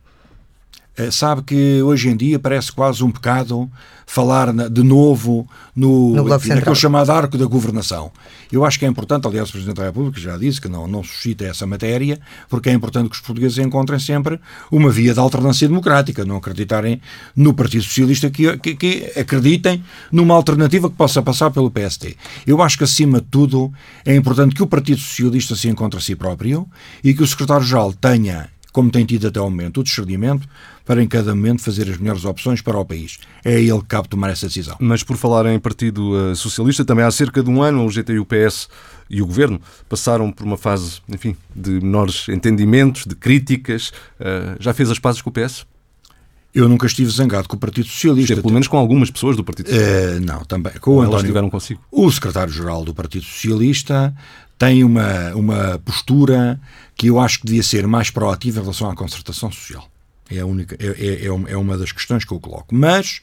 Eh, 0.96 1.10
sabe 1.10 1.42
que 1.42 1.82
hoje 1.82 2.10
em 2.10 2.16
dia 2.16 2.38
parece 2.38 2.70
quase 2.70 3.02
um 3.02 3.10
pecado 3.10 3.70
falar 4.06 4.52
de 4.68 4.82
novo 4.82 5.48
no, 5.74 6.16
no 6.16 6.24
naquele 6.24 6.74
chamado 6.74 7.10
arco 7.10 7.38
da 7.38 7.46
governação. 7.46 8.12
Eu 8.50 8.62
acho 8.62 8.78
que 8.78 8.84
é 8.84 8.88
importante, 8.88 9.26
aliás, 9.26 9.48
o 9.48 9.52
Presidente 9.52 9.76
da 9.76 9.84
República 9.84 10.20
já 10.20 10.36
disse 10.36 10.60
que 10.60 10.68
não, 10.68 10.86
não 10.86 11.02
suscita 11.02 11.46
essa 11.46 11.66
matéria, 11.66 12.20
porque 12.46 12.68
é 12.68 12.72
importante 12.74 13.08
que 13.08 13.14
os 13.14 13.22
portugueses 13.22 13.56
encontrem 13.56 13.98
sempre 13.98 14.38
uma 14.70 14.90
via 14.90 15.14
de 15.14 15.20
alternância 15.20 15.66
democrática, 15.66 16.26
não 16.26 16.36
acreditarem 16.36 17.00
no 17.34 17.54
Partido 17.54 17.84
Socialista, 17.84 18.28
que, 18.28 18.54
que, 18.58 18.74
que 18.74 19.12
acreditem 19.18 19.82
numa 20.10 20.34
alternativa 20.34 20.90
que 20.90 20.96
possa 20.96 21.22
passar 21.22 21.50
pelo 21.50 21.70
PSD. 21.70 22.14
Eu 22.46 22.60
acho 22.60 22.76
que, 22.76 22.84
acima 22.84 23.18
de 23.18 23.28
tudo, 23.28 23.72
é 24.04 24.14
importante 24.14 24.54
que 24.54 24.62
o 24.62 24.66
Partido 24.66 25.00
Socialista 25.00 25.56
se 25.56 25.68
encontre 25.68 25.98
a 25.98 26.02
si 26.02 26.14
próprio 26.14 26.68
e 27.02 27.14
que 27.14 27.22
o 27.22 27.26
Secretário-Geral 27.26 27.94
tenha 27.94 28.50
como 28.72 28.90
tem 28.90 29.04
tido 29.04 29.28
até 29.28 29.38
o 29.40 29.44
momento, 29.44 29.80
o 29.80 29.84
discernimento 29.84 30.48
para 30.84 31.02
em 31.02 31.08
cada 31.08 31.34
momento 31.34 31.62
fazer 31.62 31.88
as 31.90 31.98
melhores 31.98 32.24
opções 32.24 32.60
para 32.60 32.78
o 32.78 32.84
país. 32.84 33.18
É 33.44 33.60
ele 33.60 33.80
que 33.80 33.86
cabe 33.86 34.08
tomar 34.08 34.30
essa 34.30 34.46
decisão. 34.46 34.76
Mas 34.80 35.02
por 35.02 35.16
falar 35.16 35.46
em 35.46 35.58
Partido 35.58 36.30
eh, 36.30 36.34
Socialista, 36.34 36.84
também 36.84 37.04
há 37.04 37.10
cerca 37.10 37.42
de 37.42 37.50
um 37.50 37.62
ano 37.62 37.84
o 37.84 37.90
GT 37.90 38.14
e 38.14 38.18
o 38.18 38.26
PS 38.26 38.68
e 39.08 39.20
o 39.20 39.26
Governo 39.26 39.60
passaram 39.88 40.32
por 40.32 40.44
uma 40.44 40.56
fase, 40.56 41.00
enfim, 41.08 41.36
de 41.54 41.72
menores 41.72 42.28
entendimentos, 42.28 43.04
de 43.06 43.14
críticas. 43.14 43.92
Eh, 44.18 44.56
já 44.58 44.72
fez 44.72 44.90
as 44.90 44.98
pazes 44.98 45.22
com 45.22 45.30
o 45.30 45.32
PS? 45.32 45.66
Eu 46.54 46.68
nunca 46.68 46.86
estive 46.86 47.10
zangado 47.10 47.48
com 47.48 47.56
o 47.56 47.58
Partido 47.58 47.88
Socialista. 47.88 48.36
Pelo 48.36 48.52
menos 48.52 48.68
com 48.68 48.76
algumas 48.76 49.10
pessoas 49.10 49.36
do 49.36 49.44
Partido 49.44 49.70
Socialista. 49.70 50.16
Uh, 50.18 50.20
não, 50.20 50.44
também. 50.44 50.72
Com 50.80 50.96
o 50.96 51.00
António, 51.00 51.20
estiveram 51.20 51.48
consigo. 51.48 51.80
O 51.90 52.10
secretário-geral 52.10 52.84
do 52.84 52.92
Partido 52.92 53.24
Socialista 53.24 54.14
tem 54.58 54.84
uma, 54.84 55.34
uma 55.34 55.80
postura 55.82 56.60
que 56.94 57.06
eu 57.08 57.18
acho 57.18 57.40
que 57.40 57.46
devia 57.46 57.62
ser 57.62 57.86
mais 57.86 58.10
proativa 58.10 58.60
em 58.60 58.62
relação 58.62 58.90
à 58.90 58.94
concertação 58.94 59.50
social. 59.50 59.88
É, 60.36 60.40
a 60.40 60.46
única, 60.46 60.76
é, 60.78 60.86
é, 60.86 61.24
é, 61.24 61.26
é 61.26 61.56
uma 61.56 61.76
das 61.76 61.92
questões 61.92 62.24
que 62.24 62.32
eu 62.32 62.40
coloco. 62.40 62.74
Mas 62.74 63.20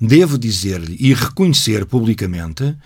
devo 0.00 0.38
dizer-lhe 0.38 0.96
e 0.98 1.14
reconhecer 1.14 1.86
publicamente 1.86 2.76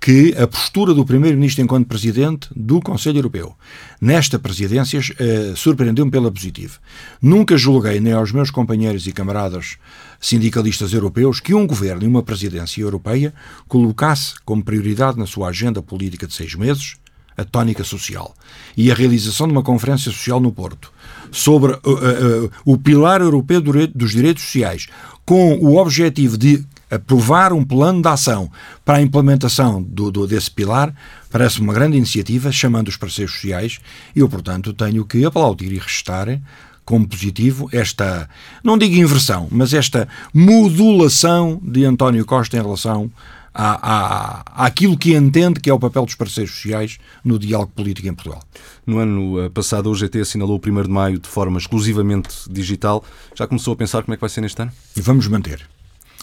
que 0.00 0.34
a 0.38 0.46
postura 0.46 0.94
do 0.94 1.04
Primeiro-Ministro 1.04 1.62
enquanto 1.62 1.86
Presidente 1.86 2.48
do 2.56 2.80
Conselho 2.80 3.18
Europeu 3.18 3.54
nesta 4.00 4.38
presidência 4.38 4.98
eh, 4.98 5.52
surpreendeu-me 5.54 6.10
pela 6.10 6.32
positiva. 6.32 6.78
Nunca 7.20 7.58
julguei, 7.58 8.00
nem 8.00 8.14
aos 8.14 8.32
meus 8.32 8.50
companheiros 8.50 9.06
e 9.06 9.12
camaradas 9.12 9.76
sindicalistas 10.18 10.94
europeus, 10.94 11.38
que 11.38 11.52
um 11.52 11.66
governo 11.66 12.02
e 12.02 12.06
uma 12.06 12.22
presidência 12.22 12.80
europeia 12.80 13.34
colocasse 13.68 14.36
como 14.42 14.64
prioridade 14.64 15.18
na 15.18 15.26
sua 15.26 15.48
agenda 15.48 15.82
política 15.82 16.26
de 16.26 16.32
seis 16.32 16.54
meses 16.54 16.94
a 17.36 17.44
tónica 17.44 17.84
social 17.84 18.34
e 18.76 18.90
a 18.90 18.94
realização 18.94 19.46
de 19.46 19.52
uma 19.52 19.62
conferência 19.62 20.10
social 20.10 20.40
no 20.40 20.50
Porto 20.50 20.92
sobre 21.30 21.72
uh, 21.72 21.76
uh, 21.76 22.50
o 22.64 22.76
pilar 22.76 23.20
europeu 23.20 23.60
dos 23.60 24.10
direitos 24.10 24.44
sociais, 24.44 24.86
com 25.24 25.54
o 25.58 25.76
objetivo 25.76 26.36
de 26.36 26.64
aprovar 26.90 27.52
um 27.52 27.64
plano 27.64 28.02
de 28.02 28.08
ação 28.08 28.50
para 28.84 28.98
a 28.98 29.02
implementação 29.02 29.80
do, 29.80 30.10
do, 30.10 30.26
desse 30.26 30.50
pilar, 30.50 30.92
parece 31.30 31.60
uma 31.60 31.72
grande 31.72 31.96
iniciativa, 31.96 32.50
chamando 32.50 32.88
os 32.88 32.96
parceiros 32.96 33.34
sociais, 33.34 33.78
e 34.14 34.18
eu, 34.18 34.28
portanto, 34.28 34.72
tenho 34.72 35.04
que 35.04 35.24
aplaudir 35.24 35.72
e 35.72 35.78
restar 35.78 36.40
como 36.84 37.06
positivo 37.06 37.68
esta, 37.72 38.28
não 38.64 38.76
digo 38.76 38.96
inversão, 38.96 39.46
mas 39.50 39.72
esta 39.72 40.08
modulação 40.34 41.60
de 41.62 41.84
António 41.84 42.24
Costa 42.24 42.56
em 42.56 42.62
relação 42.62 43.08
à, 43.52 44.44
à, 44.54 44.66
àquilo 44.66 44.96
que 44.96 45.14
entende 45.14 45.60
que 45.60 45.68
é 45.68 45.74
o 45.74 45.78
papel 45.78 46.04
dos 46.04 46.14
parceiros 46.14 46.54
sociais 46.54 46.98
no 47.24 47.38
diálogo 47.38 47.72
político 47.74 48.08
em 48.08 48.14
Portugal. 48.14 48.42
No 48.86 48.98
ano 48.98 49.40
eh, 49.40 49.48
passado, 49.48 49.88
a 49.88 49.92
UGT 49.92 50.20
assinalou 50.20 50.60
o 50.64 50.68
1 50.68 50.82
de 50.82 50.88
maio 50.88 51.18
de 51.18 51.28
forma 51.28 51.58
exclusivamente 51.58 52.28
digital. 52.50 53.04
Já 53.34 53.46
começou 53.46 53.74
a 53.74 53.76
pensar 53.76 54.02
como 54.02 54.14
é 54.14 54.16
que 54.16 54.20
vai 54.20 54.30
ser 54.30 54.40
neste 54.40 54.60
ano? 54.62 54.72
E 54.96 55.00
vamos 55.00 55.26
manter. 55.26 55.66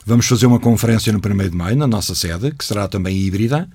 Vamos 0.06 0.26
fazer 0.26 0.46
uma 0.46 0.60
conferência 0.60 1.12
no 1.12 1.20
1 1.20 1.50
de 1.50 1.56
maio, 1.56 1.76
na 1.76 1.86
nossa 1.86 2.16
sede, 2.16 2.52
que 2.52 2.63
será 2.63 2.88
também 2.88 3.18
híbrida, 3.18 3.70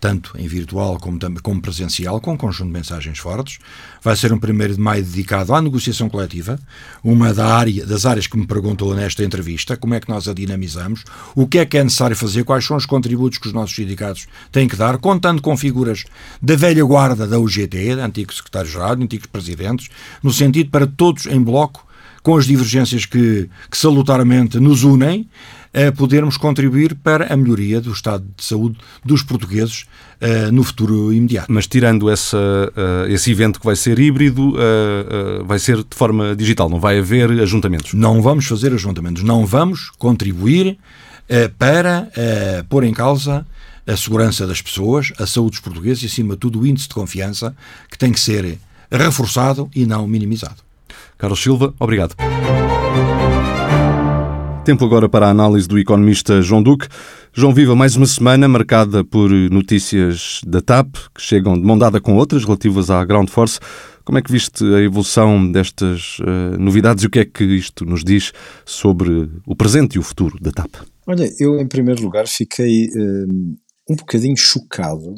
tanto 0.00 0.32
em 0.38 0.46
virtual 0.46 0.98
como, 0.98 1.18
como 1.42 1.60
presencial, 1.60 2.20
com 2.20 2.32
um 2.34 2.36
conjunto 2.36 2.68
de 2.68 2.72
mensagens 2.72 3.18
fortes. 3.18 3.58
Vai 4.02 4.16
ser 4.16 4.32
um 4.32 4.36
1 4.36 4.74
de 4.74 4.80
maio 4.80 5.02
dedicado 5.02 5.54
à 5.54 5.60
negociação 5.60 6.08
coletiva, 6.08 6.58
uma 7.02 7.32
da 7.32 7.46
área, 7.46 7.86
das 7.86 8.06
áreas 8.06 8.26
que 8.26 8.36
me 8.36 8.46
perguntou 8.46 8.94
nesta 8.94 9.24
entrevista, 9.24 9.76
como 9.76 9.94
é 9.94 10.00
que 10.00 10.08
nós 10.08 10.28
a 10.28 10.34
dinamizamos, 10.34 11.04
o 11.34 11.46
que 11.46 11.58
é 11.58 11.66
que 11.66 11.78
é 11.78 11.84
necessário 11.84 12.16
fazer, 12.16 12.44
quais 12.44 12.64
são 12.64 12.76
os 12.76 12.86
contributos 12.86 13.38
que 13.38 13.46
os 13.46 13.52
nossos 13.52 13.74
sindicatos 13.74 14.26
têm 14.52 14.68
que 14.68 14.76
dar, 14.76 14.98
contando 14.98 15.42
com 15.42 15.56
figuras 15.56 16.04
da 16.40 16.56
velha 16.56 16.84
guarda 16.84 17.26
da 17.26 17.38
UGT, 17.38 17.92
antigos 17.92 18.36
secretários-geral, 18.36 18.92
antigos 18.92 19.26
presidentes, 19.26 19.88
no 20.22 20.32
sentido 20.32 20.70
para 20.70 20.86
todos 20.86 21.26
em 21.26 21.40
bloco, 21.40 21.86
com 22.26 22.36
as 22.36 22.44
divergências 22.44 23.06
que, 23.06 23.48
que 23.70 23.78
salutariamente 23.78 24.58
nos 24.58 24.82
unem, 24.82 25.28
a 25.76 25.92
podermos 25.92 26.38
contribuir 26.38 26.94
para 26.94 27.30
a 27.32 27.36
melhoria 27.36 27.82
do 27.82 27.92
estado 27.92 28.24
de 28.34 28.42
saúde 28.42 28.78
dos 29.04 29.22
portugueses 29.22 29.84
uh, 30.22 30.50
no 30.50 30.64
futuro 30.64 31.12
imediato. 31.12 31.52
Mas 31.52 31.66
tirando 31.66 32.08
essa, 32.08 32.38
uh, 32.38 33.10
esse 33.12 33.30
evento 33.30 33.60
que 33.60 33.66
vai 33.66 33.76
ser 33.76 33.98
híbrido, 33.98 34.54
uh, 34.54 35.44
vai 35.44 35.58
ser 35.58 35.76
de 35.76 35.94
forma 35.94 36.34
digital, 36.34 36.70
não 36.70 36.80
vai 36.80 36.98
haver 36.98 37.30
ajuntamentos? 37.42 37.92
Não 37.92 38.22
vamos 38.22 38.46
fazer 38.46 38.72
ajuntamentos, 38.72 39.22
não 39.22 39.44
vamos 39.44 39.90
contribuir 39.98 40.78
para 41.58 42.08
pôr 42.68 42.84
em 42.84 42.94
causa 42.94 43.44
a 43.84 43.96
segurança 43.96 44.46
das 44.46 44.62
pessoas, 44.62 45.12
a 45.18 45.26
saúde 45.26 45.52
dos 45.52 45.60
portugueses 45.60 46.04
e, 46.04 46.06
acima 46.06 46.34
de 46.34 46.40
tudo, 46.40 46.60
o 46.60 46.66
índice 46.66 46.86
de 46.86 46.94
confiança 46.94 47.54
que 47.90 47.98
tem 47.98 48.12
que 48.12 48.20
ser 48.20 48.58
reforçado 48.88 49.68
e 49.74 49.84
não 49.84 50.06
minimizado. 50.06 50.62
Carlos 51.18 51.42
Silva, 51.42 51.74
obrigado. 51.80 52.14
Tempo 54.66 54.84
agora 54.84 55.08
para 55.08 55.28
a 55.28 55.30
análise 55.30 55.68
do 55.68 55.78
economista 55.78 56.42
João 56.42 56.60
Duque. 56.60 56.88
João 57.32 57.54
Viva, 57.54 57.76
mais 57.76 57.94
uma 57.94 58.04
semana 58.04 58.48
marcada 58.48 59.04
por 59.04 59.30
notícias 59.30 60.40
da 60.44 60.60
TAP, 60.60 60.92
que 61.14 61.22
chegam 61.22 61.54
de 61.54 61.64
mão 61.64 61.78
dada 61.78 62.00
com 62.00 62.16
outras 62.16 62.42
relativas 62.42 62.90
à 62.90 63.04
Ground 63.04 63.28
Force. 63.28 63.60
Como 64.04 64.18
é 64.18 64.22
que 64.22 64.32
viste 64.32 64.64
a 64.64 64.80
evolução 64.80 65.52
destas 65.52 66.18
uh, 66.18 66.58
novidades 66.58 67.04
e 67.04 67.06
o 67.06 67.10
que 67.10 67.20
é 67.20 67.24
que 67.24 67.44
isto 67.44 67.84
nos 67.84 68.02
diz 68.02 68.32
sobre 68.64 69.30
o 69.46 69.54
presente 69.54 69.94
e 69.94 69.98
o 70.00 70.02
futuro 70.02 70.36
da 70.40 70.50
TAP? 70.50 70.74
Olha, 71.06 71.30
eu 71.38 71.60
em 71.60 71.68
primeiro 71.68 72.02
lugar 72.02 72.26
fiquei 72.26 72.86
uh, 72.86 73.56
um 73.88 73.94
bocadinho 73.94 74.36
chocado 74.36 75.14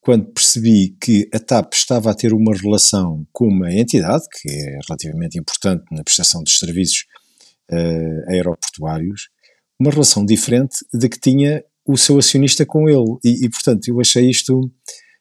quando 0.00 0.32
percebi 0.32 0.96
que 1.00 1.28
a 1.32 1.38
TAP 1.38 1.74
estava 1.74 2.10
a 2.10 2.14
ter 2.14 2.32
uma 2.34 2.52
relação 2.56 3.24
com 3.32 3.46
uma 3.46 3.72
entidade 3.72 4.24
que 4.32 4.50
é 4.50 4.80
relativamente 4.88 5.38
importante 5.38 5.84
na 5.92 6.02
prestação 6.02 6.42
dos 6.42 6.58
serviços 6.58 7.04
uh, 7.70 8.30
aeroportuários, 8.30 9.28
uma 9.78 9.90
relação 9.90 10.24
diferente 10.24 10.76
da 10.92 11.08
que 11.08 11.18
tinha 11.18 11.64
o 11.86 11.96
seu 11.96 12.18
acionista 12.18 12.64
com 12.64 12.88
ele. 12.88 13.18
E, 13.24 13.44
e, 13.44 13.50
portanto, 13.50 13.88
eu 13.88 14.00
achei 14.00 14.28
isto 14.28 14.70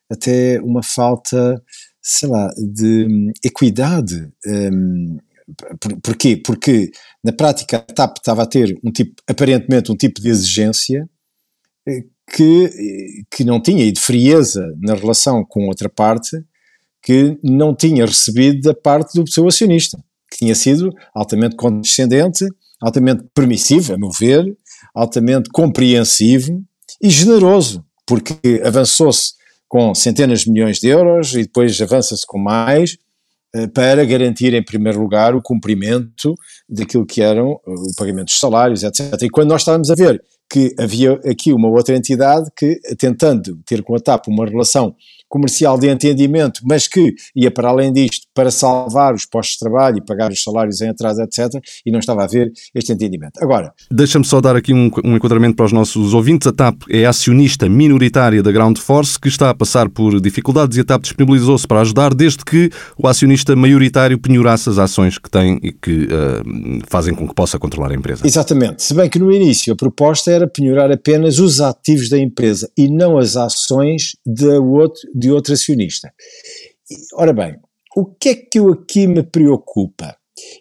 até 0.10 0.60
uma 0.62 0.82
falta, 0.82 1.62
sei 2.02 2.30
lá, 2.30 2.50
de 2.58 3.32
equidade. 3.44 4.30
Um, 4.48 5.18
por, 5.80 6.02
porquê? 6.02 6.38
Porque 6.38 6.92
na 7.24 7.34
prática 7.34 7.78
a 7.78 7.82
TAP 7.82 8.18
estava 8.18 8.44
a 8.44 8.48
ter 8.48 8.80
um 8.84 8.92
tipo, 8.92 9.14
aparentemente 9.28 9.92
um 9.92 9.96
tipo 9.96 10.22
de 10.22 10.30
exigência 10.30 11.08
eh, 11.88 12.04
que, 12.34 13.26
que 13.30 13.44
não 13.44 13.62
tinha 13.62 13.84
e 13.84 13.92
de 13.92 14.00
frieza 14.00 14.66
na 14.82 14.96
relação 14.96 15.44
com 15.44 15.68
outra 15.68 15.90
parte 15.90 16.38
que 17.02 17.38
não 17.44 17.76
tinha 17.76 18.06
recebido 18.06 18.62
da 18.62 18.74
parte 18.74 19.22
do 19.22 19.30
seu 19.30 19.46
acionista 19.46 20.02
que 20.34 20.39
tinha 20.39 20.56
sido 20.56 20.89
altamente 21.13 21.56
condescendente, 21.56 22.43
altamente 22.82 23.24
permissivo, 23.36 23.93
a 23.93 23.98
meu 23.98 24.10
ver, 24.10 24.43
altamente 24.96 25.50
compreensivo 25.52 26.63
e 27.02 27.10
generoso, 27.10 27.86
porque 28.06 28.62
avançou-se 28.65 29.34
com 29.67 29.93
centenas 29.93 30.41
de 30.41 30.52
milhões 30.52 30.80
de 30.80 30.88
euros 30.88 31.34
e 31.34 31.43
depois 31.43 31.80
avança-se 31.80 32.26
com 32.26 32.39
mais 32.39 32.98
eh, 33.56 33.67
para 33.67 34.04
garantir, 34.06 34.54
em 34.54 34.63
primeiro 34.63 35.00
lugar, 35.00 35.36
o 35.36 35.41
cumprimento 35.41 36.34
daquilo 36.67 37.06
que 37.06 37.22
eram 37.22 37.60
eh, 37.67 37.72
o 37.72 37.96
pagamento 37.96 38.26
dos 38.26 38.39
salários, 38.39 38.84
etc. 38.84 39.22
E 39.22 39.30
quando 39.30 39.50
nós 39.50 39.62
estávamos 39.62 39.89
a 39.89 39.96
ver 39.96 40.22
que 40.52 40.76
havia 40.80 41.13
aqui 41.26 41.54
uma 41.54 41.69
outra 41.69 41.96
entidade 41.96 42.50
que, 42.56 42.80
tentando 42.98 43.60
ter 43.65 43.82
com 43.82 43.96
a 43.96 44.00
TAP 44.00 44.28
uma 44.28 44.46
relação 44.46 44.96
comercial 45.34 45.80
de 45.80 45.89
entendimento, 45.89 46.62
mas 46.63 46.88
que 46.88 47.15
ia 47.36 47.50
para 47.50 47.69
além 47.69 47.91
disto 47.91 48.28
para 48.36 48.52
salvar 48.52 49.15
os 49.15 49.26
postos 49.26 49.56
de 49.56 49.60
trabalho 49.62 49.98
e 49.98 50.06
pagar 50.06 50.32
os 50.32 50.43
salários 50.43 50.80
em 50.80 50.89
atraso, 50.89 51.24
etc., 51.24 51.60
e 51.84 51.91
não 51.91 51.98
estava 51.98 52.24
a 52.24 52.28
ver 52.28 52.52
este 52.76 52.93
entendimento. 52.93 53.41
Agora. 53.41 53.74
Deixa-me 53.89 54.24
só 54.24 54.39
dar 54.39 54.56
aqui 54.56 54.72
um, 54.72 54.91
um, 55.04 55.15
enquadramento 55.15 55.56
para 55.56 55.65
os 55.65 55.72
nossos 55.72 56.13
ouvintes. 56.13 56.48
A 56.48 56.52
TAP 56.52 56.84
é 56.88 57.06
acionista 57.06 57.67
minoritária 57.67 58.43
da 58.43 58.52
Ground 58.52 58.78
Force, 58.78 59.19
que 59.19 59.28
está 59.28 59.50
a 59.50 59.56
passar 59.56 59.89
por 59.89 60.22
dificuldades 60.22 60.78
e 60.78 60.82
a 60.82 60.84
TAP 60.84 61.02
disponibilizou-se 61.02 61.65
para 61.65 61.82
ajudar, 61.82 62.13
desde 62.13 62.46
que 62.46 62.69
o 62.96 63.08
acionista 63.08 63.56
maioritário 63.56 64.19
penhorasse 64.19 64.69
as 64.69 64.78
ações 64.78 65.17
que 65.17 65.32
tem 65.32 65.60
e 65.63 65.72
que 65.72 66.04
uh, 66.04 66.80
fazem 66.88 67.15
com 67.15 67.28
que 67.28 67.34
possa 67.34 67.58
controlar 67.58 67.91
a 67.91 67.96
empresa. 67.96 68.28
Exatamente. 68.28 68.84
Se 68.84 68.93
bem 68.93 69.10
que 69.10 69.17
no 69.17 69.32
início 69.32 69.74
a 69.74 69.76
proposta 69.76 70.30
era 70.30 70.48
penhorar 70.48 70.91
apenas 70.91 71.39
os 71.39 71.60
ativos 71.60 72.08
da 72.08 72.19
empresa 72.19 72.69
e 72.78 72.88
não 72.88 73.17
as 73.17 73.36
ações 73.36 74.15
de 74.24 74.46
outro 74.60 75.02
de 75.24 75.32
outro 75.32 75.54
acionista. 75.54 76.14
Ora 77.14 77.34
bem, 77.34 77.56
o 77.96 78.06
que 78.06 78.30
é 78.30 78.36
que 78.36 78.60
eu 78.60 78.72
aqui 78.72 79.08
me 79.08 79.24
preocupa? 79.24 80.16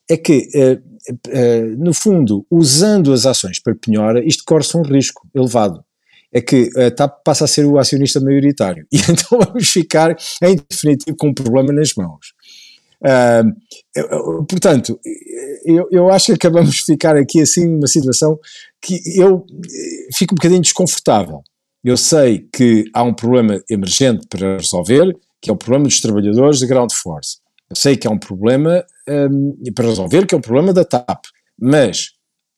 É 0.09 0.17
que, 0.17 0.49
uh, 0.55 1.11
uh, 1.29 1.77
no 1.77 1.93
fundo, 1.93 2.47
usando 2.51 3.13
as 3.13 3.27
ações 3.27 3.61
para 3.61 3.75
penhora, 3.75 4.25
isto 4.25 4.45
corre-se 4.47 4.77
um 4.77 4.83
risco 4.83 5.29
elevado. 5.35 5.85
É 6.33 6.41
que 6.41 6.71
a 6.79 6.91
TAP 6.91 7.23
passa 7.25 7.45
a 7.45 7.49
ser 7.49 7.67
o 7.67 7.79
acionista 7.79 8.21
maioritário. 8.21 8.87
E 8.93 8.99
então 8.99 9.39
vamos 9.39 9.69
ficar, 9.69 10.17
em 10.43 10.57
definitivo, 10.69 11.17
com 11.17 11.29
um 11.29 11.35
problema 11.35 11.73
nas 11.73 11.93
mãos. 11.95 12.33
Uh, 13.03 14.45
portanto, 14.45 14.99
eu, 15.65 15.89
eu 15.91 16.11
acho 16.11 16.27
que 16.27 16.33
acabamos 16.33 16.77
de 16.77 16.85
ficar 16.85 17.17
aqui 17.17 17.41
assim 17.41 17.67
numa 17.67 17.89
situação 17.89 18.39
que 18.81 19.01
eu 19.17 19.45
fico 20.17 20.35
um 20.35 20.37
bocadinho 20.37 20.61
desconfortável. 20.61 21.43
Eu 21.85 21.97
sei 21.97 22.47
que 22.53 22.85
há 22.95 23.03
um 23.03 23.13
problema 23.13 23.63
emergente 23.69 24.27
para 24.29 24.57
resolver, 24.57 25.17
que 25.41 25.51
é 25.51 25.53
o 25.53 25.57
problema 25.57 25.87
dos 25.87 26.01
trabalhadores 26.01 26.61
da 26.61 26.67
Ground 26.67 26.93
Force. 26.93 27.39
Eu 27.69 27.75
sei 27.75 27.97
que 27.97 28.07
há 28.07 28.11
um 28.11 28.19
problema 28.19 28.85
um, 29.09 29.57
para 29.75 29.89
resolver, 29.89 30.27
que 30.27 30.35
é 30.35 30.39
o 30.39 30.41
problema 30.41 30.73
da 30.73 30.85
TAP. 30.85 31.25
Mas 31.59 32.11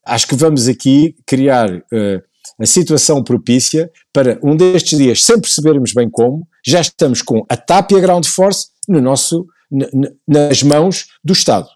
acho 0.04 0.26
que 0.26 0.34
vamos 0.34 0.68
aqui 0.68 1.16
criar 1.26 1.74
uh, 1.74 2.22
a 2.60 2.66
situação 2.66 3.24
propícia 3.24 3.90
para 4.12 4.38
um 4.42 4.54
destes 4.54 4.98
dias, 4.98 5.24
sem 5.24 5.40
percebermos 5.40 5.94
bem 5.94 6.10
como, 6.10 6.46
já 6.64 6.80
estamos 6.80 7.22
com 7.22 7.46
a 7.48 7.56
TAP 7.56 7.92
e 7.92 7.96
a 7.96 8.00
Ground 8.00 8.26
Force 8.26 8.68
no 8.86 9.00
nosso, 9.00 9.46
nas 10.28 10.62
mãos 10.62 11.06
do 11.24 11.32
Estado. 11.32 11.68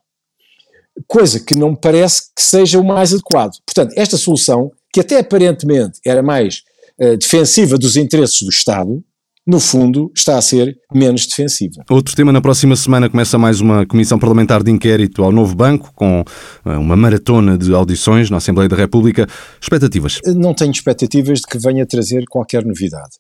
Coisa 1.07 1.41
que 1.41 1.57
não 1.57 1.71
me 1.71 1.81
parece 1.81 2.35
que 2.35 2.43
seja 2.43 2.79
o 2.79 2.85
mais 2.85 3.15
adequado. 3.15 3.57
Portanto, 3.65 3.95
esta 3.97 4.19
solução, 4.19 4.71
que 4.93 5.01
até 5.01 5.21
aparentemente 5.21 6.01
era 6.05 6.23
mais 6.23 6.63
uh, 7.01 7.17
defensiva 7.17 7.77
dos 7.79 7.97
interesses 7.97 8.43
do 8.43 8.51
Estado, 8.51 9.03
no 9.49 9.59
fundo, 9.59 10.13
está 10.15 10.37
a 10.37 10.43
ser 10.43 10.77
menos 10.93 11.27
defensiva. 11.27 11.83
Outro 11.89 12.15
tema, 12.15 12.31
na 12.31 12.41
próxima 12.41 12.77
semana 12.77 13.09
começa 13.09 13.39
mais 13.39 13.63
uma 13.63 13.87
comissão 13.87 14.19
parlamentar 14.19 14.63
de 14.63 14.71
inquérito 14.71 15.25
ao 15.25 15.33
novo 15.33 15.57
banco, 15.57 15.91
com 15.95 16.23
eh, 16.67 16.77
uma 16.77 16.95
maratona 16.95 17.57
de 17.57 17.73
audições 17.73 18.29
na 18.29 18.37
Assembleia 18.37 18.69
da 18.69 18.77
República. 18.77 19.27
Expectativas? 19.59 20.21
Não 20.37 20.53
tenho 20.53 20.71
expectativas 20.71 21.39
de 21.39 21.47
que 21.47 21.59
venha 21.59 21.87
trazer 21.87 22.25
qualquer 22.29 22.63
novidade. 22.63 23.17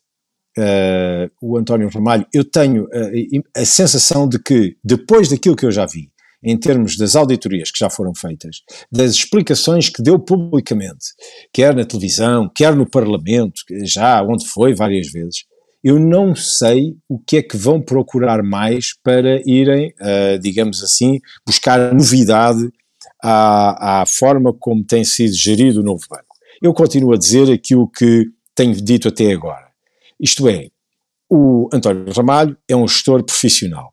Uh, 0.58 1.30
o 1.40 1.56
António 1.56 1.88
Ramalho, 1.88 2.26
eu 2.34 2.44
tenho 2.44 2.84
uh, 2.84 3.42
a 3.56 3.64
sensação 3.64 4.28
de 4.28 4.38
que, 4.38 4.76
depois 4.84 5.30
daquilo 5.30 5.56
que 5.56 5.64
eu 5.64 5.72
já 5.72 5.86
vi, 5.86 6.10
em 6.42 6.58
termos 6.58 6.96
das 6.96 7.16
auditorias 7.16 7.70
que 7.70 7.78
já 7.78 7.90
foram 7.90 8.14
feitas, 8.14 8.62
das 8.90 9.12
explicações 9.12 9.88
que 9.88 10.02
deu 10.02 10.18
publicamente, 10.18 11.06
quer 11.52 11.74
na 11.74 11.84
televisão, 11.84 12.50
quer 12.54 12.74
no 12.76 12.88
Parlamento, 12.88 13.62
já 13.84 14.22
onde 14.22 14.46
foi 14.46 14.74
várias 14.74 15.10
vezes, 15.10 15.44
eu 15.82 15.98
não 15.98 16.34
sei 16.34 16.96
o 17.08 17.18
que 17.18 17.36
é 17.38 17.42
que 17.42 17.56
vão 17.56 17.80
procurar 17.80 18.42
mais 18.42 18.94
para 19.02 19.40
irem, 19.46 19.94
uh, 20.00 20.38
digamos 20.40 20.82
assim, 20.82 21.20
buscar 21.46 21.94
novidade 21.94 22.68
à, 23.22 24.02
à 24.02 24.06
forma 24.06 24.52
como 24.52 24.84
tem 24.84 25.04
sido 25.04 25.34
gerido 25.34 25.80
o 25.80 25.84
novo 25.84 26.04
banco. 26.10 26.36
Eu 26.60 26.74
continuo 26.74 27.14
a 27.14 27.16
dizer 27.18 27.50
aquilo 27.52 27.88
que 27.88 28.26
tenho 28.54 28.74
dito 28.74 29.08
até 29.08 29.32
agora. 29.32 29.68
Isto 30.20 30.48
é, 30.48 30.68
o 31.30 31.68
António 31.72 32.12
Ramalho 32.12 32.56
é 32.68 32.74
um 32.74 32.88
gestor 32.88 33.22
profissional, 33.22 33.92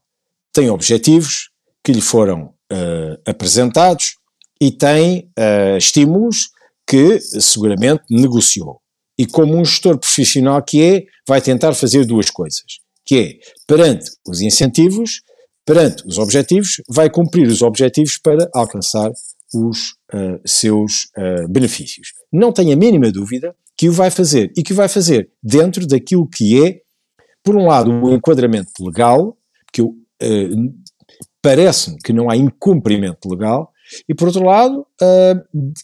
tem 0.51 0.69
objetivos, 0.69 1.49
que 1.85 1.91
lhe 1.91 2.01
foram 2.01 2.45
uh, 2.73 3.21
apresentados 3.27 4.15
e 4.59 4.71
tem 4.71 5.31
uh, 5.37 5.77
estímulos 5.77 6.49
que 6.87 7.19
seguramente 7.21 8.03
negociou. 8.09 8.81
E 9.17 9.25
como 9.25 9.55
um 9.55 9.63
gestor 9.63 9.97
profissional 9.97 10.61
que 10.63 10.81
é, 10.81 11.03
vai 11.27 11.39
tentar 11.39 11.73
fazer 11.75 12.05
duas 12.05 12.29
coisas, 12.29 12.63
que 13.05 13.17
é, 13.17 13.33
perante 13.67 14.11
os 14.27 14.41
incentivos, 14.41 15.21
perante 15.63 16.03
os 16.07 16.17
objetivos, 16.17 16.81
vai 16.89 17.09
cumprir 17.09 17.47
os 17.47 17.61
objetivos 17.61 18.17
para 18.17 18.49
alcançar 18.53 19.11
os 19.53 19.91
uh, 20.13 20.41
seus 20.45 21.05
uh, 21.17 21.47
benefícios. 21.47 22.09
Não 22.33 22.51
tenho 22.51 22.73
a 22.73 22.75
mínima 22.75 23.11
dúvida 23.11 23.55
que 23.77 23.87
o 23.87 23.93
vai 23.93 24.09
fazer 24.09 24.51
e 24.57 24.63
que 24.63 24.73
o 24.73 24.75
vai 24.75 24.89
fazer 24.89 25.29
dentro 25.41 25.85
daquilo 25.85 26.27
que 26.27 26.65
é, 26.65 26.81
por 27.43 27.55
um 27.55 27.67
lado, 27.67 27.91
o 27.91 28.13
enquadramento 28.13 28.71
legal, 28.81 29.37
que 29.71 29.81
eu, 29.81 29.87
uh, 29.87 30.73
parece-me 31.45 31.97
que 32.03 32.11
não 32.11 32.27
há 32.27 32.35
incumprimento 32.35 33.29
legal, 33.29 33.71
e 34.09 34.15
por 34.15 34.29
outro 34.29 34.43
lado, 34.43 34.83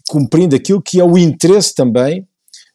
cumprindo 0.09 0.55
aquilo 0.55 0.81
que 0.81 0.99
é 0.99 1.03
o 1.03 1.19
interesse 1.19 1.75
também 1.75 2.27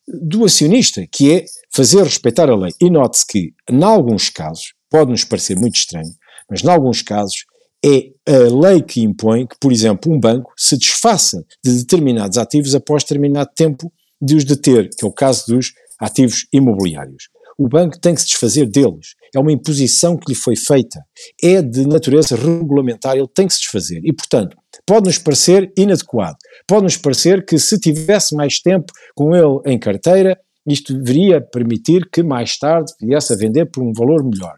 do 0.06 0.44
acionista, 0.44 1.04
que 1.10 1.32
é 1.32 1.44
fazer 1.74 2.04
respeitar 2.04 2.48
a 2.48 2.54
lei. 2.54 2.70
E 2.80 2.88
note-se 2.88 3.26
que, 3.26 3.52
em 3.68 3.82
alguns 3.82 4.30
casos, 4.30 4.72
pode-nos 4.88 5.24
parecer 5.24 5.58
muito 5.58 5.74
estranho, 5.74 6.12
mas 6.48 6.62
em 6.62 6.68
alguns 6.68 7.02
casos 7.02 7.44
é 7.84 8.10
a 8.24 8.68
lei 8.68 8.80
que 8.80 9.02
impõe 9.02 9.48
que, 9.48 9.56
por 9.60 9.72
exemplo, 9.72 10.12
um 10.12 10.20
banco 10.20 10.52
se 10.56 10.78
desfaça 10.78 11.44
de 11.64 11.72
determinados 11.78 12.38
ativos 12.38 12.72
após 12.72 13.02
determinado 13.02 13.50
tempo 13.56 13.92
de 14.22 14.36
os 14.36 14.44
deter, 14.44 14.90
que 14.96 15.04
é 15.04 15.08
o 15.08 15.12
caso 15.12 15.44
dos 15.48 15.72
ativos 15.98 16.46
imobiliários. 16.52 17.24
O 17.58 17.68
banco 17.68 17.98
tem 17.98 18.14
que 18.14 18.20
se 18.20 18.28
desfazer 18.28 18.66
deles. 18.66 19.15
É 19.34 19.38
uma 19.38 19.52
imposição 19.52 20.16
que 20.16 20.32
lhe 20.32 20.38
foi 20.38 20.56
feita. 20.56 21.00
É 21.42 21.60
de 21.62 21.86
natureza 21.86 22.36
regulamentar, 22.36 23.16
ele 23.16 23.28
tem 23.28 23.46
que 23.46 23.54
se 23.54 23.60
desfazer. 23.60 24.00
E, 24.04 24.12
portanto, 24.12 24.56
pode-nos 24.86 25.18
parecer 25.18 25.72
inadequado. 25.76 26.36
Pode-nos 26.66 26.96
parecer 26.96 27.44
que 27.44 27.58
se 27.58 27.78
tivesse 27.78 28.34
mais 28.34 28.60
tempo 28.60 28.92
com 29.14 29.34
ele 29.34 29.60
em 29.66 29.78
carteira, 29.78 30.38
isto 30.66 30.92
deveria 30.94 31.40
permitir 31.40 32.08
que 32.10 32.22
mais 32.22 32.58
tarde 32.58 32.92
viesse 33.00 33.32
a 33.32 33.36
vender 33.36 33.66
por 33.66 33.82
um 33.82 33.92
valor 33.92 34.24
melhor. 34.24 34.56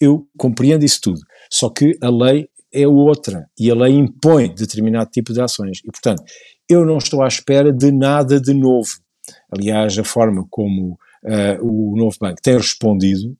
Eu 0.00 0.26
compreendo 0.38 0.84
isso 0.84 1.00
tudo. 1.02 1.20
Só 1.50 1.68
que 1.68 1.96
a 2.00 2.08
lei 2.08 2.48
é 2.72 2.86
outra 2.86 3.46
e 3.58 3.70
a 3.70 3.74
lei 3.74 3.94
impõe 3.94 4.54
determinado 4.54 5.10
tipo 5.10 5.32
de 5.32 5.40
ações. 5.40 5.78
E, 5.84 5.90
portanto, 5.90 6.22
eu 6.68 6.86
não 6.86 6.98
estou 6.98 7.22
à 7.22 7.28
espera 7.28 7.72
de 7.72 7.90
nada 7.90 8.40
de 8.40 8.54
novo. 8.54 8.88
Aliás, 9.52 9.98
a 9.98 10.04
forma 10.04 10.46
como 10.48 10.92
uh, 11.24 11.62
o 11.62 11.96
novo 11.96 12.16
banco 12.20 12.40
tem 12.42 12.56
respondido 12.56 13.36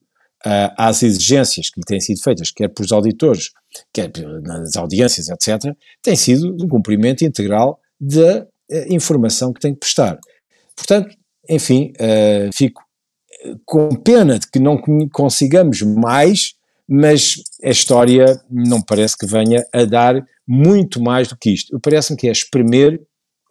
uh, 0.47 0.73
às 0.77 1.03
exigências 1.03 1.71
que 1.71 1.81
lhe 1.81 1.85
têm 1.85 2.01
sido 2.01 2.23
feitas, 2.23 2.51
quer 2.51 2.69
pelos 2.69 2.93
auditores, 2.93 3.51
quer 3.93 4.11
nas 4.43 4.77
audiências, 4.77 5.29
etc., 5.29 5.75
tem 6.03 6.17
sido 6.17 6.57
um 6.63 6.69
cumprimento 6.69 7.25
integral 7.25 7.81
da 8.01 8.43
uh, 8.43 8.47
informação 8.89 9.53
que 9.53 9.61
tem 9.61 9.75
que 9.75 9.81
prestar. 9.81 10.19
Portanto, 10.77 11.15
enfim, 11.49 11.93
fico 12.55 12.81
com 13.67 13.89
pena 13.89 14.39
de 14.39 14.49
que 14.51 14.59
não 14.59 14.81
consigamos 15.11 15.83
mais 15.83 16.55
mas 16.93 17.37
a 17.63 17.71
história 17.71 18.43
não 18.51 18.83
parece 18.83 19.17
que 19.17 19.25
venha 19.25 19.65
a 19.73 19.85
dar 19.85 20.21
muito 20.45 21.01
mais 21.01 21.29
do 21.29 21.37
que 21.37 21.51
isto. 21.51 21.79
Parece-me 21.79 22.19
que 22.19 22.27
é 22.27 22.33
espremer 22.33 23.01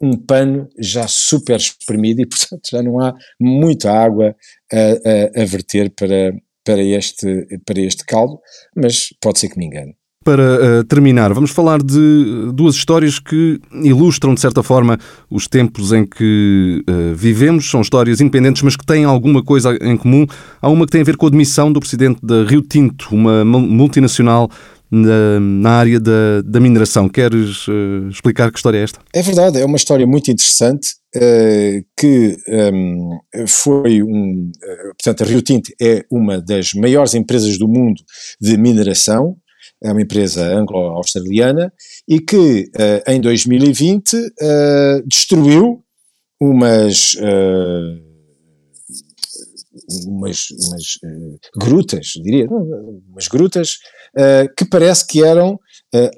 um 0.02 0.14
pano 0.14 0.68
já 0.78 1.08
super 1.08 1.56
espremido 1.56 2.20
e, 2.20 2.26
portanto, 2.28 2.68
já 2.70 2.82
não 2.82 3.00
há 3.00 3.14
muita 3.40 3.90
água 3.90 4.36
a, 4.70 4.76
a, 4.76 5.42
a 5.42 5.44
verter 5.46 5.90
para, 5.90 6.34
para, 6.64 6.82
este, 6.82 7.46
para 7.66 7.80
este 7.80 8.04
caldo, 8.04 8.38
mas 8.76 9.08
pode 9.20 9.38
ser 9.38 9.48
que 9.48 9.58
me 9.58 9.66
engane. 9.66 9.94
Para 10.22 10.80
uh, 10.80 10.84
terminar, 10.84 11.32
vamos 11.32 11.50
falar 11.50 11.82
de 11.82 12.52
duas 12.52 12.74
histórias 12.74 13.18
que 13.18 13.58
ilustram, 13.82 14.34
de 14.34 14.40
certa 14.42 14.62
forma, 14.62 14.98
os 15.30 15.48
tempos 15.48 15.92
em 15.92 16.04
que 16.04 16.84
uh, 16.86 17.14
vivemos. 17.14 17.70
São 17.70 17.80
histórias 17.80 18.20
independentes, 18.20 18.60
mas 18.60 18.76
que 18.76 18.84
têm 18.84 19.04
alguma 19.04 19.42
coisa 19.42 19.74
em 19.80 19.96
comum. 19.96 20.26
Há 20.60 20.68
uma 20.68 20.84
que 20.84 20.92
tem 20.92 21.00
a 21.00 21.04
ver 21.04 21.16
com 21.16 21.26
a 21.26 21.30
demissão 21.30 21.72
do 21.72 21.80
presidente 21.80 22.20
da 22.22 22.44
Rio 22.44 22.60
Tinto, 22.60 23.08
uma 23.14 23.42
multinacional 23.46 24.50
na, 24.90 25.40
na 25.40 25.70
área 25.70 26.00
da, 26.00 26.42
da, 26.44 26.60
mineração. 26.60 27.08
Queres 27.08 27.68
uh, 27.68 28.08
explicar 28.08 28.50
que 28.50 28.58
história 28.58 28.78
é 28.78 28.82
esta? 28.82 29.00
É 29.12 29.22
verdade, 29.22 29.60
é 29.60 29.64
uma 29.64 29.76
história 29.76 30.06
muito 30.06 30.30
interessante 30.30 31.00
que 31.96 32.38
um, 32.48 33.18
ehm, 33.34 33.46
foi 33.48 34.00
um. 34.00 34.52
portanto, 34.90 35.24
a 35.24 35.26
Rio 35.26 35.42
Tinto 35.42 35.72
é 35.82 36.04
uma 36.08 36.40
das 36.40 36.72
maiores 36.72 37.14
empresas 37.14 37.58
do 37.58 37.66
mundo 37.66 38.00
de 38.40 38.56
mineração 38.56 39.36
é 39.82 39.90
uma 39.90 40.02
empresa 40.02 40.44
anglo-australiana 40.44 41.72
e 42.06 42.20
que 42.20 42.70
uh, 42.76 43.10
em 43.10 43.20
2020 43.20 44.14
uh, 44.14 44.30
eh, 44.40 45.02
destruiu 45.06 45.82
umas, 46.40 47.16
uh, 49.90 50.10
umas, 50.10 50.48
umas 50.50 50.98
grutas, 51.56 52.06
diria, 52.22 52.46
umas 52.48 53.28
grutas 53.28 53.78
que 54.56 54.64
parece 54.64 55.06
que 55.06 55.22
eram 55.22 55.58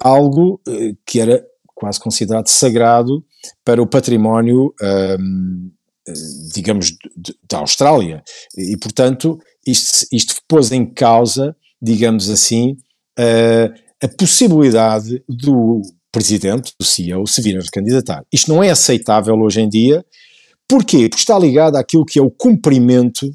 algo 0.00 0.60
que 1.06 1.20
era 1.20 1.44
quase 1.74 2.00
considerado 2.00 2.48
sagrado 2.48 3.22
para 3.64 3.82
o 3.82 3.86
património, 3.86 4.72
ehm, 4.80 5.70
digamos, 6.54 6.92
da 7.50 7.58
Austrália. 7.58 8.22
E, 8.56 8.76
portanto, 8.76 9.38
isto, 9.66 10.06
isto 10.12 10.34
pôs 10.48 10.72
em 10.72 10.84
causa, 10.86 11.56
digamos 11.80 12.28
assim, 12.30 12.76
uh, 13.18 13.72
a 14.02 14.08
possibilidade 14.18 15.22
do 15.28 15.82
presidente, 16.10 16.72
do 16.78 16.84
CEO, 16.84 17.26
se 17.26 17.40
vir 17.40 17.56
a 17.56 17.62
recandidatar. 17.62 18.24
Isto 18.32 18.52
não 18.52 18.62
é 18.62 18.70
aceitável 18.70 19.34
hoje 19.40 19.60
em 19.60 19.68
dia. 19.68 20.04
Porquê? 20.68 21.08
Porque 21.08 21.22
está 21.22 21.38
ligado 21.38 21.76
àquilo 21.76 22.04
que 22.04 22.18
é 22.18 22.22
o 22.22 22.30
cumprimento 22.30 23.30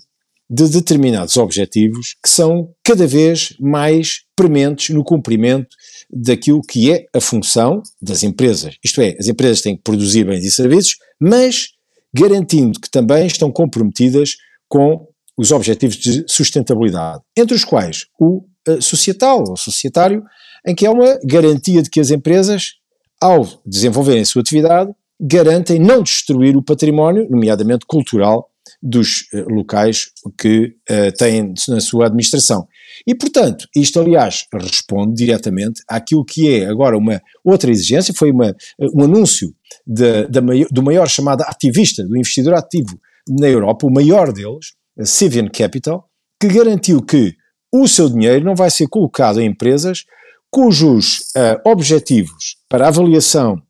de 0.49 0.69
determinados 0.69 1.35
objetivos 1.35 2.15
que 2.23 2.29
são 2.29 2.69
cada 2.83 3.05
vez 3.05 3.53
mais 3.59 4.21
prementes 4.35 4.95
no 4.95 5.03
cumprimento 5.03 5.75
daquilo 6.09 6.61
que 6.61 6.91
é 6.91 7.05
a 7.13 7.19
função 7.19 7.81
das 8.01 8.23
empresas. 8.23 8.75
Isto 8.83 9.01
é, 9.01 9.15
as 9.19 9.27
empresas 9.27 9.61
têm 9.61 9.75
que 9.75 9.83
produzir 9.83 10.23
bens 10.23 10.45
e 10.45 10.51
serviços, 10.51 10.95
mas 11.19 11.69
garantindo 12.13 12.79
que 12.79 12.89
também 12.89 13.27
estão 13.27 13.51
comprometidas 13.51 14.37
com 14.69 15.07
os 15.37 15.51
objetivos 15.51 15.97
de 15.97 16.25
sustentabilidade, 16.27 17.21
entre 17.37 17.55
os 17.55 17.63
quais 17.63 18.05
o 18.19 18.43
uh, 18.67 18.81
societal 18.81 19.43
ou 19.47 19.57
societário, 19.57 20.23
em 20.65 20.73
que 20.73 20.85
há 20.85 20.91
uma 20.91 21.19
garantia 21.23 21.83
de 21.83 21.89
que 21.89 21.99
as 21.99 22.09
empresas, 22.09 22.73
ao 23.21 23.45
desenvolverem 23.65 24.21
a 24.21 24.25
sua 24.25 24.41
atividade, 24.41 24.91
garantem 25.19 25.79
não 25.79 26.01
destruir 26.01 26.55
o 26.55 26.63
património, 26.63 27.27
nomeadamente 27.29 27.85
cultural, 27.85 28.49
dos 28.81 29.21
uh, 29.33 29.49
locais 29.49 30.11
que 30.37 30.75
uh, 30.89 31.11
têm 31.17 31.53
na 31.67 31.79
sua 31.79 32.05
administração. 32.05 32.67
E, 33.05 33.15
portanto, 33.15 33.67
isto, 33.75 33.99
aliás, 33.99 34.45
responde 34.53 35.15
diretamente 35.15 35.81
àquilo 35.87 36.23
que 36.23 36.49
é 36.53 36.65
agora 36.65 36.97
uma 36.97 37.21
outra 37.43 37.71
exigência, 37.71 38.13
foi 38.13 38.31
uma, 38.31 38.55
um 38.79 39.03
anúncio 39.03 39.53
de, 39.85 40.27
de, 40.27 40.65
do 40.71 40.83
maior 40.83 41.09
chamado 41.09 41.41
ativista, 41.41 42.03
do 42.03 42.17
investidor 42.17 42.53
ativo 42.53 42.99
na 43.27 43.47
Europa, 43.47 43.85
o 43.85 43.91
maior 43.91 44.31
deles, 44.31 44.73
a 44.97 45.05
Civian 45.05 45.47
Capital, 45.49 46.07
que 46.39 46.47
garantiu 46.47 47.01
que 47.01 47.35
o 47.71 47.87
seu 47.87 48.09
dinheiro 48.09 48.45
não 48.45 48.55
vai 48.55 48.69
ser 48.71 48.87
colocado 48.87 49.41
em 49.41 49.47
empresas 49.47 50.05
cujos 50.49 51.19
uh, 51.35 51.69
objetivos 51.69 52.57
para 52.69 52.87
avaliação 52.87 53.61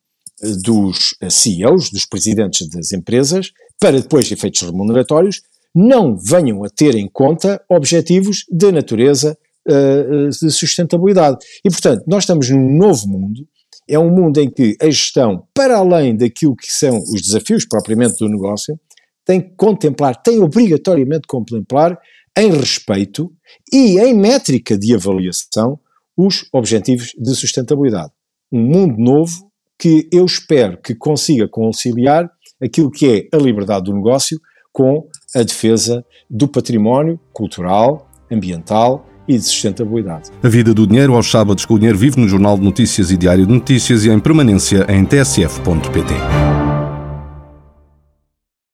dos 0.64 1.16
CEOs, 1.30 1.90
dos 1.90 2.06
presidentes 2.06 2.70
das 2.70 2.92
empresas, 2.92 3.52
para 3.80 4.02
depois 4.02 4.32
efeitos 4.32 4.62
remuneratórios, 4.62 5.42
não 5.74 6.18
venham 6.18 6.64
a 6.64 6.70
ter 6.70 6.96
em 6.96 7.08
conta 7.08 7.62
objetivos 7.70 8.46
de 8.50 8.72
natureza 8.72 9.38
de 9.68 10.50
sustentabilidade. 10.50 11.38
E, 11.64 11.70
portanto, 11.70 12.04
nós 12.08 12.24
estamos 12.24 12.50
num 12.50 12.78
novo 12.78 13.08
mundo, 13.08 13.46
é 13.88 14.00
um 14.00 14.10
mundo 14.10 14.40
em 14.40 14.50
que 14.50 14.76
a 14.82 14.86
gestão, 14.86 15.46
para 15.54 15.78
além 15.78 16.16
daquilo 16.16 16.56
que 16.56 16.72
são 16.72 16.98
os 16.98 17.22
desafios 17.22 17.66
propriamente 17.66 18.16
do 18.20 18.30
negócio, 18.30 18.80
tem 19.26 19.42
que 19.42 19.56
contemplar, 19.56 20.22
tem 20.22 20.40
obrigatoriamente 20.40 21.28
contemplar 21.28 22.00
em 22.38 22.52
respeito 22.52 23.32
e 23.72 24.00
em 24.00 24.14
métrica 24.14 24.78
de 24.78 24.96
avaliação 24.96 25.80
os 26.16 26.48
objetivos 26.54 27.14
de 27.18 27.36
sustentabilidade. 27.36 28.12
Um 28.52 28.62
mundo 28.62 28.98
novo 28.98 29.52
que 29.78 30.08
eu 30.12 30.26
espero 30.26 30.82
que 30.82 30.96
consiga 30.96 31.48
conciliar 31.48 32.32
aquilo 32.62 32.92
que 32.92 33.30
é 33.32 33.38
a 33.38 33.40
liberdade 33.40 33.86
do 33.86 33.94
negócio 33.94 34.40
com 34.72 35.08
a 35.36 35.44
defesa 35.44 36.06
do 36.30 36.48
património 36.48 37.20
cultural, 37.34 38.10
ambiental 38.32 39.08
e 39.28 39.38
de 39.38 39.44
sustentabilidade. 39.44 40.30
A 40.42 40.48
vida 40.48 40.74
do 40.74 40.88
dinheiro 40.88 41.16
aos 41.16 41.30
sábados 41.30 41.66
com 41.66 41.74
o 41.74 41.78
dinheiro 41.78 41.98
vive 41.98 42.20
no 42.20 42.28
Jornal 42.28 42.58
de 42.58 42.64
Notícias 42.64 43.12
e 43.12 43.18
Diário 43.18 43.46
de 43.46 43.54
Notícias 43.54 44.06
e 44.06 44.10
em 44.10 44.20
permanência 44.20 44.86
em 44.90 45.04
tsf.pt. 45.04 46.67